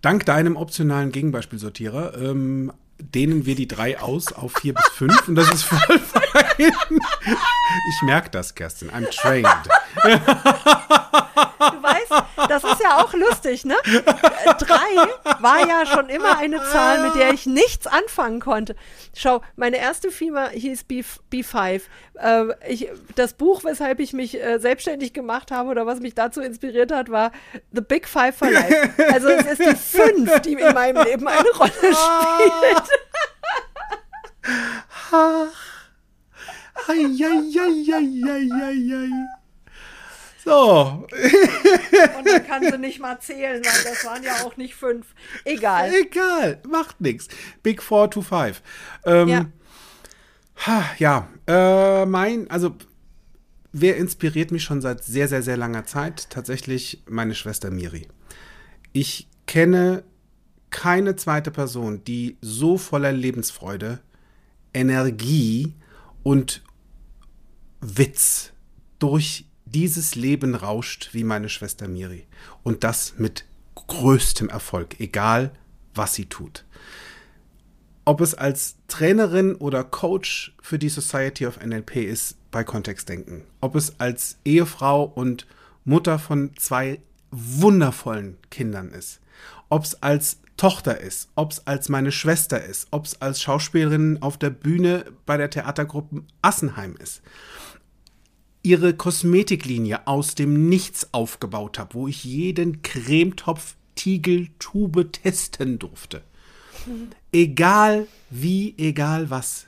Dank 0.00 0.24
deinem 0.26 0.56
optionalen 0.56 1.10
Gegenbeispielsortierer 1.12 2.16
ähm, 2.18 2.72
dehnen 3.12 3.46
wir 3.46 3.54
die 3.54 3.68
drei 3.68 4.00
aus 4.00 4.32
auf 4.32 4.52
vier 4.60 4.74
bis 4.74 4.86
fünf 4.88 5.28
und 5.28 5.34
das 5.34 5.52
ist 5.52 5.64
voll 5.64 5.98
fein. 5.98 6.72
Ich 7.88 8.02
merke 8.02 8.30
das, 8.30 8.54
Kerstin. 8.54 8.90
I'm 8.90 9.08
trained. 9.10 9.48
Du 10.04 11.80
das 12.48 12.64
ist 12.64 12.80
ja 12.80 13.02
auch 13.02 13.12
lustig, 13.14 13.64
ne? 13.64 13.76
Drei 13.84 15.40
war 15.40 15.66
ja 15.66 15.86
schon 15.86 16.08
immer 16.08 16.38
eine 16.38 16.62
Zahl, 16.64 17.02
mit 17.02 17.14
der 17.14 17.32
ich 17.32 17.46
nichts 17.46 17.86
anfangen 17.86 18.40
konnte. 18.40 18.76
Schau, 19.14 19.42
meine 19.56 19.78
erste 19.78 20.10
Firma 20.10 20.48
hieß 20.48 20.84
B, 20.84 21.04
B5. 21.32 21.82
Äh, 22.14 22.44
ich, 22.68 22.88
das 23.14 23.34
Buch, 23.34 23.64
weshalb 23.64 24.00
ich 24.00 24.12
mich 24.12 24.42
äh, 24.42 24.58
selbstständig 24.58 25.12
gemacht 25.12 25.50
habe 25.50 25.70
oder 25.70 25.86
was 25.86 26.00
mich 26.00 26.14
dazu 26.14 26.40
inspiriert 26.40 26.92
hat, 26.92 27.10
war 27.10 27.32
The 27.72 27.80
Big 27.80 28.08
Five 28.08 28.36
for 28.36 28.50
Life. 28.50 28.90
Also 29.12 29.28
es 29.28 29.58
ist 29.58 29.60
die 29.60 29.76
fünf, 29.76 30.40
die 30.40 30.54
in 30.54 30.74
meinem 30.74 31.04
Leben 31.04 31.26
eine 31.28 31.50
Rolle 31.50 31.70
spielt. 31.72 32.88
So. 40.44 41.06
Und 42.18 42.28
dann 42.28 42.46
kann 42.46 42.62
sie 42.62 42.78
nicht 42.78 43.00
mal 43.00 43.18
zählen, 43.18 43.62
weil 43.64 43.92
das 43.92 44.04
waren 44.04 44.22
ja 44.22 44.44
auch 44.44 44.56
nicht 44.56 44.74
fünf. 44.74 45.06
Egal. 45.44 45.90
Egal, 45.94 46.60
macht 46.68 47.00
nichts. 47.00 47.28
Big 47.62 47.82
Four 47.82 48.10
to 48.10 48.20
Five. 48.20 48.62
Ähm, 49.04 49.28
ja. 49.28 49.46
Ha, 50.66 50.84
ja, 50.98 51.28
äh, 51.46 52.06
mein, 52.06 52.48
also 52.50 52.76
wer 53.72 53.96
inspiriert 53.96 54.52
mich 54.52 54.62
schon 54.62 54.80
seit 54.80 55.02
sehr, 55.02 55.28
sehr, 55.28 55.42
sehr 55.42 55.56
langer 55.56 55.84
Zeit? 55.84 56.30
Tatsächlich 56.30 57.02
meine 57.08 57.34
Schwester 57.34 57.70
Miri. 57.70 58.06
Ich 58.92 59.28
kenne 59.46 60.04
keine 60.70 61.16
zweite 61.16 61.50
Person, 61.50 62.04
die 62.04 62.36
so 62.40 62.78
voller 62.78 63.12
Lebensfreude, 63.12 64.00
Energie 64.72 65.74
und 66.22 66.62
Witz 67.80 68.52
durch 68.98 69.46
dieses 69.74 70.14
Leben 70.14 70.54
rauscht 70.54 71.10
wie 71.12 71.24
meine 71.24 71.48
Schwester 71.48 71.88
Miri. 71.88 72.26
Und 72.62 72.84
das 72.84 73.14
mit 73.18 73.44
größtem 73.74 74.48
Erfolg, 74.48 75.00
egal 75.00 75.52
was 75.94 76.14
sie 76.14 76.26
tut. 76.26 76.64
Ob 78.04 78.20
es 78.20 78.34
als 78.34 78.76
Trainerin 78.88 79.54
oder 79.56 79.82
Coach 79.82 80.54
für 80.60 80.78
die 80.78 80.88
Society 80.88 81.46
of 81.46 81.58
NLP 81.64 81.96
ist, 81.96 82.36
bei 82.50 82.62
Kontextdenken. 82.62 83.42
Ob 83.60 83.74
es 83.74 83.98
als 83.98 84.38
Ehefrau 84.44 85.04
und 85.04 85.46
Mutter 85.84 86.18
von 86.18 86.52
zwei 86.56 87.00
wundervollen 87.30 88.36
Kindern 88.50 88.90
ist. 88.90 89.20
Ob 89.70 89.84
es 89.84 90.00
als 90.02 90.38
Tochter 90.56 91.00
ist, 91.00 91.30
ob 91.34 91.50
es 91.50 91.66
als 91.66 91.88
meine 91.88 92.12
Schwester 92.12 92.62
ist, 92.62 92.86
ob 92.92 93.06
es 93.06 93.20
als 93.20 93.42
Schauspielerin 93.42 94.22
auf 94.22 94.38
der 94.38 94.50
Bühne 94.50 95.04
bei 95.26 95.36
der 95.36 95.50
Theatergruppe 95.50 96.22
Assenheim 96.42 96.94
ist 96.96 97.22
ihre 98.64 98.94
Kosmetiklinie 98.94 100.06
aus 100.08 100.34
dem 100.34 100.68
Nichts 100.68 101.12
aufgebaut 101.12 101.78
habe, 101.78 101.94
wo 101.94 102.08
ich 102.08 102.24
jeden 102.24 102.82
Cremetopf, 102.82 103.76
Tiegel, 103.94 104.48
Tube 104.58 105.12
testen 105.12 105.78
durfte. 105.78 106.22
Egal 107.30 108.08
wie, 108.30 108.74
egal 108.76 109.30
was. 109.30 109.66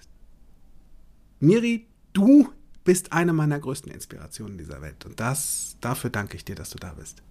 Miri, 1.39 1.87
du 2.13 2.49
bist 2.85 3.13
eine 3.13 3.33
meiner 3.33 3.61
größten 3.61 3.93
Inspirationen 3.93 4.59
dieser 4.59 4.81
Welt. 4.81 5.05
Und 5.05 5.21
das, 5.21 5.77
dafür 5.81 6.11
danke 6.11 6.37
ich 6.37 6.45
dir, 6.45 6.55
dass 6.55 6.71
du 6.71 6.79
da 6.79 6.95
bist. 6.95 7.23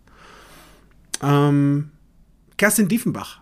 Ähm, 1.22 1.92
Kerstin 2.58 2.88
Diefenbach 2.88 3.42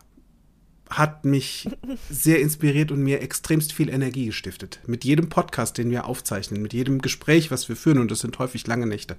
hat 0.98 1.26
mich 1.26 1.70
sehr 2.10 2.40
inspiriert 2.40 2.92
und 2.92 3.02
mir 3.02 3.22
extremst 3.22 3.74
viel 3.74 3.90
Energie 3.90 4.28
gestiftet. 4.28 4.80
Mit 4.88 5.04
jedem 5.04 5.30
Podcast, 5.30 5.78
den 5.78 5.90
wir 5.90 6.06
aufzeichnen, 6.06 6.62
mit 6.62 6.74
jedem 6.74 7.02
Gespräch, 7.02 7.52
was 7.52 7.68
wir 7.70 7.76
führen, 7.76 8.00
und 8.00 8.12
das 8.12 8.20
sind 8.20 8.38
häufig 8.40 8.68
lange 8.68 8.88
Nächte, 8.88 9.18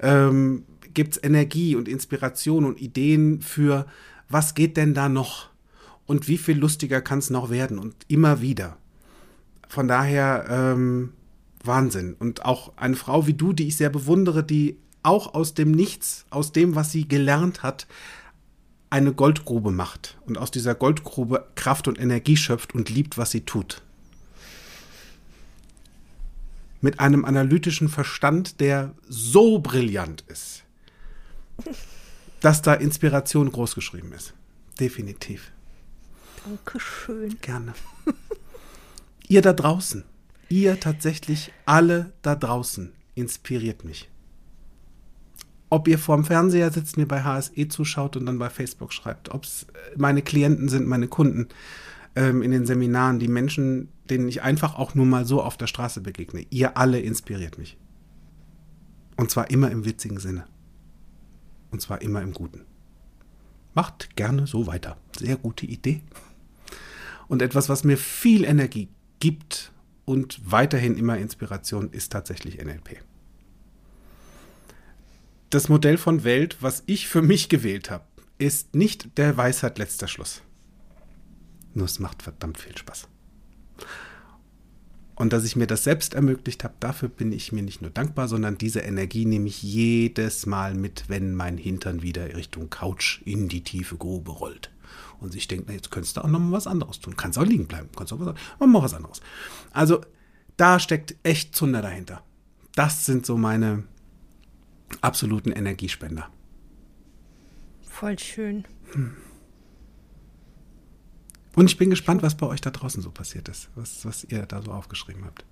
ähm, 0.00 0.64
gibt 0.94 1.12
es 1.12 1.22
Energie 1.22 1.76
und 1.76 1.88
Inspiration 1.88 2.64
und 2.64 2.80
Ideen 2.80 3.40
für, 3.40 3.86
was 4.28 4.54
geht 4.54 4.76
denn 4.76 4.94
da 4.94 5.08
noch? 5.08 5.50
Und 6.06 6.28
wie 6.28 6.38
viel 6.38 6.58
lustiger 6.58 7.00
kann 7.00 7.20
es 7.20 7.30
noch 7.30 7.50
werden? 7.50 7.78
Und 7.78 7.94
immer 8.08 8.40
wieder. 8.40 8.76
Von 9.68 9.86
daher, 9.86 10.46
ähm, 10.50 11.12
Wahnsinn. 11.62 12.16
Und 12.18 12.44
auch 12.44 12.76
eine 12.76 12.96
Frau 12.96 13.26
wie 13.26 13.34
du, 13.34 13.52
die 13.52 13.68
ich 13.68 13.76
sehr 13.76 13.90
bewundere, 13.90 14.42
die 14.42 14.78
auch 15.02 15.34
aus 15.34 15.54
dem 15.54 15.70
Nichts, 15.70 16.26
aus 16.30 16.52
dem, 16.52 16.74
was 16.74 16.92
sie 16.92 17.06
gelernt 17.08 17.62
hat, 17.62 17.86
eine 18.90 19.12
Goldgrube 19.12 19.70
macht 19.70 20.18
und 20.26 20.36
aus 20.36 20.50
dieser 20.50 20.74
Goldgrube 20.74 21.46
Kraft 21.54 21.86
und 21.86 21.98
Energie 21.98 22.36
schöpft 22.36 22.74
und 22.74 22.90
liebt, 22.90 23.16
was 23.16 23.30
sie 23.30 23.42
tut. 23.42 23.82
Mit 26.80 26.98
einem 26.98 27.24
analytischen 27.24 27.88
Verstand, 27.88 28.60
der 28.60 28.94
so 29.08 29.60
brillant 29.60 30.24
ist, 30.26 30.64
dass 32.40 32.62
da 32.62 32.74
Inspiration 32.74 33.52
großgeschrieben 33.52 34.12
ist. 34.12 34.34
Definitiv. 34.80 35.52
Dankeschön. 36.44 37.38
Gerne. 37.42 37.74
ihr 39.28 39.42
da 39.42 39.52
draußen, 39.52 40.04
ihr 40.48 40.80
tatsächlich 40.80 41.52
alle 41.64 42.12
da 42.22 42.34
draußen 42.34 42.92
inspiriert 43.14 43.84
mich. 43.84 44.09
Ob 45.70 45.86
ihr 45.86 45.98
vorm 45.98 46.24
Fernseher 46.24 46.72
sitzt, 46.72 46.96
mir 46.96 47.06
bei 47.06 47.22
HSE 47.22 47.68
zuschaut 47.68 48.16
und 48.16 48.26
dann 48.26 48.38
bei 48.38 48.50
Facebook 48.50 48.92
schreibt, 48.92 49.30
ob 49.30 49.44
es 49.44 49.66
meine 49.96 50.20
Klienten 50.20 50.68
sind, 50.68 50.86
meine 50.86 51.06
Kunden 51.06 51.48
ähm, 52.16 52.42
in 52.42 52.50
den 52.50 52.66
Seminaren, 52.66 53.20
die 53.20 53.28
Menschen, 53.28 53.88
denen 54.10 54.28
ich 54.28 54.42
einfach 54.42 54.74
auch 54.74 54.96
nur 54.96 55.06
mal 55.06 55.24
so 55.24 55.40
auf 55.40 55.56
der 55.56 55.68
Straße 55.68 56.00
begegne. 56.00 56.44
Ihr 56.50 56.76
alle 56.76 57.00
inspiriert 57.00 57.56
mich. 57.56 57.78
Und 59.16 59.30
zwar 59.30 59.50
immer 59.50 59.70
im 59.70 59.84
witzigen 59.84 60.18
Sinne. 60.18 60.44
Und 61.70 61.80
zwar 61.80 62.02
immer 62.02 62.20
im 62.20 62.32
Guten. 62.32 62.62
Macht 63.74 64.16
gerne 64.16 64.48
so 64.48 64.66
weiter. 64.66 64.96
Sehr 65.16 65.36
gute 65.36 65.66
Idee. 65.66 66.02
Und 67.28 67.42
etwas, 67.42 67.68
was 67.68 67.84
mir 67.84 67.96
viel 67.96 68.44
Energie 68.44 68.88
gibt 69.20 69.70
und 70.04 70.40
weiterhin 70.50 70.96
immer 70.96 71.16
Inspiration, 71.16 71.90
ist 71.92 72.10
tatsächlich 72.10 72.58
NLP. 72.58 73.04
Das 75.50 75.68
Modell 75.68 75.98
von 75.98 76.22
Welt, 76.22 76.58
was 76.60 76.84
ich 76.86 77.08
für 77.08 77.22
mich 77.22 77.48
gewählt 77.48 77.90
habe, 77.90 78.04
ist 78.38 78.76
nicht 78.76 79.18
der 79.18 79.36
Weisheit 79.36 79.78
letzter 79.78 80.06
Schluss. 80.06 80.42
Nur 81.74 81.86
es 81.86 81.98
macht 81.98 82.22
verdammt 82.22 82.58
viel 82.58 82.78
Spaß. 82.78 83.08
Und 85.16 85.32
dass 85.32 85.44
ich 85.44 85.56
mir 85.56 85.66
das 85.66 85.82
selbst 85.82 86.14
ermöglicht 86.14 86.62
habe, 86.62 86.74
dafür 86.78 87.08
bin 87.08 87.32
ich 87.32 87.50
mir 87.50 87.64
nicht 87.64 87.82
nur 87.82 87.90
dankbar, 87.90 88.28
sondern 88.28 88.58
diese 88.58 88.78
Energie 88.78 89.26
nehme 89.26 89.48
ich 89.48 89.60
jedes 89.60 90.46
Mal 90.46 90.74
mit, 90.74 91.08
wenn 91.08 91.34
mein 91.34 91.58
Hintern 91.58 92.00
wieder 92.00 92.36
Richtung 92.36 92.70
Couch 92.70 93.20
in 93.24 93.48
die 93.48 93.64
tiefe 93.64 93.96
Grube 93.96 94.30
rollt. 94.30 94.70
Und 95.18 95.34
ich 95.34 95.48
denke, 95.48 95.64
na, 95.66 95.74
jetzt 95.74 95.90
könntest 95.90 96.16
du 96.16 96.20
auch 96.22 96.28
noch 96.28 96.38
mal 96.38 96.52
was 96.52 96.68
anderes 96.68 97.00
tun. 97.00 97.16
Kannst 97.16 97.38
auch 97.38 97.44
liegen 97.44 97.66
bleiben. 97.66 97.88
Kannst 97.96 98.12
auch 98.12 98.20
was, 98.20 98.36
mach 98.60 98.66
mal 98.68 98.82
was 98.82 98.94
anderes. 98.94 99.20
Also, 99.72 100.00
da 100.56 100.78
steckt 100.78 101.16
echt 101.24 101.56
Zunder 101.56 101.82
dahinter. 101.82 102.22
Das 102.76 103.04
sind 103.04 103.26
so 103.26 103.36
meine 103.36 103.82
absoluten 105.00 105.52
Energiespender. 105.52 106.28
Voll 107.82 108.18
schön. 108.18 108.64
Hm. 108.92 109.16
Und 111.56 111.66
ich 111.66 111.76
bin 111.76 111.90
gespannt, 111.90 112.22
was 112.22 112.36
bei 112.36 112.46
euch 112.46 112.60
da 112.60 112.70
draußen 112.70 113.02
so 113.02 113.10
passiert 113.10 113.48
ist, 113.48 113.68
was, 113.74 114.04
was 114.04 114.24
ihr 114.24 114.46
da 114.46 114.62
so 114.62 114.70
aufgeschrieben 114.70 115.24
habt. 115.24 115.44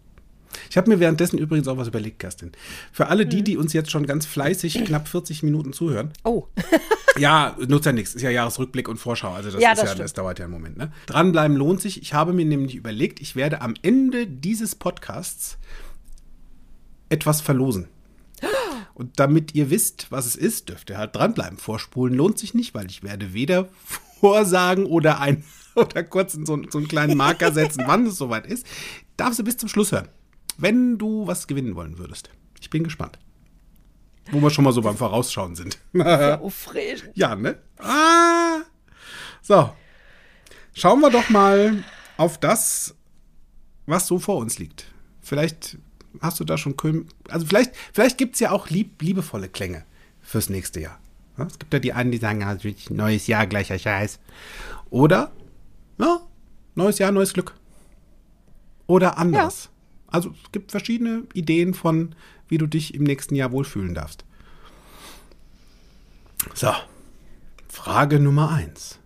Ich 0.70 0.76
habe 0.76 0.89
mir 0.89 1.01
währenddessen 1.01 1.39
übrigens 1.39 1.68
auch 1.68 1.76
was 1.76 1.89
überlegt, 1.89 2.20
Kerstin. 2.20 2.53
Für 2.93 3.09
alle 3.09 3.26
die, 3.26 3.39
mhm. 3.39 3.45
die 3.45 3.57
uns 3.57 3.72
jetzt 3.72 3.91
schon 3.91 4.07
ganz 4.07 4.26
fleißig 4.26 4.84
knapp 4.86 5.09
40 5.09 5.43
Minuten 5.43 5.72
zuhören. 5.72 6.12
Oh. 6.24 6.47
ja, 7.18 7.57
nutzt 7.66 7.86
ja 7.86 7.93
nichts. 7.93 8.14
Ist 8.14 8.22
ja 8.22 8.30
Jahresrückblick 8.30 8.89
und 8.89 8.97
Vorschau. 8.97 9.32
Also 9.32 9.51
das, 9.51 9.61
ja, 9.61 9.74
das, 9.74 9.84
ja, 9.84 9.95
das 9.95 10.12
dauert 10.14 10.39
ja 10.39 10.47
einen 10.47 10.55
Moment. 10.55 10.78
Ne? 10.78 10.93
Dranbleiben 11.07 11.57
lohnt 11.57 11.80
sich. 11.80 12.01
Ich 12.01 12.14
habe 12.14 12.32
mir 12.32 12.45
nämlich 12.45 12.74
überlegt, 12.74 13.20
ich 13.20 13.36
werde 13.36 13.61
am 13.61 13.74
Ende 13.82 14.26
dieses 14.26 14.74
Podcasts 14.74 15.59
etwas 17.09 17.41
verlosen. 17.41 17.89
Und 18.99 19.20
damit 19.20 19.55
ihr 19.55 19.70
wisst, 19.70 20.11
was 20.11 20.26
es 20.26 20.34
ist, 20.34 20.68
dürft 20.68 20.90
ihr 20.90 20.99
halt 20.99 21.14
dranbleiben. 21.14 21.57
Vorspulen 21.57 22.14
lohnt 22.14 22.36
sich 22.36 22.53
nicht, 22.53 22.74
weil 22.74 22.90
ich 22.90 23.05
werde 23.05 23.32
weder 23.32 23.68
vorsagen 24.20 24.86
oder 24.86 25.20
ein 25.20 25.44
oder 25.76 26.03
kurz 26.03 26.32
so, 26.32 26.61
so 26.68 26.78
einen 26.78 26.88
kleinen 26.88 27.16
Marker 27.16 27.53
setzen, 27.53 27.84
wann 27.86 28.07
es 28.07 28.16
soweit 28.16 28.44
ist. 28.44 28.66
Darfst 29.16 29.38
du 29.38 29.44
bis 29.44 29.57
zum 29.57 29.68
Schluss 29.68 29.92
hören, 29.92 30.09
wenn 30.57 30.99
du 30.99 31.28
was 31.28 31.46
gewinnen 31.46 31.76
wollen 31.76 31.96
würdest. 31.96 32.30
Ich 32.61 32.70
bin 32.70 32.82
gespannt. 32.82 33.20
Wo 34.32 34.42
wir 34.42 34.51
schon 34.51 34.64
mal 34.64 34.72
so 34.72 34.82
beim 34.82 34.96
Vorausschauen 34.96 35.55
sind. 35.55 35.78
Aufregend. 35.94 37.12
ja, 37.14 37.36
ne? 37.36 37.57
Ah. 37.78 38.62
So. 39.42 39.70
Schauen 40.74 41.01
wir 41.01 41.11
doch 41.11 41.28
mal 41.28 41.84
auf 42.16 42.38
das, 42.38 42.96
was 43.86 44.09
so 44.09 44.18
vor 44.18 44.38
uns 44.38 44.59
liegt. 44.59 44.86
Vielleicht 45.20 45.78
hast 46.21 46.41
du 46.41 46.45
da 46.45 46.59
schon, 46.59 46.75
also 47.29 47.47
vielleicht, 47.47 47.75
vielleicht 47.93 48.19
gibt 48.19 48.35
es 48.35 48.41
ja 48.41 48.51
auch 48.51 48.71
lieb, 48.71 49.01
liebevolle 49.03 49.49
Klänge 49.49 49.85
fürs 50.21 50.49
nächste 50.49 50.81
Jahr. 50.81 50.99
Es 51.37 51.59
gibt 51.59 51.73
ja 51.73 51.79
die 51.79 51.93
einen, 51.93 52.11
die 52.11 52.19
sagen, 52.19 52.41
ja, 52.41 52.57
neues 52.91 53.27
Jahr, 53.29 53.47
gleicher 53.47 53.79
Scheiß. 53.79 54.19
Oder 54.91 55.31
ja, 55.99 56.21
neues 56.75 56.99
Jahr, 56.99 57.12
neues 57.12 57.33
Glück. 57.33 57.55
Oder 58.87 59.19
anders. 59.19 59.64
Ja. 59.64 59.71
Also 60.09 60.35
es 60.45 60.53
gibt 60.53 60.71
verschiedene 60.71 61.25
Ideen 61.35 61.75
von, 61.75 62.14
wie 62.49 62.59
du 62.59 62.66
dich 62.66 62.95
im 62.95 63.05
nächsten 63.05 63.35
Jahr 63.35 63.53
wohlfühlen 63.53 63.95
darfst. 63.95 64.25
So, 66.55 66.73
Frage 67.69 68.19
Nummer 68.19 68.51
eins. 68.51 68.99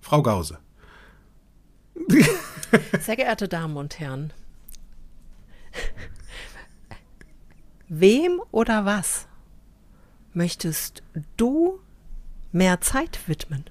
Frau 0.00 0.22
Gause. 0.22 0.58
Sehr 3.00 3.16
geehrte 3.16 3.48
Damen 3.48 3.76
und 3.76 3.98
Herren, 4.00 4.32
wem 8.00 8.40
oder 8.50 8.84
was 8.84 9.26
möchtest 10.32 11.02
du 11.36 11.80
mehr 12.50 12.80
Zeit 12.80 13.20
widmen? 13.26 13.64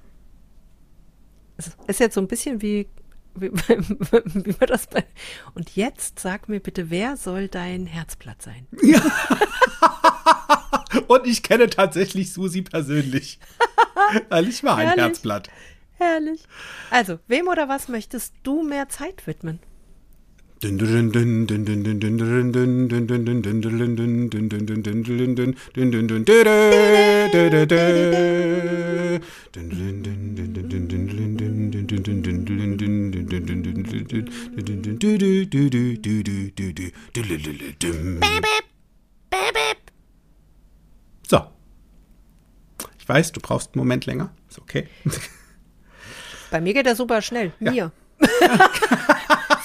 Es 1.58 1.76
ist 1.88 2.00
jetzt 2.00 2.16
so 2.16 2.22
ein 2.22 2.28
bisschen 2.28 2.62
wie, 2.62 2.88
wie, 3.36 3.52
wie 3.52 4.60
war 4.60 4.68
das 4.68 4.88
bei. 4.88 5.04
Und 5.56 5.76
jetzt 5.76 6.20
sag 6.20 6.50
mir 6.50 6.60
bitte, 6.60 6.90
wer 6.90 7.18
soll 7.18 7.48
dein 7.48 7.88
Herzblatt 7.88 8.42
sein? 8.42 8.68
Ja. 8.82 9.02
Und 11.08 11.26
ich 11.26 11.42
kenne 11.42 11.70
tatsächlich 11.70 12.34
Susi 12.34 12.62
persönlich. 12.62 13.40
Weil 14.30 14.48
ich 14.48 14.64
war 14.64 14.78
ein. 14.78 14.98
Herzblatt. 14.98 15.50
Herrlich. 15.98 16.44
Also, 16.90 17.20
wem 17.28 17.48
oder 17.48 17.70
was 17.70 17.88
möchtest 17.88 18.34
du 18.44 18.64
mehr 18.64 18.90
Zeit 18.90 19.28
widmen? 19.28 19.60
So. 41.28 41.42
Ich 43.00 43.10
weiß, 43.10 43.32
du 43.32 43.40
brauchst 43.42 43.74
einen 43.74 43.80
Moment 43.80 44.06
länger. 44.06 44.32
Ist 44.48 44.60
okay. 44.60 44.88
Bei 46.52 46.62
mir 46.62 46.76
geht 46.76 46.86
er 46.86 46.96
super 46.96 47.24
schnell. 47.24 47.52
Mir. 47.60 47.74
Ja. 47.74 47.92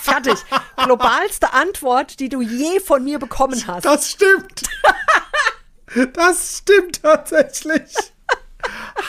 Fertig. 0.07 0.39
Globalste 0.77 1.53
Antwort, 1.53 2.21
die 2.21 2.29
du 2.29 2.41
je 2.41 2.81
von 2.81 3.03
mir 3.03 3.19
bekommen 3.19 3.67
hast. 3.67 3.85
Das 3.85 4.13
stimmt. 4.13 4.63
Das 6.15 6.59
stimmt 6.59 7.03
tatsächlich. 7.03 7.95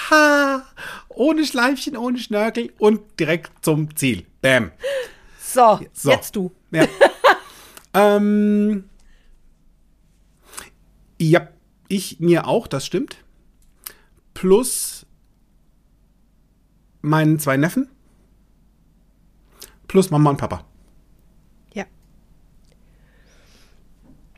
Ha. 0.10 0.64
Ohne 1.10 1.46
Schleifchen, 1.46 1.98
ohne 1.98 2.18
Schnörkel 2.20 2.72
und 2.78 3.20
direkt 3.20 3.52
zum 3.64 3.96
Ziel. 3.96 4.26
Bam. 4.42 4.72
So, 5.42 5.80
so. 5.94 6.12
jetzt 6.12 6.36
du. 6.36 6.52
Ja. 6.72 6.88
ähm, 7.94 8.90
ja, 11.20 11.48
ich 11.88 12.20
mir 12.20 12.48
auch, 12.48 12.68
das 12.68 12.86
stimmt. 12.86 13.18
Plus 14.34 15.06
meinen 17.02 17.40
zwei 17.40 17.58
Neffen. 17.58 17.90
Plus 19.88 20.12
Mama 20.12 20.30
und 20.30 20.38
Papa. 20.38 20.66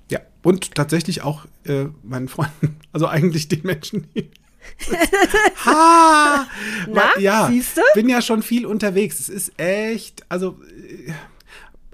Ja, 0.10 0.20
und 0.44 0.76
tatsächlich 0.76 1.22
auch 1.22 1.46
äh, 1.66 1.86
meinen 2.04 2.28
Freunden. 2.28 2.78
Also 2.92 3.08
eigentlich 3.08 3.48
den 3.48 3.62
Menschen, 3.62 4.08
die 4.16 4.32
ha! 5.66 6.48
Na, 6.88 7.20
ja, 7.20 7.48
siehst 7.48 7.78
du? 7.78 7.82
bin 7.94 8.10
ja 8.10 8.20
schon 8.20 8.42
viel 8.42 8.66
unterwegs. 8.66 9.20
Es 9.20 9.30
ist 9.30 9.60
echt, 9.60 10.26
also 10.28 10.60
äh, 10.76 11.14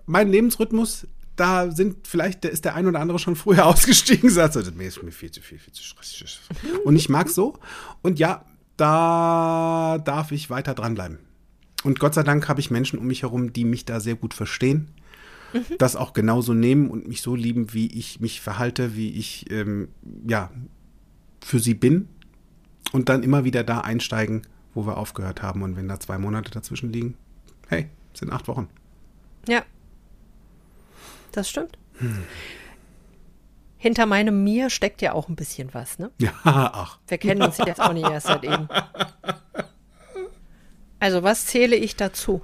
mein 0.05 0.29
Lebensrhythmus, 0.29 1.05
da 1.35 1.69
sind 1.71 2.07
vielleicht, 2.07 2.45
da 2.45 2.49
ist 2.49 2.63
der 2.63 2.75
ein 2.75 2.87
oder 2.87 3.01
andere 3.01 3.19
schon 3.19 3.35
früher 3.35 3.65
ausgestiegen, 3.67 4.29
sagt, 4.29 4.55
also, 4.55 4.71
mir 4.71 4.87
ist 4.87 5.03
mir 5.03 5.11
viel 5.11 5.31
zu 5.31 5.41
viel, 5.41 5.59
viel 5.59 5.73
zu 5.73 5.83
stressig. 5.83 6.39
Und 6.85 6.95
ich 6.95 7.09
mag 7.09 7.29
so. 7.29 7.59
Und 8.01 8.19
ja, 8.19 8.45
da 8.77 9.97
darf 10.03 10.31
ich 10.31 10.49
weiter 10.49 10.73
dranbleiben. 10.73 11.19
Und 11.83 11.99
Gott 11.99 12.13
sei 12.13 12.23
Dank 12.23 12.47
habe 12.47 12.61
ich 12.61 12.71
Menschen 12.71 12.97
um 12.97 13.07
mich 13.07 13.23
herum, 13.23 13.53
die 13.53 13.65
mich 13.65 13.85
da 13.85 13.99
sehr 13.99 14.15
gut 14.15 14.33
verstehen 14.33 14.89
das 15.77 15.95
auch 15.95 16.13
genauso 16.13 16.53
nehmen 16.53 16.89
und 16.89 17.07
mich 17.07 17.21
so 17.21 17.35
lieben, 17.35 17.73
wie 17.73 17.87
ich 17.87 18.19
mich 18.19 18.41
verhalte, 18.41 18.95
wie 18.95 19.11
ich 19.11 19.49
ähm, 19.51 19.89
ja 20.27 20.51
für 21.43 21.59
sie 21.59 21.73
bin 21.73 22.07
und 22.91 23.09
dann 23.09 23.23
immer 23.23 23.43
wieder 23.43 23.63
da 23.63 23.81
einsteigen, 23.81 24.43
wo 24.73 24.85
wir 24.85 24.97
aufgehört 24.97 25.41
haben. 25.41 25.61
Und 25.61 25.75
wenn 25.75 25.87
da 25.87 25.99
zwei 25.99 26.17
Monate 26.17 26.51
dazwischen 26.51 26.91
liegen, 26.91 27.15
hey, 27.69 27.89
sind 28.13 28.31
acht 28.31 28.47
Wochen. 28.47 28.67
Ja. 29.47 29.63
Das 31.31 31.49
stimmt. 31.49 31.77
Hm. 31.97 32.23
Hinter 33.77 34.05
meinem 34.05 34.43
Mir 34.43 34.69
steckt 34.69 35.01
ja 35.01 35.13
auch 35.13 35.29
ein 35.29 35.35
bisschen 35.35 35.73
was, 35.73 35.99
ne? 35.99 36.09
Ja, 36.19 36.33
ach. 36.43 36.99
Wir 37.07 37.17
kennen 37.17 37.41
uns 37.43 37.57
jetzt 37.59 37.81
auch 37.81 37.93
nicht 37.93 38.09
erst 38.09 38.27
seit 38.27 38.43
eben. 38.43 38.67
Also, 40.99 41.21
was 41.21 41.45
zähle 41.45 41.75
ich 41.75 41.95
dazu? 41.95 42.41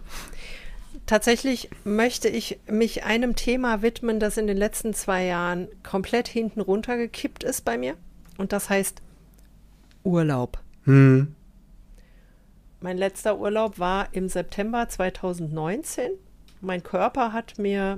Tatsächlich 1.12 1.70
möchte 1.84 2.30
ich 2.30 2.58
mich 2.70 3.04
einem 3.04 3.36
Thema 3.36 3.82
widmen, 3.82 4.22
das 4.22 4.38
in 4.38 4.48
den 4.48 4.56
letzten 4.56 4.94
zwei 4.94 5.26
Jahren 5.26 5.68
komplett 5.84 6.30
hinten 6.30 6.62
runtergekippt 6.62 7.44
ist 7.44 7.66
bei 7.66 7.78
mir. 7.78 7.98
Und 8.38 8.54
das 8.54 8.70
heißt 8.70 9.02
Urlaub. 10.06 10.60
Hm. 10.86 11.36
Mein 12.80 12.98
letzter 12.98 13.38
Urlaub 13.38 13.78
war 13.78 14.08
im 14.14 14.30
September 14.30 14.88
2019. 14.88 16.12
Mein 16.62 16.82
Körper 16.82 17.34
hat 17.34 17.60
mir 17.60 17.98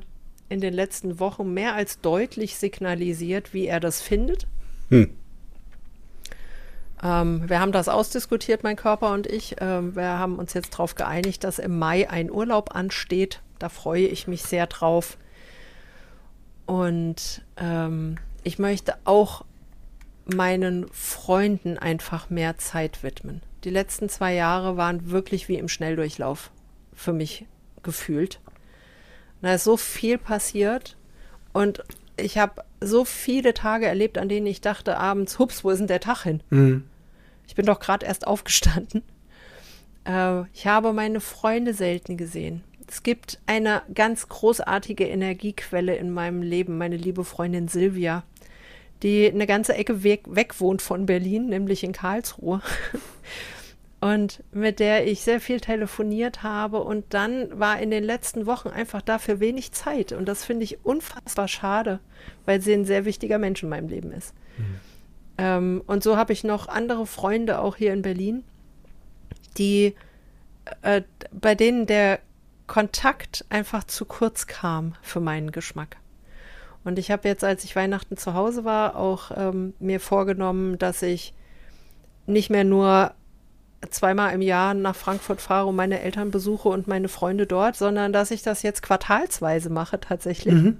in 0.49 0.59
den 0.59 0.73
letzten 0.73 1.19
Wochen 1.19 1.53
mehr 1.53 1.75
als 1.75 2.01
deutlich 2.01 2.55
signalisiert, 2.55 3.53
wie 3.53 3.67
er 3.67 3.79
das 3.79 4.01
findet. 4.01 4.47
Hm. 4.89 5.11
Ähm, 7.03 7.49
wir 7.49 7.59
haben 7.59 7.73
das 7.73 7.89
ausdiskutiert, 7.89 8.63
mein 8.63 8.77
Körper 8.77 9.11
und 9.11 9.27
ich. 9.27 9.57
Ähm, 9.59 9.95
wir 9.95 10.17
haben 10.17 10.39
uns 10.39 10.53
jetzt 10.53 10.73
darauf 10.73 10.95
geeinigt, 10.95 11.43
dass 11.43 11.59
im 11.59 11.77
Mai 11.77 12.09
ein 12.09 12.31
Urlaub 12.31 12.75
ansteht. 12.75 13.41
Da 13.59 13.69
freue 13.69 14.07
ich 14.07 14.27
mich 14.27 14.43
sehr 14.43 14.67
drauf. 14.67 15.17
Und 16.65 17.41
ähm, 17.57 18.15
ich 18.43 18.57
möchte 18.57 18.95
auch 19.03 19.43
meinen 20.25 20.87
Freunden 20.93 21.77
einfach 21.77 22.29
mehr 22.29 22.57
Zeit 22.57 23.03
widmen. 23.03 23.41
Die 23.65 23.69
letzten 23.69 24.07
zwei 24.07 24.33
Jahre 24.33 24.77
waren 24.77 25.11
wirklich 25.11 25.49
wie 25.49 25.57
im 25.57 25.67
Schnelldurchlauf 25.67 26.51
für 26.93 27.11
mich 27.11 27.45
gefühlt. 27.81 28.39
Da 29.41 29.55
ist 29.55 29.65
so 29.65 29.75
viel 29.75 30.17
passiert 30.17 30.95
und 31.51 31.83
ich 32.15 32.37
habe 32.37 32.63
so 32.79 33.03
viele 33.03 33.53
Tage 33.53 33.85
erlebt, 33.85 34.17
an 34.17 34.29
denen 34.29 34.47
ich 34.47 34.61
dachte 34.61 34.97
abends, 34.97 35.39
hups, 35.39 35.65
wo 35.65 35.69
ist 35.69 35.79
denn 35.79 35.87
der 35.87 35.99
Tag 35.99 36.23
hin? 36.23 36.41
Mhm. 36.49 36.83
Ich 37.47 37.55
bin 37.55 37.65
doch 37.65 37.79
gerade 37.79 38.05
erst 38.05 38.27
aufgestanden. 38.27 39.03
Äh, 40.05 40.43
ich 40.53 40.67
habe 40.67 40.93
meine 40.93 41.19
Freunde 41.19 41.73
selten 41.73 42.17
gesehen. 42.17 42.63
Es 42.87 43.03
gibt 43.03 43.39
eine 43.45 43.81
ganz 43.93 44.27
großartige 44.27 45.07
Energiequelle 45.07 45.95
in 45.95 46.11
meinem 46.11 46.41
Leben, 46.41 46.77
meine 46.77 46.97
liebe 46.97 47.23
Freundin 47.23 47.67
Silvia 47.67 48.23
die 49.03 49.29
eine 49.29 49.45
ganze 49.45 49.75
Ecke 49.75 50.03
weg, 50.03 50.23
weg 50.27 50.59
wohnt 50.59 50.81
von 50.81 51.05
Berlin, 51.05 51.47
nämlich 51.47 51.83
in 51.83 51.91
Karlsruhe. 51.91 52.61
und 53.99 54.43
mit 54.51 54.79
der 54.79 55.05
ich 55.07 55.21
sehr 55.21 55.41
viel 55.41 55.59
telefoniert 55.59 56.41
habe. 56.41 56.81
Und 56.81 57.13
dann 57.13 57.59
war 57.59 57.79
in 57.79 57.91
den 57.91 58.03
letzten 58.03 58.45
Wochen 58.45 58.69
einfach 58.69 59.01
dafür 59.01 59.39
wenig 59.41 59.73
Zeit. 59.73 60.13
Und 60.13 60.25
das 60.25 60.45
finde 60.45 60.63
ich 60.63 60.85
unfassbar 60.85 61.49
schade, 61.49 61.99
weil 62.45 62.61
sie 62.61 62.73
ein 62.73 62.85
sehr 62.85 63.03
wichtiger 63.05 63.37
Mensch 63.37 63.61
in 63.61 63.69
meinem 63.69 63.89
Leben 63.89 64.11
ist. 64.11 64.33
Mhm. 64.57 64.79
Ähm, 65.37 65.81
und 65.87 66.03
so 66.03 66.17
habe 66.17 66.33
ich 66.33 66.43
noch 66.43 66.67
andere 66.67 67.05
Freunde 67.05 67.59
auch 67.59 67.75
hier 67.75 67.93
in 67.93 68.01
Berlin, 68.01 68.43
die 69.57 69.95
äh, 70.81 71.01
bei 71.31 71.55
denen 71.55 71.85
der 71.85 72.19
Kontakt 72.67 73.45
einfach 73.49 73.83
zu 73.83 74.05
kurz 74.05 74.47
kam 74.47 74.95
für 75.01 75.19
meinen 75.19 75.51
Geschmack. 75.51 75.97
Und 76.83 76.99
ich 76.99 77.11
habe 77.11 77.27
jetzt, 77.27 77.43
als 77.43 77.63
ich 77.63 77.75
Weihnachten 77.75 78.17
zu 78.17 78.33
Hause 78.33 78.65
war, 78.65 78.95
auch 78.95 79.31
ähm, 79.35 79.73
mir 79.79 79.99
vorgenommen, 79.99 80.77
dass 80.77 81.01
ich 81.01 81.33
nicht 82.25 82.49
mehr 82.49 82.63
nur 82.63 83.13
zweimal 83.89 84.33
im 84.33 84.41
Jahr 84.41 84.73
nach 84.73 84.95
Frankfurt 84.95 85.41
fahre 85.41 85.67
und 85.67 85.75
meine 85.75 86.01
Eltern 86.01 86.31
besuche 86.31 86.69
und 86.69 86.87
meine 86.87 87.09
Freunde 87.09 87.47
dort, 87.47 87.75
sondern 87.75 88.13
dass 88.13 88.31
ich 88.31 88.41
das 88.41 88.63
jetzt 88.63 88.81
quartalsweise 88.81 89.69
mache 89.69 89.99
tatsächlich. 89.99 90.53
Mhm. 90.53 90.77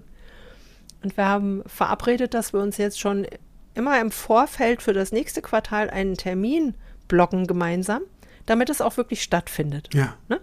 Und 1.04 1.18
wir 1.18 1.26
haben 1.26 1.64
verabredet, 1.66 2.34
dass 2.34 2.54
wir 2.54 2.62
uns 2.62 2.78
jetzt 2.78 3.00
schon 3.00 3.28
immer 3.76 4.00
im 4.00 4.12
Vorfeld 4.12 4.82
für 4.82 4.94
das 4.94 5.12
nächste 5.12 5.42
Quartal 5.42 5.90
einen 5.90 6.16
Termin 6.16 6.76
blocken 7.08 7.48
gemeinsam, 7.48 8.02
damit 8.46 8.70
es 8.70 8.82
auch 8.82 8.98
wirklich 8.98 9.24
stattfindet. 9.24 9.90
Ja. 9.94 10.18
Ne? 10.30 10.42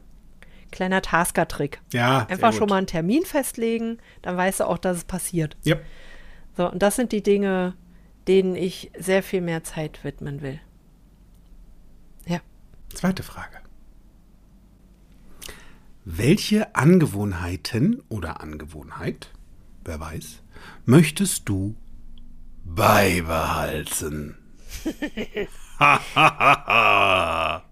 Kleiner 0.70 1.02
Tasker-Trick. 1.02 1.80
Ja. 1.92 2.26
Einfach 2.26 2.52
schon 2.52 2.68
mal 2.68 2.76
einen 2.76 2.86
Termin 2.86 3.24
festlegen, 3.24 3.98
dann 4.22 4.36
weißt 4.36 4.60
du 4.60 4.64
auch, 4.64 4.78
dass 4.78 4.98
es 4.98 5.04
passiert. 5.04 5.56
Ja. 5.64 5.76
So, 6.56 6.70
und 6.70 6.82
das 6.82 6.96
sind 6.96 7.12
die 7.12 7.22
Dinge, 7.22 7.74
denen 8.28 8.54
ich 8.54 8.90
sehr 8.98 9.22
viel 9.22 9.40
mehr 9.40 9.64
Zeit 9.64 10.04
widmen 10.04 10.42
will. 10.42 10.60
Ja. 12.26 12.40
Zweite 12.94 13.22
Frage. 13.22 13.58
Welche 16.04 16.74
Angewohnheiten 16.74 18.02
oder 18.08 18.40
Angewohnheit, 18.40 19.30
wer 19.84 20.00
weiß, 20.00 20.42
möchtest 20.84 21.48
du 21.48 21.74
beibehalten? 22.76 24.36
Ha 25.78 25.94
ha 26.14 26.28
ha 26.38 26.54
ha! 26.66 27.70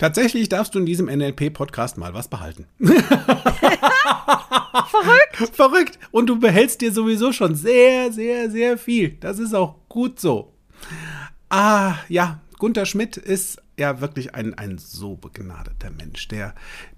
Tatsächlich 0.00 0.48
darfst 0.48 0.74
du 0.74 0.78
in 0.78 0.86
diesem 0.86 1.08
NLP-Podcast 1.08 1.98
mal 1.98 2.14
was 2.14 2.28
behalten. 2.28 2.64
Verrückt. 4.88 5.36
Verrückt. 5.52 5.98
Und 6.10 6.26
du 6.26 6.40
behältst 6.40 6.80
dir 6.80 6.90
sowieso 6.90 7.32
schon 7.32 7.54
sehr, 7.54 8.10
sehr, 8.10 8.50
sehr 8.50 8.78
viel. 8.78 9.18
Das 9.20 9.38
ist 9.38 9.54
auch 9.54 9.76
gut 9.90 10.18
so. 10.18 10.54
Ah, 11.50 11.96
ja, 12.08 12.40
Gunther 12.56 12.86
Schmidt 12.86 13.18
ist 13.18 13.60
ja 13.78 14.00
wirklich 14.00 14.34
ein, 14.34 14.54
ein 14.54 14.78
so 14.78 15.16
begnadeter 15.16 15.90
Mensch, 15.90 16.28
der 16.28 16.54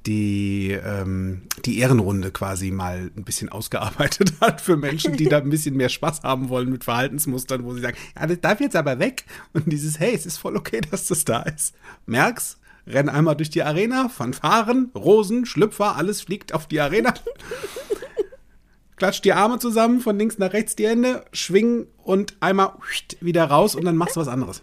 die, 0.06 0.70
ähm, 0.70 1.42
die 1.64 1.80
Ehrenrunde 1.80 2.30
quasi 2.30 2.70
mal 2.70 3.10
ein 3.16 3.24
bisschen 3.24 3.48
ausgearbeitet 3.48 4.34
hat 4.40 4.60
für 4.60 4.76
Menschen, 4.76 5.16
die 5.16 5.28
da 5.28 5.38
ein 5.38 5.50
bisschen 5.50 5.76
mehr 5.76 5.88
Spaß 5.88 6.22
haben 6.22 6.50
wollen 6.50 6.70
mit 6.70 6.84
Verhaltensmustern, 6.84 7.64
wo 7.64 7.74
sie 7.74 7.80
sagen, 7.80 7.96
ja, 8.14 8.28
das 8.28 8.40
darf 8.40 8.60
jetzt 8.60 8.76
aber 8.76 9.00
weg. 9.00 9.24
Und 9.54 9.72
dieses, 9.72 9.98
hey, 9.98 10.14
es 10.14 10.24
ist 10.24 10.36
voll 10.36 10.56
okay, 10.56 10.80
dass 10.88 11.08
das 11.08 11.24
da 11.24 11.42
ist. 11.42 11.74
Merk's, 12.06 12.58
renn 12.86 13.08
einmal 13.08 13.36
durch 13.36 13.50
die 13.50 13.62
Arena, 13.62 14.08
Fanfaren, 14.08 14.90
Rosen, 14.94 15.46
Schlüpfer, 15.46 15.96
alles 15.96 16.20
fliegt 16.20 16.54
auf 16.54 16.66
die 16.66 16.80
Arena. 16.80 17.14
Klatsch 18.96 19.22
die 19.22 19.32
Arme 19.32 19.58
zusammen, 19.58 20.00
von 20.00 20.18
links 20.18 20.38
nach 20.38 20.52
rechts 20.52 20.76
die 20.76 20.86
Hände, 20.86 21.24
schwingen 21.32 21.86
und 21.96 22.36
einmal 22.40 22.72
wieder 23.20 23.44
raus 23.44 23.74
und 23.74 23.84
dann 23.84 23.96
machst 23.96 24.16
du 24.16 24.20
was 24.20 24.28
anderes. 24.28 24.62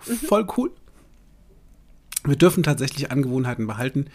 Voll 0.00 0.46
cool. 0.56 0.70
Wir 2.24 2.36
dürfen 2.36 2.62
tatsächlich 2.62 3.10
Angewohnheiten 3.10 3.66
behalten. 3.66 4.06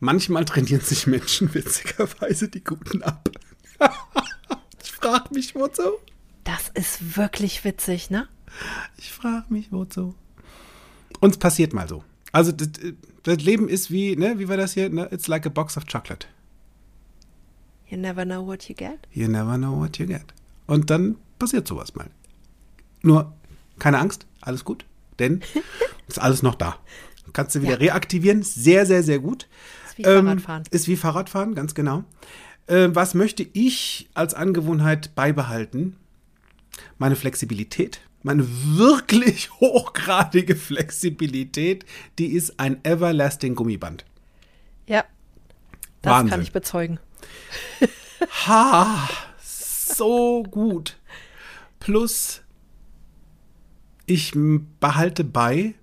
Manchmal 0.00 0.44
trainieren 0.44 0.80
sich 0.80 1.06
Menschen 1.06 1.52
witzigerweise 1.54 2.48
die 2.48 2.62
Guten 2.62 3.02
ab. 3.02 3.30
ich 4.82 4.92
frage 4.92 5.34
mich, 5.34 5.54
wozu? 5.54 5.82
Das 6.44 6.68
ist 6.74 7.16
wirklich 7.16 7.64
witzig, 7.64 8.10
ne? 8.10 8.28
Ich 8.96 9.12
frage 9.12 9.46
mich, 9.48 9.72
wozu. 9.72 10.14
Uns 11.20 11.36
passiert 11.36 11.72
mal 11.72 11.88
so. 11.88 12.04
Also 12.32 12.52
das, 12.52 12.68
das, 13.22 13.42
Leben 13.42 13.68
ist 13.68 13.90
wie, 13.90 14.16
ne, 14.16 14.38
wie 14.38 14.48
war 14.48 14.56
das 14.56 14.74
hier? 14.74 14.88
Ne? 14.90 15.08
It's 15.10 15.28
like 15.28 15.46
a 15.46 15.48
box 15.48 15.76
of 15.76 15.86
chocolate. 15.86 16.26
You 17.88 17.96
never 17.96 18.24
know 18.24 18.46
what 18.46 18.68
you 18.68 18.74
get. 18.74 18.98
You 19.12 19.28
never 19.28 19.56
know 19.56 19.78
what 19.78 19.98
you 19.98 20.06
get. 20.06 20.34
Und 20.66 20.90
dann 20.90 21.16
passiert 21.38 21.66
sowas 21.66 21.94
mal. 21.94 22.10
Nur 23.02 23.32
keine 23.78 23.98
Angst, 23.98 24.26
alles 24.40 24.64
gut, 24.64 24.84
denn 25.18 25.40
ist 26.08 26.18
alles 26.20 26.42
noch 26.42 26.54
da. 26.54 26.78
Kannst 27.32 27.54
du 27.54 27.62
wieder 27.62 27.72
ja. 27.72 27.92
reaktivieren, 27.92 28.42
sehr, 28.42 28.86
sehr, 28.86 29.02
sehr 29.02 29.18
gut. 29.18 29.48
Ist 29.86 29.98
wie 29.98 30.02
ähm, 30.02 30.26
Fahrradfahren. 30.26 30.62
Ist 30.70 30.88
wie 30.88 30.96
Fahrradfahren, 30.96 31.54
ganz 31.54 31.74
genau. 31.74 32.04
Äh, 32.66 32.88
was 32.92 33.14
möchte 33.14 33.46
ich 33.52 34.08
als 34.14 34.34
Angewohnheit 34.34 35.14
beibehalten? 35.14 35.96
Meine 36.98 37.16
Flexibilität. 37.16 38.00
Meine 38.22 38.46
wirklich 38.76 39.50
hochgradige 39.60 40.56
Flexibilität, 40.56 41.84
die 42.18 42.32
ist 42.32 42.58
ein 42.58 42.84
everlasting 42.84 43.54
Gummiband. 43.54 44.04
Ja, 44.86 45.04
das 46.02 46.12
Wahnsinn. 46.12 46.30
kann 46.30 46.42
ich 46.42 46.52
bezeugen. 46.52 46.98
ha, 48.46 49.08
so 49.42 50.42
gut. 50.42 50.98
Plus, 51.80 52.42
ich 54.06 54.32
behalte 54.80 55.24
bei, 55.24 55.74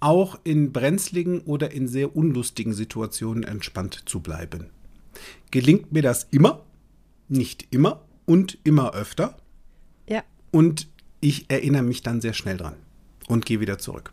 auch 0.00 0.38
in 0.44 0.72
brenzligen 0.72 1.40
oder 1.40 1.70
in 1.70 1.88
sehr 1.88 2.16
unlustigen 2.16 2.72
Situationen 2.72 3.44
entspannt 3.44 4.02
zu 4.06 4.20
bleiben. 4.20 4.70
Gelingt 5.50 5.92
mir 5.92 6.02
das 6.02 6.24
immer? 6.30 6.64
Nicht 7.28 7.66
immer 7.70 8.04
und 8.24 8.58
immer 8.64 8.94
öfter. 8.94 9.36
Ja. 10.08 10.22
Und 10.50 10.88
ich 11.28 11.50
erinnere 11.50 11.82
mich 11.82 12.02
dann 12.02 12.20
sehr 12.20 12.32
schnell 12.34 12.56
dran 12.56 12.76
und 13.28 13.46
gehe 13.46 13.60
wieder 13.60 13.78
zurück. 13.78 14.12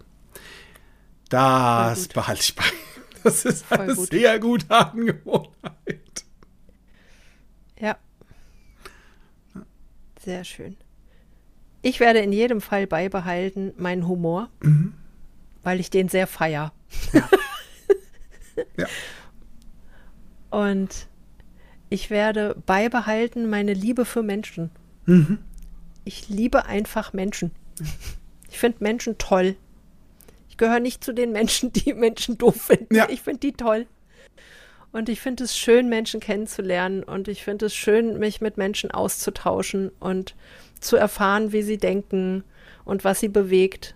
Das 1.30 2.07
behalte 2.07 2.41
ich 2.41 2.55
bei. 2.55 2.64
Das 3.24 3.45
ist 3.45 3.66
Voll 3.66 3.80
eine 3.80 3.95
gut. 3.95 4.09
sehr 4.09 4.39
gute 4.39 4.70
Angewohnheit. 4.70 6.26
Ja. 7.80 7.97
Sehr 10.24 10.43
schön. 10.43 10.76
Ich 11.82 11.99
werde 11.99 12.20
in 12.20 12.32
jedem 12.34 12.61
Fall 12.61 12.88
beibehalten 12.88 13.74
meinen 13.78 14.07
Humor, 14.07 14.49
weil 15.64 15.80
ich 15.80 15.89
den 15.89 16.09
sehr 16.09 16.28
feier. 16.28 16.74
Ja. 18.78 18.86
Und 20.51 21.07
ich 21.89 22.11
werde 22.11 22.55
beibehalten 22.68 23.49
meine 23.49 23.74
Liebe 23.74 24.05
für 24.05 24.22
Menschen. 24.22 24.70
Ich 26.06 26.30
liebe 26.30 26.66
einfach 26.66 27.14
Menschen. 27.14 27.51
Ich 28.49 28.60
finde 28.60 28.84
Menschen 28.84 29.18
toll. 29.18 29.56
Ich 30.49 30.58
gehöre 30.58 30.80
nicht 30.80 31.04
zu 31.04 31.14
den 31.14 31.32
Menschen, 31.32 31.74
die 31.74 31.93
Menschen 31.93 32.38
doof 32.38 32.62
finden. 32.62 32.95
Ja. 32.95 33.10
Ich 33.10 33.22
finde 33.22 33.39
die 33.39 33.54
toll. 33.54 33.88
Und 34.91 35.10
ich 35.10 35.22
finde 35.22 35.45
es 35.45 35.58
schön, 35.58 35.89
Menschen 35.89 36.20
kennenzulernen. 36.20 37.04
Und 37.04 37.28
ich 37.28 37.43
finde 37.43 37.66
es 37.66 37.74
schön, 37.74 38.20
mich 38.20 38.41
mit 38.41 38.58
Menschen 38.58 38.91
auszutauschen 38.91 39.91
und 39.99 40.36
zu 40.80 40.95
erfahren, 40.95 41.51
wie 41.51 41.64
sie 41.64 41.78
denken 41.78 42.43
und 42.86 43.04
was 43.04 43.20
sie 43.20 43.30
bewegt. 43.30 43.95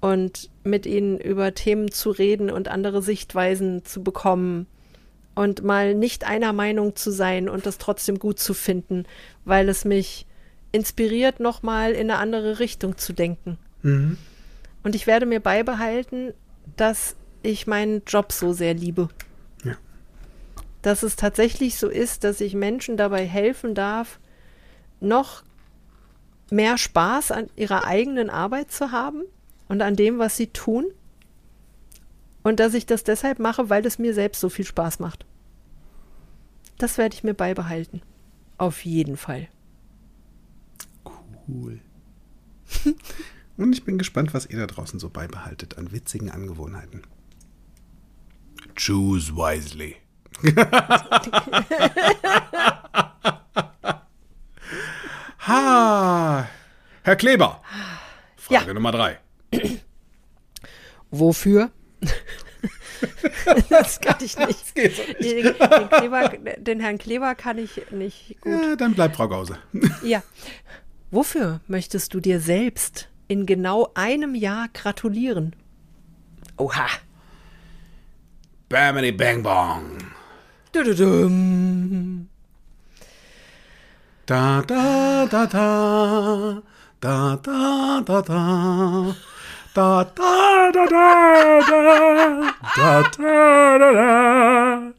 Und 0.00 0.50
mit 0.64 0.84
ihnen 0.84 1.18
über 1.18 1.54
Themen 1.54 1.90
zu 1.90 2.10
reden 2.10 2.50
und 2.50 2.68
andere 2.68 3.00
Sichtweisen 3.00 3.84
zu 3.86 4.04
bekommen. 4.04 4.66
Und 5.34 5.64
mal 5.64 5.94
nicht 5.94 6.24
einer 6.24 6.52
Meinung 6.52 6.94
zu 6.94 7.10
sein 7.10 7.48
und 7.48 7.64
das 7.64 7.78
trotzdem 7.78 8.18
gut 8.18 8.38
zu 8.38 8.52
finden, 8.52 9.06
weil 9.46 9.68
es 9.70 9.86
mich 9.86 10.26
inspiriert, 10.72 11.40
nochmal 11.40 11.92
in 11.92 12.10
eine 12.10 12.18
andere 12.18 12.58
Richtung 12.58 12.98
zu 12.98 13.12
denken. 13.12 13.58
Und 14.82 14.94
ich 14.94 15.06
werde 15.06 15.26
mir 15.26 15.40
beibehalten, 15.40 16.32
dass 16.76 17.16
ich 17.42 17.66
meinen 17.66 18.02
Job 18.06 18.32
so 18.32 18.52
sehr 18.52 18.74
liebe. 18.74 19.08
Ja. 19.64 19.76
Dass 20.82 21.02
es 21.02 21.16
tatsächlich 21.16 21.78
so 21.78 21.88
ist, 21.88 22.24
dass 22.24 22.40
ich 22.40 22.54
Menschen 22.54 22.96
dabei 22.96 23.26
helfen 23.26 23.74
darf, 23.74 24.18
noch 25.00 25.42
mehr 26.50 26.78
Spaß 26.78 27.30
an 27.30 27.48
ihrer 27.56 27.84
eigenen 27.84 28.30
Arbeit 28.30 28.72
zu 28.72 28.92
haben 28.92 29.22
und 29.68 29.82
an 29.82 29.96
dem, 29.96 30.18
was 30.18 30.36
sie 30.36 30.48
tun. 30.48 30.86
Und 32.42 32.60
dass 32.60 32.74
ich 32.74 32.86
das 32.86 33.04
deshalb 33.04 33.38
mache, 33.38 33.68
weil 33.68 33.84
es 33.84 33.98
mir 33.98 34.14
selbst 34.14 34.40
so 34.40 34.48
viel 34.48 34.64
Spaß 34.64 35.00
macht. 35.00 35.26
Das 36.78 36.96
werde 36.96 37.14
ich 37.14 37.24
mir 37.24 37.34
beibehalten. 37.34 38.00
Auf 38.56 38.84
jeden 38.84 39.16
Fall. 39.16 39.48
Cool. 41.48 41.80
Und 43.56 43.72
ich 43.72 43.84
bin 43.84 43.98
gespannt, 43.98 44.34
was 44.34 44.46
ihr 44.46 44.58
da 44.58 44.66
draußen 44.66 45.00
so 45.00 45.08
beibehaltet 45.08 45.78
an 45.78 45.90
witzigen 45.90 46.30
Angewohnheiten. 46.30 47.02
Choose 48.76 49.34
wisely. 49.34 49.96
ha, 55.38 56.48
Herr 57.02 57.16
Kleber. 57.16 57.60
Frage 58.36 58.66
Ja. 58.66 58.74
Nummer 58.74 58.92
drei. 58.92 59.18
Wofür? 61.10 61.72
das 63.70 64.00
kann 64.00 64.16
ich 64.20 64.38
nicht. 64.38 64.76
Den, 64.76 64.92
den, 65.20 65.88
Kleber, 65.88 66.28
den 66.58 66.80
Herrn 66.80 66.98
Kleber 66.98 67.34
kann 67.34 67.58
ich 67.58 67.90
nicht 67.90 68.40
gut. 68.40 68.52
Ja, 68.52 68.76
dann 68.76 68.94
bleibt 68.94 69.16
Frau 69.16 69.26
Gause. 69.26 69.58
Ja. 70.02 70.22
Wofür 71.10 71.60
möchtest 71.66 72.12
du 72.12 72.20
dir 72.20 72.38
selbst 72.38 73.08
in 73.28 73.46
genau 73.46 73.90
einem 73.94 74.34
Jahr 74.34 74.68
gratulieren? 74.72 75.56
Oha. 76.58 76.86
Bamity 78.68 79.12
Bang 79.12 79.42
Bong. 79.42 79.96
Dududum. 80.72 82.28
Da 84.26 84.60
da 84.62 85.26
da 85.26 85.46
da. 85.46 86.62
Da 87.00 87.36
da 87.36 88.00
da 88.04 88.20
da. 88.20 89.16
Da 89.74 90.04
da 90.04 90.70
da 90.72 90.86
da 90.86 91.60
da. 91.68 92.54
Da 92.76 93.02
da 93.02 93.78
da 93.78 93.92
da. 93.94 94.92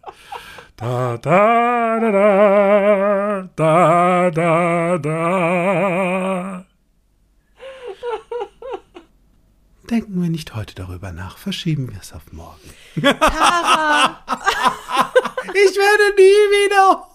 Da 0.80 1.18
da 1.18 2.00
da 2.00 2.12
da. 2.12 3.50
Da 3.56 4.32
da 4.32 4.98
da. 4.98 6.66
Denken 9.90 10.22
wir 10.22 10.30
nicht 10.30 10.56
heute 10.56 10.76
darüber 10.76 11.12
nach, 11.12 11.38
verschieben 11.38 11.92
wir 11.92 12.00
es 12.00 12.14
auf 12.14 12.32
morgen. 12.32 12.74
Tara, 13.02 14.24
Ich 15.54 15.76
werde 15.76 16.16
nie 16.16 16.46
wieder. 16.56 17.08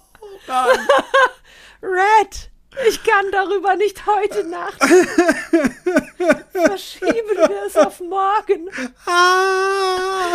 Red, 1.83 2.51
ich 2.89 3.03
kann 3.03 3.25
darüber 3.33 3.77
nicht 3.77 4.05
heute 4.07 4.45
nachdenken. 4.45 5.75
Verschieben 6.53 7.37
wir 7.49 7.63
es 7.67 7.77
auf 7.79 8.01
morgen. 8.01 8.69
Ah. 9.07 10.35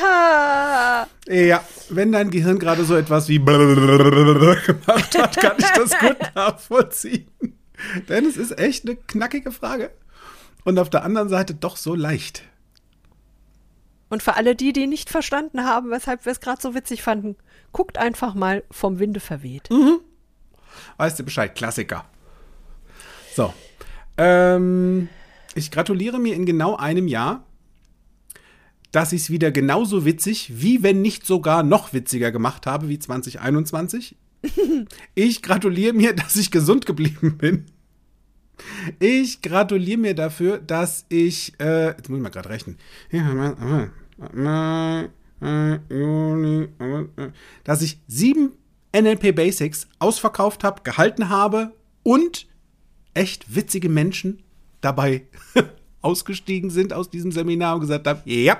Ha. 0.00 1.06
Ja, 1.26 1.64
wenn 1.88 2.12
dein 2.12 2.30
Gehirn 2.30 2.58
gerade 2.58 2.84
so 2.84 2.94
etwas 2.96 3.28
wie 3.28 3.38
gemacht 3.38 5.18
hat, 5.18 5.36
kann 5.36 5.56
ich 5.58 5.70
das 5.70 5.98
gut 5.98 6.16
nachvollziehen. 6.34 7.30
Denn 8.08 8.26
es 8.26 8.36
ist 8.36 8.58
echt 8.58 8.84
eine 8.84 8.96
knackige 8.96 9.50
Frage. 9.52 9.90
Und 10.64 10.78
auf 10.78 10.90
der 10.90 11.04
anderen 11.04 11.28
Seite 11.28 11.54
doch 11.54 11.76
so 11.76 11.94
leicht. 11.94 12.42
Und 14.10 14.22
für 14.22 14.36
alle 14.36 14.54
die, 14.54 14.72
die 14.72 14.86
nicht 14.86 15.10
verstanden 15.10 15.64
haben, 15.64 15.90
weshalb 15.90 16.24
wir 16.24 16.32
es 16.32 16.40
gerade 16.40 16.60
so 16.60 16.74
witzig 16.74 17.02
fanden, 17.02 17.36
guckt 17.72 17.98
einfach 17.98 18.34
mal 18.34 18.64
vom 18.70 18.98
Winde 18.98 19.20
verweht. 19.20 19.68
Weißt 20.96 21.18
du 21.18 21.24
Bescheid, 21.24 21.54
Klassiker. 21.54 22.04
So. 23.34 23.52
Ähm, 24.16 25.08
ich 25.54 25.70
gratuliere 25.70 26.18
mir 26.18 26.34
in 26.34 26.46
genau 26.46 26.76
einem 26.76 27.06
Jahr, 27.06 27.44
dass 28.92 29.12
ich 29.12 29.22
es 29.22 29.30
wieder 29.30 29.50
genauso 29.50 30.04
witzig, 30.04 30.52
wie 30.54 30.82
wenn 30.82 31.02
nicht 31.02 31.26
sogar 31.26 31.62
noch 31.62 31.92
witziger 31.92 32.32
gemacht 32.32 32.66
habe 32.66 32.88
wie 32.88 32.98
2021. 32.98 34.16
Ich 35.14 35.42
gratuliere 35.42 35.92
mir, 35.92 36.14
dass 36.14 36.36
ich 36.36 36.50
gesund 36.50 36.86
geblieben 36.86 37.38
bin. 37.38 37.66
Ich 38.98 39.42
gratuliere 39.42 39.98
mir 39.98 40.14
dafür, 40.14 40.58
dass 40.58 41.06
ich, 41.08 41.54
äh, 41.60 41.88
jetzt 41.88 42.08
muss 42.08 42.18
ich 42.18 42.22
mal 42.22 42.30
gerade 42.30 42.48
rechnen, 42.48 42.76
dass 47.64 47.82
ich 47.82 48.00
sieben 48.08 48.52
NLP 48.96 49.34
Basics 49.34 49.86
ausverkauft 49.98 50.64
habe, 50.64 50.82
gehalten 50.82 51.28
habe 51.28 51.72
und 52.02 52.46
echt 53.14 53.54
witzige 53.54 53.88
Menschen 53.88 54.42
dabei 54.80 55.26
ausgestiegen 56.00 56.70
sind 56.70 56.92
aus 56.92 57.10
diesem 57.10 57.32
Seminar 57.32 57.74
und 57.74 57.80
gesagt 57.80 58.06
haben, 58.06 58.22
ja, 58.24 58.56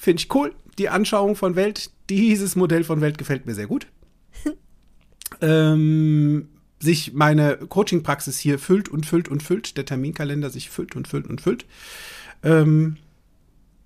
finde 0.00 0.22
ich 0.22 0.34
cool, 0.34 0.54
die 0.78 0.88
Anschauung 0.88 1.36
von 1.36 1.56
Welt, 1.56 1.90
dieses 2.08 2.56
Modell 2.56 2.84
von 2.84 3.02
Welt 3.02 3.18
gefällt 3.18 3.44
mir 3.44 3.54
sehr 3.54 3.66
gut. 3.66 3.86
ähm, 5.42 6.48
sich 6.80 7.12
meine 7.12 7.58
Coaching-Praxis 7.58 8.38
hier 8.38 8.58
füllt 8.58 8.88
und 8.88 9.04
füllt 9.04 9.28
und 9.28 9.42
füllt, 9.42 9.76
der 9.76 9.84
Terminkalender 9.84 10.48
sich 10.48 10.70
füllt 10.70 10.96
und 10.96 11.06
füllt 11.06 11.26
und 11.26 11.42
füllt. 11.42 11.66
Ähm, 12.42 12.96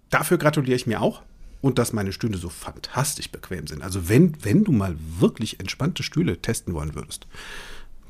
dafür 0.08 0.38
gratuliere 0.38 0.76
ich 0.76 0.86
mir 0.86 1.00
auch. 1.00 1.22
Und 1.60 1.78
dass 1.78 1.92
meine 1.92 2.12
Stühle 2.12 2.38
so 2.38 2.50
fantastisch 2.50 3.30
bequem 3.30 3.66
sind. 3.66 3.82
Also 3.82 4.08
wenn, 4.08 4.36
wenn 4.44 4.64
du 4.64 4.70
mal 4.70 4.94
wirklich 5.18 5.58
entspannte 5.58 6.02
Stühle 6.02 6.40
testen 6.40 6.74
wollen 6.74 6.94
würdest, 6.94 7.26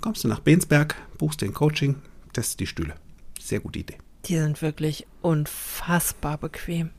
kommst 0.01 0.25
du 0.25 0.29
nach 0.29 0.41
Bensberg, 0.41 0.97
buchst 1.17 1.41
den 1.41 1.55
Coaching, 1.55 1.95
testest 2.35 2.61
die 2.61 2.67
Stühle. 2.67 2.97
Sehr 3.41 3.61
gute 3.61 3.79
Idee. 3.79 3.97
Die 4.27 4.37
sind 4.37 4.61
wirklich 4.61 5.07
unfassbar 5.23 6.37
bequem. 6.37 6.91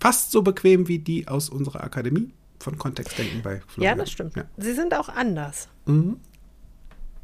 Fast 0.00 0.30
so 0.30 0.42
bequem 0.42 0.88
wie 0.88 0.98
die 0.98 1.26
aus 1.28 1.48
unserer 1.48 1.82
Akademie 1.82 2.32
von 2.60 2.78
Kontextdenken 2.78 3.42
bei 3.42 3.54
Ja, 3.56 3.60
Florian. 3.66 3.98
das 3.98 4.10
stimmt. 4.10 4.36
Ja. 4.36 4.44
Sie 4.56 4.72
sind 4.74 4.94
auch 4.94 5.08
anders. 5.08 5.68
Mhm. 5.86 6.18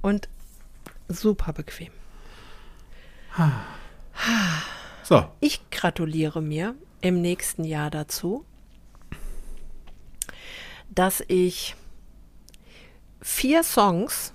Und 0.03 0.29
super 1.09 1.53
bequem. 1.53 1.91
So, 5.03 5.27
Ich 5.41 5.69
gratuliere 5.71 6.41
mir 6.41 6.75
im 7.01 7.21
nächsten 7.21 7.65
Jahr 7.65 7.91
dazu, 7.91 8.45
dass 10.89 11.23
ich 11.27 11.75
vier 13.21 13.65
Songs, 13.65 14.33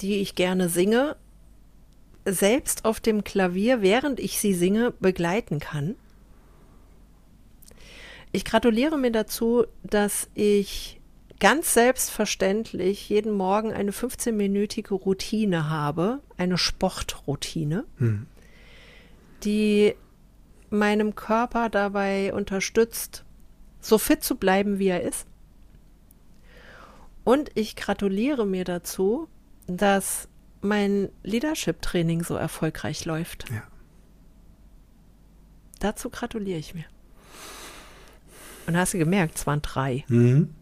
die 0.00 0.16
ich 0.16 0.34
gerne 0.34 0.68
singe, 0.68 1.16
selbst 2.26 2.84
auf 2.84 3.00
dem 3.00 3.24
Klavier, 3.24 3.80
während 3.82 4.20
ich 4.20 4.40
sie 4.40 4.52
singe, 4.52 4.90
begleiten 4.90 5.58
kann. 5.58 5.94
Ich 8.32 8.44
gratuliere 8.44 8.98
mir 8.98 9.12
dazu, 9.12 9.64
dass 9.82 10.28
ich 10.34 11.00
ganz 11.38 11.74
selbstverständlich 11.74 13.08
jeden 13.08 13.32
Morgen 13.32 13.72
eine 13.72 13.90
15-minütige 13.92 14.94
Routine 14.94 15.68
habe, 15.70 16.20
eine 16.36 16.58
Sportroutine, 16.58 17.84
Hm. 17.98 18.26
die 19.44 19.94
meinem 20.70 21.14
Körper 21.14 21.68
dabei 21.68 22.32
unterstützt, 22.34 23.24
so 23.80 23.98
fit 23.98 24.24
zu 24.24 24.36
bleiben, 24.36 24.78
wie 24.78 24.88
er 24.88 25.02
ist. 25.02 25.26
Und 27.24 27.50
ich 27.54 27.76
gratuliere 27.76 28.46
mir 28.46 28.64
dazu, 28.64 29.28
dass 29.66 30.28
mein 30.60 31.10
Leadership-Training 31.22 32.24
so 32.24 32.34
erfolgreich 32.34 33.04
läuft. 33.04 33.50
Ja. 33.50 33.62
Dazu 35.78 36.10
gratuliere 36.10 36.58
ich 36.58 36.74
mir. 36.74 36.84
Und 38.66 38.76
hast 38.76 38.94
du 38.94 38.98
gemerkt, 38.98 39.36
es 39.36 39.46
waren 39.46 39.62
drei. 39.62 40.04
Mhm. 40.08 40.54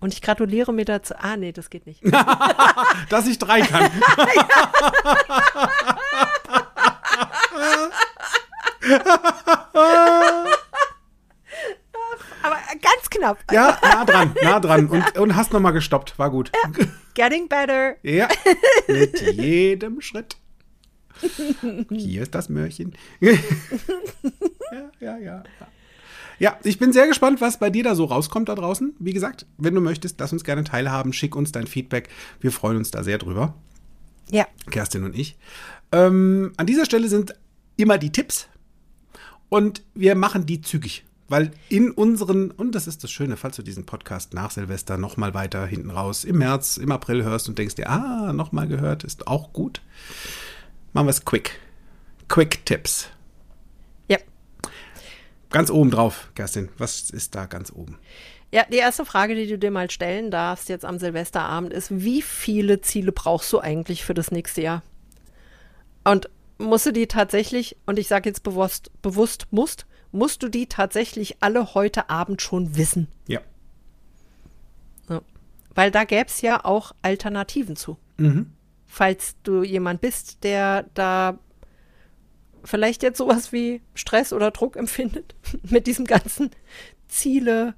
Und 0.00 0.14
ich 0.14 0.22
gratuliere 0.22 0.72
mir 0.72 0.84
dazu. 0.84 1.14
Ah, 1.18 1.36
nee, 1.36 1.52
das 1.52 1.70
geht 1.70 1.86
nicht. 1.86 2.02
Dass 3.08 3.26
ich 3.26 3.38
drei 3.38 3.60
kann. 3.62 3.90
Aber 12.42 12.56
ganz 12.80 13.10
knapp. 13.10 13.38
Ja, 13.50 13.76
nah 13.82 14.04
dran, 14.04 14.36
nah 14.42 14.60
dran. 14.60 14.86
Und, 14.86 15.18
und 15.18 15.34
hast 15.36 15.52
nochmal 15.52 15.72
gestoppt. 15.72 16.18
War 16.18 16.30
gut. 16.30 16.52
Getting 17.14 17.48
better. 17.48 17.96
Ja, 18.02 18.28
mit 18.86 19.20
jedem 19.20 20.00
Schritt. 20.00 20.36
Hier 21.90 22.22
ist 22.22 22.34
das 22.34 22.48
Möhrchen. 22.48 22.94
ja, 23.20 23.36
ja, 25.00 25.18
ja. 25.18 25.42
Ja, 26.38 26.56
ich 26.62 26.78
bin 26.78 26.92
sehr 26.92 27.06
gespannt, 27.06 27.40
was 27.40 27.58
bei 27.58 27.70
dir 27.70 27.82
da 27.84 27.94
so 27.94 28.04
rauskommt 28.04 28.48
da 28.48 28.54
draußen. 28.54 28.94
Wie 28.98 29.12
gesagt, 29.12 29.46
wenn 29.56 29.74
du 29.74 29.80
möchtest, 29.80 30.20
lass 30.20 30.32
uns 30.32 30.44
gerne 30.44 30.64
teilhaben. 30.64 31.12
Schick 31.12 31.34
uns 31.34 31.52
dein 31.52 31.66
Feedback. 31.66 32.08
Wir 32.40 32.52
freuen 32.52 32.76
uns 32.76 32.90
da 32.90 33.02
sehr 33.02 33.18
drüber. 33.18 33.54
Ja. 34.30 34.46
Kerstin 34.70 35.04
und 35.04 35.16
ich. 35.16 35.36
Ähm, 35.90 36.52
an 36.56 36.66
dieser 36.66 36.84
Stelle 36.84 37.08
sind 37.08 37.34
immer 37.76 37.98
die 37.98 38.12
Tipps 38.12 38.48
und 39.48 39.82
wir 39.94 40.14
machen 40.14 40.46
die 40.46 40.60
zügig. 40.60 41.04
Weil 41.30 41.50
in 41.68 41.90
unseren, 41.90 42.50
und 42.52 42.74
das 42.74 42.86
ist 42.86 43.04
das 43.04 43.10
Schöne, 43.10 43.36
falls 43.36 43.56
du 43.56 43.62
diesen 43.62 43.84
Podcast 43.84 44.32
nach 44.32 44.50
Silvester 44.50 44.96
nochmal 44.96 45.34
weiter 45.34 45.66
hinten 45.66 45.90
raus 45.90 46.24
im 46.24 46.38
März, 46.38 46.78
im 46.78 46.90
April 46.90 47.22
hörst 47.22 47.50
und 47.50 47.58
denkst 47.58 47.74
dir, 47.74 47.90
ah, 47.90 48.32
nochmal 48.32 48.66
gehört, 48.66 49.04
ist 49.04 49.26
auch 49.26 49.52
gut. 49.52 49.82
Machen 50.94 51.06
wir 51.06 51.10
es 51.10 51.26
quick. 51.26 51.60
Quick 52.28 52.64
Tipps. 52.64 53.08
Ganz 55.50 55.70
oben 55.70 55.90
drauf, 55.90 56.30
Kerstin. 56.34 56.68
Was 56.76 57.10
ist 57.10 57.34
da 57.34 57.46
ganz 57.46 57.72
oben? 57.72 57.98
Ja, 58.50 58.64
die 58.70 58.76
erste 58.76 59.04
Frage, 59.04 59.34
die 59.34 59.46
du 59.46 59.58
dir 59.58 59.70
mal 59.70 59.90
stellen 59.90 60.30
darfst 60.30 60.68
jetzt 60.68 60.84
am 60.84 60.98
Silvesterabend 60.98 61.72
ist, 61.72 62.02
wie 62.02 62.22
viele 62.22 62.80
Ziele 62.80 63.12
brauchst 63.12 63.52
du 63.52 63.60
eigentlich 63.60 64.04
für 64.04 64.14
das 64.14 64.30
nächste 64.30 64.62
Jahr? 64.62 64.82
Und 66.04 66.30
musst 66.58 66.86
du 66.86 66.92
die 66.92 67.06
tatsächlich, 67.06 67.76
und 67.86 67.98
ich 67.98 68.08
sage 68.08 68.28
jetzt 68.28 68.42
bewusst, 68.42 68.90
bewusst 69.02 69.46
musst, 69.50 69.86
musst 70.12 70.42
du 70.42 70.48
die 70.48 70.66
tatsächlich 70.66 71.36
alle 71.40 71.74
heute 71.74 72.08
Abend 72.08 72.40
schon 72.40 72.76
wissen? 72.76 73.08
Ja. 73.26 73.40
Ja. 75.08 75.20
Weil 75.74 75.90
da 75.90 76.04
gäbe 76.04 76.26
es 76.28 76.40
ja 76.40 76.64
auch 76.64 76.92
Alternativen 77.02 77.76
zu. 77.76 77.98
Mhm. 78.16 78.52
Falls 78.86 79.36
du 79.42 79.62
jemand 79.62 80.00
bist, 80.00 80.42
der 80.42 80.86
da 80.94 81.38
vielleicht 82.68 83.02
jetzt 83.02 83.18
sowas 83.18 83.52
wie 83.52 83.80
Stress 83.94 84.32
oder 84.32 84.50
Druck 84.50 84.76
empfindet 84.76 85.34
mit 85.62 85.86
diesem 85.86 86.04
ganzen 86.04 86.50
Ziele, 87.08 87.74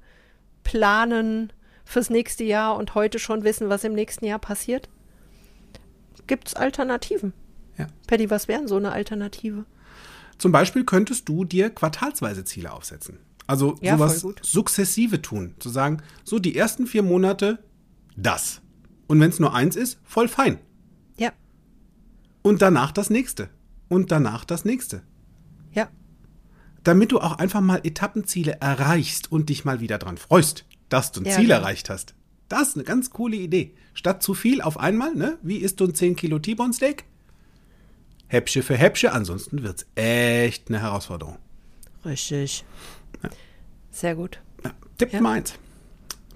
Planen 0.63 1.51
fürs 1.85 2.09
nächste 2.09 2.43
Jahr 2.43 2.75
und 2.75 2.93
heute 2.93 3.17
schon 3.17 3.43
wissen, 3.43 3.69
was 3.69 3.83
im 3.83 3.93
nächsten 3.93 4.25
Jahr 4.25 4.39
passiert. 4.39 4.89
Gibt 6.27 6.49
es 6.49 6.53
Alternativen? 6.55 7.33
Ja. 7.77 7.87
Paddy, 8.07 8.29
was 8.29 8.47
wären 8.47 8.67
so 8.67 8.75
eine 8.75 8.91
Alternative? 8.91 9.65
Zum 10.37 10.51
Beispiel 10.51 10.83
könntest 10.83 11.27
du 11.27 11.45
dir 11.45 11.69
quartalsweise 11.69 12.43
Ziele 12.43 12.71
aufsetzen. 12.71 13.17
Also 13.47 13.75
Ja, 13.81 13.97
sowas 13.97 14.25
sukzessive 14.41 15.21
tun. 15.21 15.55
Zu 15.59 15.69
sagen, 15.69 16.01
so 16.23 16.39
die 16.39 16.55
ersten 16.55 16.85
vier 16.85 17.03
Monate 17.03 17.59
das. 18.15 18.61
Und 19.07 19.19
wenn 19.19 19.29
es 19.29 19.39
nur 19.39 19.53
eins 19.53 19.75
ist, 19.75 19.99
voll 20.03 20.27
fein. 20.27 20.59
Ja, 21.17 21.31
Und 22.43 22.61
danach 22.61 22.91
das 22.91 23.09
nächste. 23.09 23.49
Und 23.91 24.09
danach 24.09 24.45
das 24.45 24.63
nächste. 24.63 25.01
ja, 25.73 25.89
Damit 26.83 27.11
du 27.11 27.19
auch 27.19 27.37
einfach 27.39 27.59
mal 27.59 27.81
Etappenziele 27.83 28.53
erreichst 28.61 29.29
und 29.31 29.49
dich 29.49 29.65
mal 29.65 29.81
wieder 29.81 29.97
dran 29.97 30.17
freust, 30.17 30.65
dass 30.87 31.11
du 31.11 31.19
ein 31.21 31.25
Ja, 31.25 31.33
Ziel 31.35 31.47
genau. 31.47 31.55
erreicht 31.59 31.89
hast. 31.89 32.15
Das 32.47 32.69
ist 32.69 32.75
eine 32.75 32.85
ganz 32.85 33.09
coole 33.09 33.35
Idee. 33.35 33.75
Statt 33.93 34.23
zu 34.23 34.33
viel 34.33 34.61
auf 34.61 34.79
einmal, 34.79 35.13
ne? 35.13 35.37
Wie 35.41 35.57
isst 35.57 35.79
du 35.81 35.85
ein 35.85 35.93
10 35.93 36.15
Kilo 36.15 36.39
T-Bone 36.39 36.71
Steak? 36.73 37.03
Häppchen 38.27 38.63
für 38.63 38.77
Häppchen, 38.77 39.09
ansonsten 39.09 39.61
wird's 39.61 39.85
echt 39.95 40.69
eine 40.69 40.79
Herausforderung. 40.81 41.37
richtig. 42.05 42.63
Sehr 43.91 44.15
gut. 44.15 44.39
Ja, 44.63 44.71
Tipp 44.97 45.11
Ja. 45.11 45.19
Nummer 45.19 45.31
eins. 45.35 45.55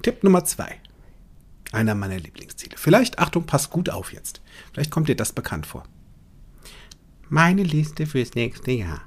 Tipp 0.02 0.24
Nummer 0.26 0.44
zwei. 0.44 0.82
Einer 1.72 1.96
meiner 1.96 2.20
Lieblingsziele. 2.20 2.76
Vielleicht, 2.78 3.18
Achtung, 3.20 3.46
pass 3.46 3.70
gut 3.70 3.90
auf 3.90 4.12
jetzt. 4.12 4.42
Vielleicht 4.74 4.92
kommt 4.92 5.08
dir 5.08 5.16
das 5.16 5.32
bekannt 5.32 5.66
vor. 5.66 5.86
Meine 7.30 7.64
Liste 7.64 8.06
fürs 8.06 8.36
nächste 8.36 8.72
Jahr. 8.72 9.02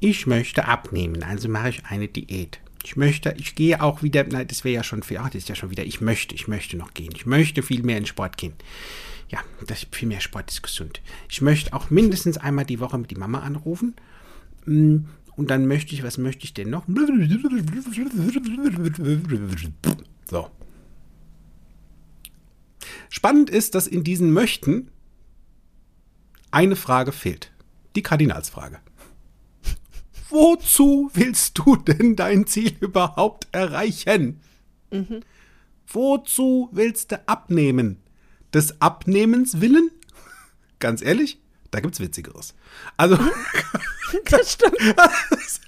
Ich 0.00 0.26
möchte 0.26 0.66
abnehmen, 0.66 1.22
also 1.22 1.48
mache 1.48 1.70
ich 1.70 1.84
eine 1.86 2.08
Diät. 2.08 2.60
Ich 2.84 2.96
möchte, 2.96 3.34
ich 3.38 3.54
gehe 3.54 3.82
auch 3.82 4.02
wieder, 4.02 4.24
nein, 4.24 4.46
das 4.46 4.64
wäre 4.64 4.76
ja 4.76 4.84
schon 4.84 5.02
viel, 5.02 5.18
ach, 5.18 5.26
das 5.26 5.42
ist 5.42 5.48
ja 5.48 5.54
schon 5.54 5.70
wieder, 5.70 5.84
ich 5.84 6.00
möchte, 6.00 6.34
ich 6.34 6.48
möchte 6.48 6.76
noch 6.76 6.94
gehen. 6.94 7.12
Ich 7.14 7.26
möchte 7.26 7.62
viel 7.62 7.82
mehr 7.82 7.98
in 7.98 8.06
Sport 8.06 8.36
gehen. 8.36 8.54
Ja, 9.28 9.40
das, 9.66 9.86
viel 9.90 10.08
mehr 10.08 10.20
Sport 10.20 10.50
ist 10.50 10.62
gesund. 10.62 11.00
Ich 11.28 11.42
möchte 11.42 11.72
auch 11.72 11.90
mindestens 11.90 12.38
einmal 12.38 12.64
die 12.64 12.78
Woche 12.78 12.96
mit 12.96 13.10
die 13.10 13.16
Mama 13.16 13.40
anrufen. 13.40 13.96
Mm, 14.66 14.98
Und 15.34 15.50
dann 15.50 15.66
möchte 15.66 15.94
ich, 15.94 16.02
was 16.04 16.16
möchte 16.16 16.44
ich 16.44 16.54
denn 16.54 16.70
noch? 16.70 16.84
So. 20.30 20.50
Spannend 23.10 23.50
ist, 23.50 23.74
dass 23.74 23.86
in 23.86 24.04
diesen 24.04 24.32
Möchten 24.32 24.88
eine 26.56 26.74
Frage 26.74 27.12
fehlt. 27.12 27.52
Die 27.96 28.02
Kardinalsfrage. 28.02 28.78
Wozu 30.30 31.10
willst 31.12 31.58
du 31.58 31.76
denn 31.76 32.16
dein 32.16 32.46
Ziel 32.46 32.74
überhaupt 32.80 33.46
erreichen? 33.52 34.40
Wozu 35.86 36.70
willst 36.72 37.12
du 37.12 37.28
abnehmen? 37.28 37.98
Des 38.54 38.80
Abnehmens 38.80 39.60
willen? 39.60 39.90
Ganz 40.78 41.02
ehrlich, 41.02 41.42
da 41.70 41.80
gibt's 41.80 42.00
Witzigeres. 42.00 42.54
Also, 42.96 43.18
Das 44.30 44.52
stimmt. 44.52 44.76
das 44.96 45.60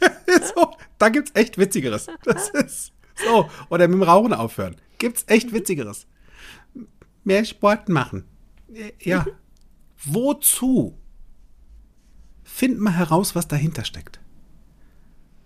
so, 0.55 0.75
da 0.97 1.11
gibt's 1.11 1.33
echt 1.35 1.59
Witzigeres. 1.59 2.07
Das 2.25 2.49
ist 2.49 2.93
so. 3.27 3.51
Oder 3.69 3.89
mit 3.89 3.97
dem 3.97 4.03
Rauchen 4.05 4.33
aufhören. 4.33 4.77
Gibt's 4.97 5.25
echt 5.27 5.53
Witzigeres. 5.53 6.07
Mehr 7.25 7.45
Sport 7.45 7.91
machen. 7.91 8.25
Ja. 9.01 9.27
Wozu? 10.05 10.97
Find 12.45 12.79
mal 12.79 12.93
heraus, 12.93 13.35
was 13.35 13.49
dahinter 13.49 13.85
steckt. 13.85 14.21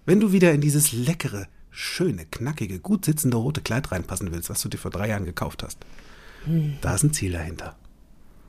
Wenn 0.04 0.20
du 0.20 0.32
wieder 0.32 0.52
in 0.52 0.60
dieses 0.60 0.92
leckere, 0.92 1.46
schöne, 1.70 2.26
knackige, 2.26 2.80
gut 2.80 3.04
sitzende 3.04 3.36
rote 3.36 3.60
Kleid 3.60 3.92
reinpassen 3.92 4.32
willst, 4.32 4.50
was 4.50 4.60
du 4.60 4.68
dir 4.68 4.78
vor 4.78 4.90
drei 4.90 5.08
Jahren 5.08 5.24
gekauft 5.24 5.62
hast, 5.62 5.78
da 6.80 6.94
ist 6.94 7.02
ein 7.02 7.12
Ziel 7.12 7.32
dahinter. 7.32 7.76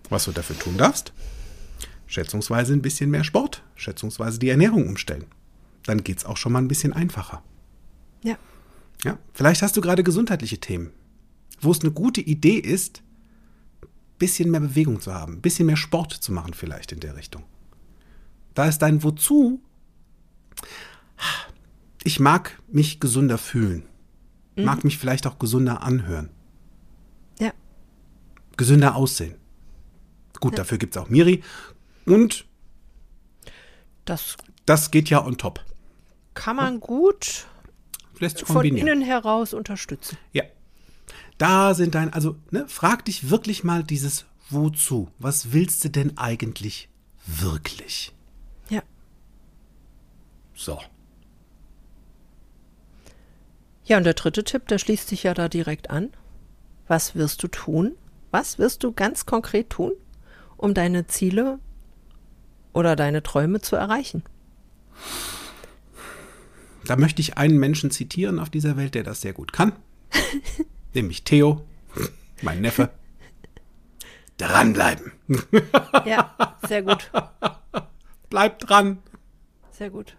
Was 0.09 0.25
du 0.25 0.31
dafür 0.31 0.57
tun 0.57 0.77
darfst? 0.77 1.13
Schätzungsweise 2.07 2.73
ein 2.73 2.81
bisschen 2.81 3.09
mehr 3.09 3.23
Sport, 3.23 3.63
schätzungsweise 3.75 4.39
die 4.39 4.49
Ernährung 4.49 4.88
umstellen. 4.88 5.25
Dann 5.85 6.03
geht's 6.03 6.25
auch 6.25 6.38
schon 6.38 6.53
mal 6.53 6.59
ein 6.59 6.67
bisschen 6.67 6.93
einfacher. 6.93 7.43
Ja. 8.23 8.38
Ja, 9.03 9.17
vielleicht 9.34 9.61
hast 9.61 9.75
du 9.75 9.81
gerade 9.81 10.03
gesundheitliche 10.03 10.59
Themen, 10.59 10.91
wo 11.61 11.71
es 11.71 11.81
eine 11.81 11.91
gute 11.91 12.21
Idee 12.21 12.57
ist, 12.57 13.03
bisschen 14.18 14.52
mehr 14.52 14.60
Bewegung 14.61 15.02
zu 15.02 15.14
haben, 15.14 15.41
bisschen 15.41 15.65
mehr 15.65 15.77
Sport 15.77 16.14
zu 16.14 16.31
machen 16.31 16.53
vielleicht 16.53 16.91
in 16.91 16.99
der 16.99 17.15
Richtung. 17.15 17.44
Da 18.53 18.65
ist 18.65 18.80
dein 18.80 19.03
Wozu. 19.03 19.61
Ich 22.03 22.19
mag 22.19 22.61
mich 22.68 22.99
gesünder 22.99 23.38
fühlen. 23.38 23.84
Mag 24.56 24.84
mich 24.84 24.99
vielleicht 24.99 25.26
auch 25.26 25.40
gesünder 25.40 25.81
anhören. 25.81 26.30
Ja. 27.40 27.52
Gesünder 28.56 28.95
aussehen. 28.95 29.35
Gut, 30.40 30.57
dafür 30.60 30.77
gibt's 30.77 30.98
auch 30.98 31.10
Miri. 31.10 31.41
Und 32.06 32.45
Das 34.06 34.38
das 34.65 34.91
geht 34.91 35.10
ja 35.10 35.26
on 35.26 35.38
top. 35.38 35.64
kann 36.34 36.56
man 36.56 36.80
gut 36.80 37.48
Lässt 38.19 38.38
sich 38.40 38.48
von 38.48 38.65
innen 38.65 39.02
heraus 39.02 39.53
unterstützen. 39.53 40.18
Ja. 40.34 40.44
Da 41.38 41.73
sind 41.73 41.95
dein, 41.95 42.14
also, 42.14 42.35
ne, 42.51 42.65
frag 42.68 43.05
dich 43.05 43.30
wirklich 43.30 43.64
mal 43.64 43.84
dieses 43.84 44.26
Wozu. 44.49 45.10
Was 45.19 45.51
willst 45.51 45.84
du 45.84 45.89
denn 45.89 46.18
eigentlich 46.18 46.89
wirklich. 47.26 48.14
Ja. 48.69 48.81
So. 50.53 50.80
Ja, 53.85 53.97
und 53.97 54.03
der 54.03 54.14
dritte 54.14 54.43
Tipp, 54.43 54.68
der 54.68 54.77
schließt 54.77 55.07
sich 55.07 55.23
ja 55.23 55.34
da 55.34 55.49
direkt 55.49 55.89
an. 55.89 56.10
Was 56.88 57.15
wirst 57.15 57.43
du 57.43 57.47
tun? 57.47 57.95
Was 58.31 58.57
wirst 58.57 58.84
du 58.84 58.91
ganz 58.91 59.26
konkret 59.26 59.69
tun, 59.69 59.93
um 60.57 60.73
deine 60.73 61.07
Ziele 61.07 61.60
oder 62.73 62.95
deine 62.95 63.23
Träume 63.23 63.61
zu 63.61 63.76
erreichen? 63.76 64.23
Da 66.85 66.95
möchte 66.95 67.22
ich 67.22 67.38
einen 67.38 67.57
Menschen 67.57 67.91
zitieren 67.91 68.39
auf 68.39 68.49
dieser 68.49 68.76
Welt, 68.76 68.95
der 68.95 69.03
das 69.03 69.22
sehr 69.22 69.34
gut 69.34 69.53
kann. 69.53 69.73
nämlich 70.95 71.23
Theo, 71.23 71.61
mein 72.41 72.61
Neffe. 72.61 72.89
Dranbleiben. 74.37 75.11
Ja, 76.05 76.35
sehr 76.67 76.83
gut. 76.83 77.09
Bleib 78.29 78.59
dran. 78.59 78.97
Sehr 79.71 79.89
gut. 79.89 80.17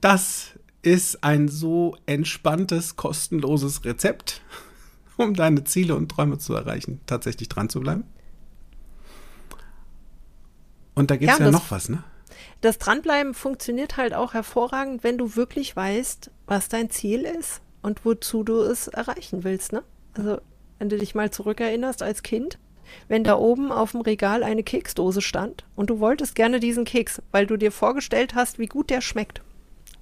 Das 0.00 0.58
ist 0.82 1.22
ein 1.22 1.48
so 1.48 1.96
entspanntes, 2.06 2.96
kostenloses 2.96 3.84
Rezept, 3.84 4.40
um 5.18 5.34
deine 5.34 5.64
Ziele 5.64 5.94
und 5.94 6.08
Träume 6.08 6.38
zu 6.38 6.54
erreichen, 6.54 7.00
tatsächlich 7.06 7.48
dran 7.48 7.68
zu 7.68 7.80
bleiben. 7.80 8.04
Und 10.94 11.10
da 11.10 11.16
gibt 11.16 11.30
es 11.30 11.38
Ja, 11.38 11.44
ja, 11.44 11.50
noch 11.50 11.70
was, 11.70 11.88
ne? 11.90 12.02
Das 12.62 12.78
Dranbleiben 12.78 13.34
funktioniert 13.34 13.96
halt 13.98 14.14
auch 14.14 14.32
hervorragend, 14.32 15.04
wenn 15.04 15.18
du 15.18 15.36
wirklich 15.36 15.76
weißt, 15.76 16.30
was 16.46 16.68
dein 16.68 16.88
Ziel 16.88 17.22
ist 17.22 17.60
und 17.82 18.04
wozu 18.04 18.42
du 18.42 18.60
es 18.60 18.88
erreichen 18.88 19.44
willst. 19.44 19.72
Ne? 19.72 19.82
Also, 20.14 20.38
wenn 20.78 20.88
du 20.88 20.98
dich 20.98 21.14
mal 21.14 21.30
zurückerinnerst 21.30 22.02
als 22.02 22.22
Kind, 22.22 22.58
wenn 23.08 23.22
da 23.24 23.36
oben 23.36 23.70
auf 23.70 23.92
dem 23.92 24.00
Regal 24.00 24.42
eine 24.42 24.62
Keksdose 24.62 25.20
stand 25.20 25.64
und 25.76 25.90
du 25.90 26.00
wolltest 26.00 26.34
gerne 26.34 26.58
diesen 26.60 26.84
Keks, 26.84 27.22
weil 27.30 27.46
du 27.46 27.56
dir 27.56 27.70
vorgestellt 27.72 28.34
hast, 28.34 28.58
wie 28.58 28.66
gut 28.66 28.90
der 28.90 29.00
schmeckt 29.00 29.42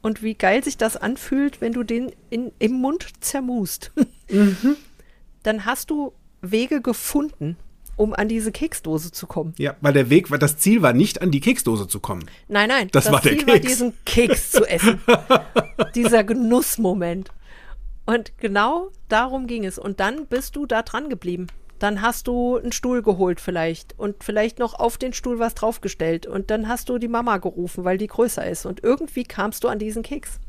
und 0.00 0.22
wie 0.22 0.34
geil 0.34 0.64
sich 0.64 0.76
das 0.76 0.96
anfühlt, 0.96 1.60
wenn 1.60 1.72
du 1.72 1.82
den 1.82 2.12
in, 2.30 2.52
im 2.58 2.72
Mund 2.72 3.06
zermust, 3.20 3.92
dann 5.42 5.64
hast 5.64 5.90
du 5.90 6.12
Wege 6.40 6.80
gefunden, 6.80 7.56
um 7.96 8.14
an 8.14 8.28
diese 8.28 8.52
Keksdose 8.52 9.10
zu 9.10 9.26
kommen. 9.26 9.54
Ja, 9.58 9.74
weil 9.80 9.92
der 9.92 10.08
Weg, 10.08 10.30
weil 10.30 10.38
das 10.38 10.56
Ziel 10.58 10.82
war 10.82 10.92
nicht 10.92 11.20
an 11.20 11.30
die 11.32 11.40
Keksdose 11.40 11.88
zu 11.88 11.98
kommen. 12.00 12.24
Nein, 12.46 12.68
nein, 12.68 12.88
Das 12.92 13.10
war 13.10 13.20
der 13.20 13.32
Ziel 13.32 13.46
war, 13.46 13.54
Keks. 13.54 13.66
diesen 13.66 13.92
Keks 14.04 14.52
zu 14.52 14.64
essen. 14.64 15.00
Dieser 15.94 16.22
Genussmoment. 16.22 17.30
Und 18.08 18.38
genau 18.38 18.88
darum 19.10 19.46
ging 19.46 19.66
es. 19.66 19.78
Und 19.78 20.00
dann 20.00 20.24
bist 20.24 20.56
du 20.56 20.64
da 20.64 20.80
dran 20.80 21.10
geblieben. 21.10 21.48
Dann 21.78 22.00
hast 22.00 22.26
du 22.26 22.56
einen 22.56 22.72
Stuhl 22.72 23.02
geholt 23.02 23.38
vielleicht 23.38 23.98
und 23.98 24.24
vielleicht 24.24 24.58
noch 24.58 24.72
auf 24.72 24.96
den 24.96 25.12
Stuhl 25.12 25.38
was 25.38 25.54
draufgestellt. 25.54 26.26
Und 26.26 26.50
dann 26.50 26.68
hast 26.68 26.88
du 26.88 26.96
die 26.96 27.06
Mama 27.06 27.36
gerufen, 27.36 27.84
weil 27.84 27.98
die 27.98 28.06
größer 28.06 28.48
ist. 28.48 28.64
Und 28.64 28.82
irgendwie 28.82 29.24
kamst 29.24 29.62
du 29.62 29.68
an 29.68 29.78
diesen 29.78 30.02
Keks. 30.02 30.40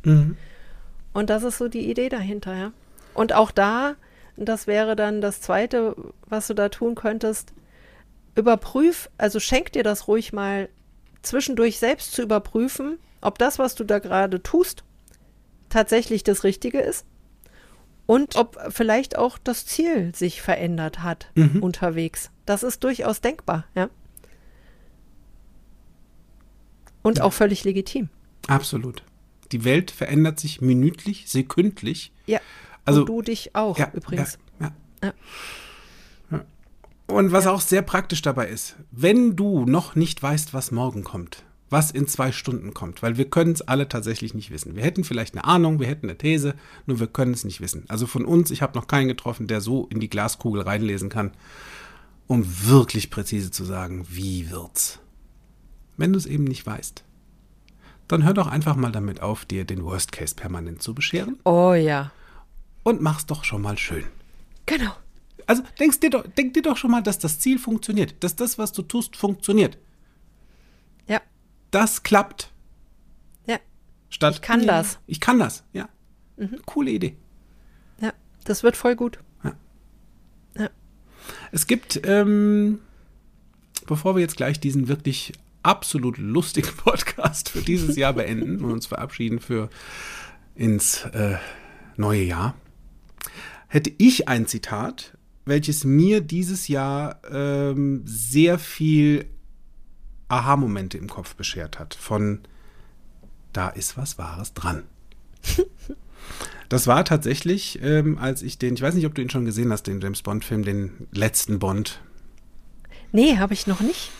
Und 1.11 1.30
das 1.30 1.44
ist 1.44 1.57
so 1.57 1.68
die 1.68 1.91
Idee 1.91 2.07
dahinter, 2.07 2.56
ja. 2.56 2.72
Und 3.14 3.34
auch 3.34 3.52
da, 3.52 3.95
das 4.38 4.65
wäre 4.65 4.95
dann 4.95 5.19
das 5.19 5.41
Zweite, 5.41 5.98
was 6.27 6.48
du 6.48 6.53
da 6.53 6.69
tun 6.69 6.95
könntest, 6.95 7.52
überprüf, 8.36 9.10
also 9.18 9.41
schenk 9.41 9.73
dir 9.73 9.84
das 9.84 10.07
ruhig 10.07 10.31
mal 10.31 10.69
zwischendurch 11.23 11.77
selbst 11.77 12.14
zu 12.14 12.22
überprüfen, 12.22 12.99
ob 13.19 13.38
das, 13.38 13.60
was 13.60 13.76
du 13.76 13.84
da 13.84 13.99
gerade 13.99 14.41
tust, 14.41 14.86
tatsächlich 15.68 16.23
das 16.23 16.45
Richtige 16.45 16.80
ist 16.80 17.06
und 18.10 18.38
ob 18.38 18.57
vielleicht 18.69 19.19
auch 19.19 19.38
das 19.38 19.68
Ziel 19.68 20.15
sich 20.15 20.41
verändert 20.41 21.03
hat 21.03 21.31
unterwegs. 21.61 22.31
Das 22.48 22.64
ist 22.64 22.84
durchaus 22.84 23.22
denkbar, 23.22 23.65
ja. 23.76 23.88
Und 27.03 27.22
auch 27.22 27.34
völlig 27.34 27.64
legitim. 27.65 28.10
Absolut. 28.48 29.03
Die 29.52 29.64
Welt 29.64 29.91
verändert 29.91 30.40
sich 30.40 30.60
minütlich, 30.60 31.26
sekündlich. 31.27 32.11
Ja. 32.26 32.40
Also- 32.84 33.02
und 33.02 33.10
du 33.10 33.22
dich 33.22 33.56
auch 33.56 33.77
Ja, 33.77 33.91
übrigens. 33.94 34.40
Ja, 34.60 34.72
ja. 35.03 35.14
Ja. 36.31 36.38
Ja. 36.38 36.45
Und 37.15 37.31
was 37.31 37.45
auch 37.45 37.61
sehr 37.61 37.84
praktisch 37.84 38.23
dabei 38.23 38.48
ist, 38.48 38.76
wenn 38.90 39.36
du 39.36 39.65
noch 39.65 39.94
nicht 39.94 40.23
weißt, 40.23 40.52
was 40.56 40.72
morgen 40.72 41.03
kommt, 41.03 41.45
was 41.70 41.91
in 41.91 42.08
zwei 42.08 42.32
Stunden 42.32 42.74
kommt, 42.74 43.02
weil 43.04 43.18
wir 43.18 43.30
können 43.30 43.52
es 43.52 43.62
alle 43.62 43.88
tatsächlich 43.88 44.34
nicht 44.34 44.52
wissen. 44.52 44.76
Wir 44.76 44.84
hätten 44.84 45.04
vielleicht 45.04 45.36
eine 45.36 45.44
Ahnung, 45.44 45.80
wir 45.80 45.88
hätten 45.88 46.08
eine 46.08 46.18
These, 46.18 46.56
nur 46.86 47.00
wir 47.00 47.08
können 47.08 47.34
es 47.34 47.44
nicht 47.44 47.62
wissen. 47.62 47.86
Also 47.88 48.08
von 48.08 48.26
uns, 48.26 48.52
ich 48.52 48.62
habe 48.62 48.78
noch 48.78 48.88
keinen 48.88 49.08
getroffen, 49.08 49.48
der 49.48 49.62
so 49.62 49.88
in 49.88 50.00
die 50.00 50.10
Glaskugel 50.10 50.62
reinlesen 50.62 51.10
kann, 51.10 51.32
um 52.28 52.46
wirklich 52.68 53.10
präzise 53.10 53.52
zu 53.52 53.64
sagen, 53.64 54.06
wie 54.10 54.50
wird's. 54.50 55.00
Wenn 55.98 56.14
du 56.14 56.18
es 56.18 56.26
eben 56.26 56.46
nicht 56.46 56.66
weißt, 56.66 57.04
dann 58.08 58.24
hör 58.24 58.34
doch 58.34 58.48
einfach 58.48 58.76
mal 58.76 58.91
damit 58.91 59.22
auf, 59.22 59.46
dir 59.46 59.66
den 59.66 59.84
Worst 59.84 60.12
Case 60.12 60.34
permanent 60.34 60.82
zu 60.82 60.96
bescheren 60.96 61.38
Oh 61.44 61.74
ja. 61.74 62.12
und 62.84 63.02
mach's 63.02 63.26
doch 63.26 63.44
schon 63.44 63.62
mal 63.62 63.78
schön. 63.78 64.06
Genau. 64.66 64.91
Also 65.46 65.64
denkst 65.80 66.00
dir 66.00 66.10
doch, 66.10 66.26
denk 66.38 66.54
dir 66.54 66.62
doch 66.62 66.78
schon 66.78 66.91
mal, 66.91 67.02
dass 67.02 67.20
das 67.20 67.40
Ziel 67.40 67.58
funktioniert, 67.60 68.16
dass 68.24 68.36
das, 68.36 68.58
was 68.58 68.72
du 68.72 68.82
tust, 68.84 69.16
funktioniert. 69.16 69.78
Ja. 71.74 71.80
Das 71.80 72.04
klappt. 72.04 72.52
Ja. 73.46 73.60
Statt 74.10 74.36
Ich 74.36 74.41
kann 74.41 74.66
das. 74.66 74.96
Mhm. 74.96 75.04
Ich 75.08 75.20
kann 75.20 75.40
das, 75.40 75.64
ja. 75.74 75.90
Coole 76.66 76.91
Idee. 76.91 77.18
Ja. 78.00 78.14
Das 78.46 78.64
wird 78.64 78.78
voll 78.78 78.96
gut. 78.96 79.20
Es 81.52 81.68
gibt, 81.68 82.02
ähm, 82.06 82.80
bevor 83.88 84.16
wir 84.16 84.22
jetzt 84.22 84.38
gleich 84.38 84.60
diesen 84.60 84.88
wirklich 84.88 85.34
absolut 85.64 86.18
lustigen 86.18 86.76
Podcast 86.78 87.50
für 87.50 87.62
dieses 87.62 87.96
Jahr 87.96 88.14
beenden 88.14 88.64
und 88.64 88.72
uns 88.72 88.86
verabschieden 88.86 89.40
für 89.40 89.70
ins 90.56 91.06
äh, 91.06 91.38
neue 91.98 92.24
Jahr, 92.24 92.56
hätte 93.68 93.91
ich 93.98 94.28
ein 94.28 94.46
Zitat, 94.46 95.18
welches 95.46 95.84
mir 95.84 96.22
dieses 96.22 96.68
Jahr 96.68 97.22
ähm, 97.30 98.02
sehr 98.06 98.60
viel 98.60 99.26
Aha-Momente 100.30 100.97
im 100.97 101.10
Kopf 101.10 101.35
beschert 101.35 101.80
hat. 101.80 101.95
Von 101.95 102.39
da 103.53 103.69
ist 103.69 103.97
was 103.97 104.18
Wahres 104.18 104.53
dran. 104.53 104.84
Das 106.69 106.85
war 106.85 107.03
tatsächlich, 107.03 107.80
ähm, 107.81 108.19
als 108.19 108.43
ich 108.43 108.60
den, 108.60 108.76
ich 108.76 108.81
weiß 108.84 108.93
nicht, 108.93 109.07
ob 109.07 109.15
du 109.15 109.23
ihn 109.23 109.30
schon 109.31 109.45
gesehen 109.45 109.72
hast, 109.72 109.88
den 109.88 110.01
James 110.01 110.22
Bond-Film, 110.22 110.64
den 110.64 111.07
letzten 111.11 111.57
Bond. 111.57 111.99
Nee, 113.11 113.38
habe 113.38 113.56
ich 113.56 113.65
noch 113.65 113.80
nicht. 113.81 114.11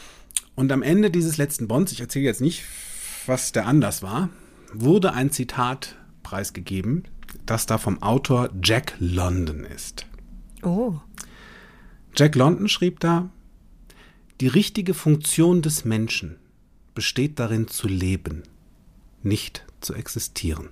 Und 0.56 0.72
am 0.72 0.82
Ende 0.82 1.12
dieses 1.12 1.38
letzten 1.38 1.68
Bonds, 1.68 1.92
ich 1.92 2.02
erzähle 2.02 2.26
jetzt 2.26 2.42
nicht, 2.42 2.64
was 3.28 3.52
der 3.52 3.68
Anlass 3.68 4.02
war, 4.02 4.30
wurde 4.74 5.14
ein 5.14 5.32
Zitat 5.32 5.96
preisgegeben, 6.24 7.04
das 7.46 7.68
da 7.68 7.78
vom 7.78 8.02
Autor 8.02 8.50
Jack 8.64 8.96
London 9.00 9.64
ist. 9.64 10.08
Oh. 10.64 10.96
Jack 12.16 12.36
London 12.36 12.68
schrieb 12.68 13.00
da, 13.00 13.30
die 14.42 14.48
richtige 14.48 14.94
Funktion 14.94 15.62
des 15.62 15.84
Menschen 15.84 16.38
besteht 16.96 17.40
darin 17.40 17.68
zu 17.68 17.88
leben, 17.88 18.44
nicht 19.22 19.66
zu 19.82 19.94
existieren. 19.94 20.70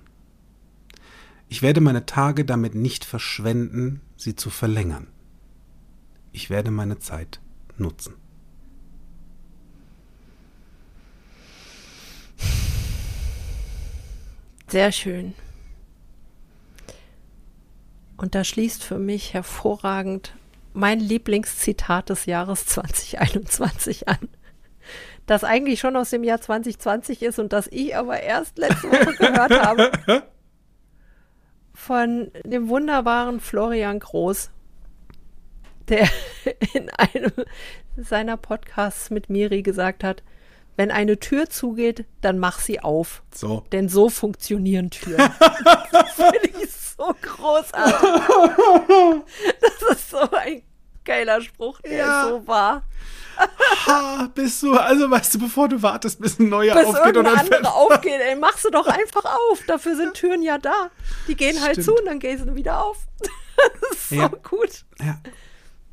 Ich 1.50 1.60
werde 1.62 1.80
meine 1.80 2.06
Tage 2.06 2.44
damit 2.44 2.74
nicht 2.74 3.04
verschwenden, 3.04 4.00
sie 4.16 4.36
zu 4.36 4.50
verlängern. 4.50 5.06
Ich 6.32 6.50
werde 6.50 6.70
meine 6.70 6.98
Zeit 6.98 7.40
nutzen. 7.76 8.14
Sehr 14.68 14.92
schön. 14.92 15.34
Und 18.18 18.34
da 18.34 18.44
schließt 18.44 18.82
für 18.82 18.98
mich 18.98 19.32
hervorragend 19.32 20.34
mein 20.78 21.00
Lieblingszitat 21.00 22.08
des 22.08 22.26
Jahres 22.26 22.64
2021 22.66 24.08
an. 24.08 24.28
Das 25.26 25.42
eigentlich 25.42 25.80
schon 25.80 25.96
aus 25.96 26.10
dem 26.10 26.22
Jahr 26.22 26.40
2020 26.40 27.22
ist 27.22 27.40
und 27.40 27.52
das 27.52 27.66
ich 27.66 27.96
aber 27.96 28.20
erst 28.20 28.58
letzte 28.58 28.90
Woche 28.90 29.14
gehört 29.18 29.60
habe. 29.60 29.90
Von 31.74 32.30
dem 32.44 32.68
wunderbaren 32.68 33.40
Florian 33.40 33.98
Groß, 33.98 34.50
der 35.88 36.08
in 36.74 36.90
einem 36.90 37.32
seiner 37.96 38.36
Podcasts 38.36 39.10
mit 39.10 39.28
Miri 39.28 39.62
gesagt 39.62 40.04
hat, 40.04 40.22
wenn 40.76 40.92
eine 40.92 41.18
Tür 41.18 41.50
zugeht, 41.50 42.04
dann 42.20 42.38
mach 42.38 42.60
sie 42.60 42.78
auf. 42.78 43.24
So. 43.34 43.64
Denn 43.72 43.88
so 43.88 44.10
funktionieren 44.10 44.90
Türen. 44.90 45.18
das 45.90 46.12
finde 46.12 46.50
ich 46.62 46.70
so 46.70 47.12
großartig. 47.20 49.24
Das 49.60 49.90
ist 49.90 50.10
so 50.10 50.30
ein 50.30 50.62
geiler 51.08 51.40
Spruch, 51.40 51.80
der 51.80 51.92
Ja. 51.96 52.22
ist 52.22 52.28
so 52.28 52.46
wahr. 52.46 52.82
Ha, 53.86 54.28
bist 54.34 54.62
du, 54.62 54.74
also 54.76 55.08
weißt 55.10 55.34
du, 55.34 55.38
bevor 55.38 55.68
du 55.68 55.80
wartest, 55.80 56.20
bis 56.20 56.38
ein 56.38 56.48
neuer 56.48 56.74
Bis 56.74 56.86
aufgeht 56.86 57.16
oder 57.16 57.38
andere 57.38 57.72
aufgeht, 57.72 58.20
ey, 58.20 58.34
mach 58.36 58.58
sie 58.58 58.70
doch 58.70 58.86
einfach 58.88 59.24
auf. 59.24 59.60
Dafür 59.66 59.94
sind 59.96 60.14
Türen 60.14 60.42
ja 60.42 60.58
da. 60.58 60.90
Die 61.28 61.36
gehen 61.36 61.60
halt 61.62 61.72
Stimmt. 61.74 61.84
zu 61.86 61.94
und 61.96 62.06
dann 62.06 62.18
gehen 62.18 62.38
sie 62.38 62.54
wieder 62.54 62.82
auf. 62.84 62.98
Das 63.80 63.90
ist 63.98 64.08
so 64.10 64.14
Ja. 64.14 64.28
gut. 64.28 64.84
Ja, 65.00 65.18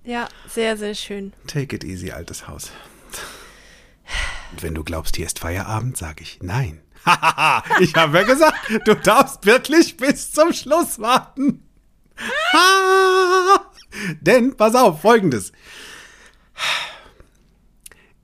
Ja, 0.04 0.28
sehr, 0.48 0.78
sehr 0.78 0.94
schön. 0.94 1.34
take 1.48 1.76
it 1.76 1.84
easy, 1.84 2.12
altes 2.12 2.48
Haus. 2.48 2.72
Und 4.52 4.62
wenn 4.64 4.76
du 4.76 4.84
glaubst, 4.84 5.16
hier 5.16 5.26
ist 5.26 5.40
Feierabend, 5.40 5.98
sage 5.98 6.22
ich 6.24 6.40
nein. 6.42 6.82
Ich 7.80 7.96
habe 7.96 8.18
ja 8.20 8.24
gesagt, 8.24 8.58
du 8.86 8.96
darfst 8.96 9.46
wirklich 9.46 9.98
bis 9.98 10.32
zum 10.32 10.54
Schluss 10.54 11.00
warten. 11.00 11.68
Ha! 12.54 13.60
Denn, 14.22 14.56
pass 14.56 14.76
auf, 14.76 15.02
folgendes. 15.02 15.52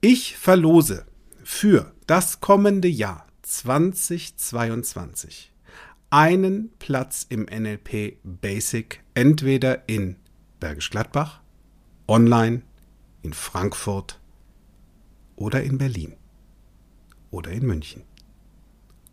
Ich 0.01 0.37
verlose 0.37 1.07
für 1.43 1.91
das 2.07 2.41
kommende 2.41 2.87
Jahr 2.87 3.27
2022 3.43 5.51
einen 6.09 6.71
Platz 6.79 7.27
im 7.29 7.43
NLP 7.43 8.17
Basic, 8.23 9.03
entweder 9.13 9.87
in 9.87 10.15
Bergisch 10.59 10.89
Gladbach, 10.89 11.41
online, 12.07 12.63
in 13.21 13.33
Frankfurt 13.33 14.19
oder 15.35 15.61
in 15.63 15.77
Berlin 15.77 16.15
oder 17.31 17.51
in 17.51 17.65
München. 17.65 18.03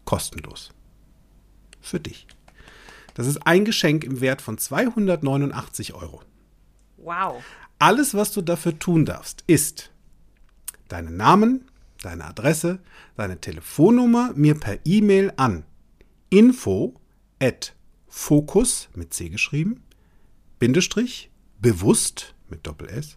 Kostenlos. 0.05 0.73
Für 1.81 2.01
dich. 2.01 2.27
Das 3.15 3.27
ist 3.27 3.47
ein 3.47 3.65
Geschenk 3.65 4.05
im 4.05 4.21
Wert 4.21 4.43
von 4.43 4.59
289 4.59 5.95
Euro. 5.95 6.23
Wow. 7.09 7.43
Alles, 7.79 8.13
was 8.13 8.33
du 8.33 8.43
dafür 8.43 8.79
tun 8.79 9.07
darfst, 9.07 9.43
ist 9.47 9.91
deinen 10.89 11.17
Namen, 11.17 11.71
deine 12.03 12.27
Adresse, 12.27 12.81
deine 13.17 13.41
Telefonnummer 13.41 14.35
mir 14.35 14.55
per 14.61 14.79
E-Mail 14.85 15.33
an 15.37 15.65
info 16.29 17.01
at 17.41 17.75
focus 18.09 18.91
mit 18.95 19.15
C 19.15 19.31
geschrieben, 19.31 19.83
Bindestrich, 20.59 21.31
bewusst 21.59 22.35
mit 22.51 22.67
Doppel 22.67 22.91
S, 22.91 23.17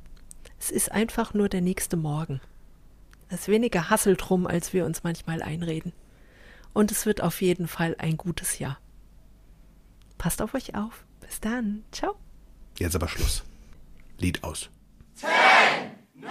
Es 0.59 0.71
ist 0.71 0.93
einfach 0.93 1.35
nur 1.35 1.49
der 1.49 1.61
nächste 1.61 1.97
Morgen. 1.97 2.41
Es 3.29 3.43
ist 3.43 3.49
weniger 3.49 3.91
Hassel 3.91 4.17
drum, 4.17 4.47
als 4.47 4.73
wir 4.73 4.85
uns 4.87 5.05
manchmal 5.05 5.43
einreden. 5.43 5.93
Und 6.73 6.91
es 6.91 7.07
wird 7.07 7.23
auf 7.23 7.41
jeden 7.43 7.69
Fall 7.69 7.95
ein 7.99 8.17
gutes 8.17 8.59
Jahr. 8.59 8.79
Passt 10.17 10.43
auf 10.43 10.55
euch 10.55 10.75
auf. 10.75 11.05
Bis 11.21 11.41
dann. 11.41 11.85
Ciao. 11.93 12.17
Jetzt 12.79 12.97
aber 12.97 13.09
Schluss. 13.09 13.45
Lied 14.19 14.43
aus. 14.43 14.71
Ten. 15.21 16.29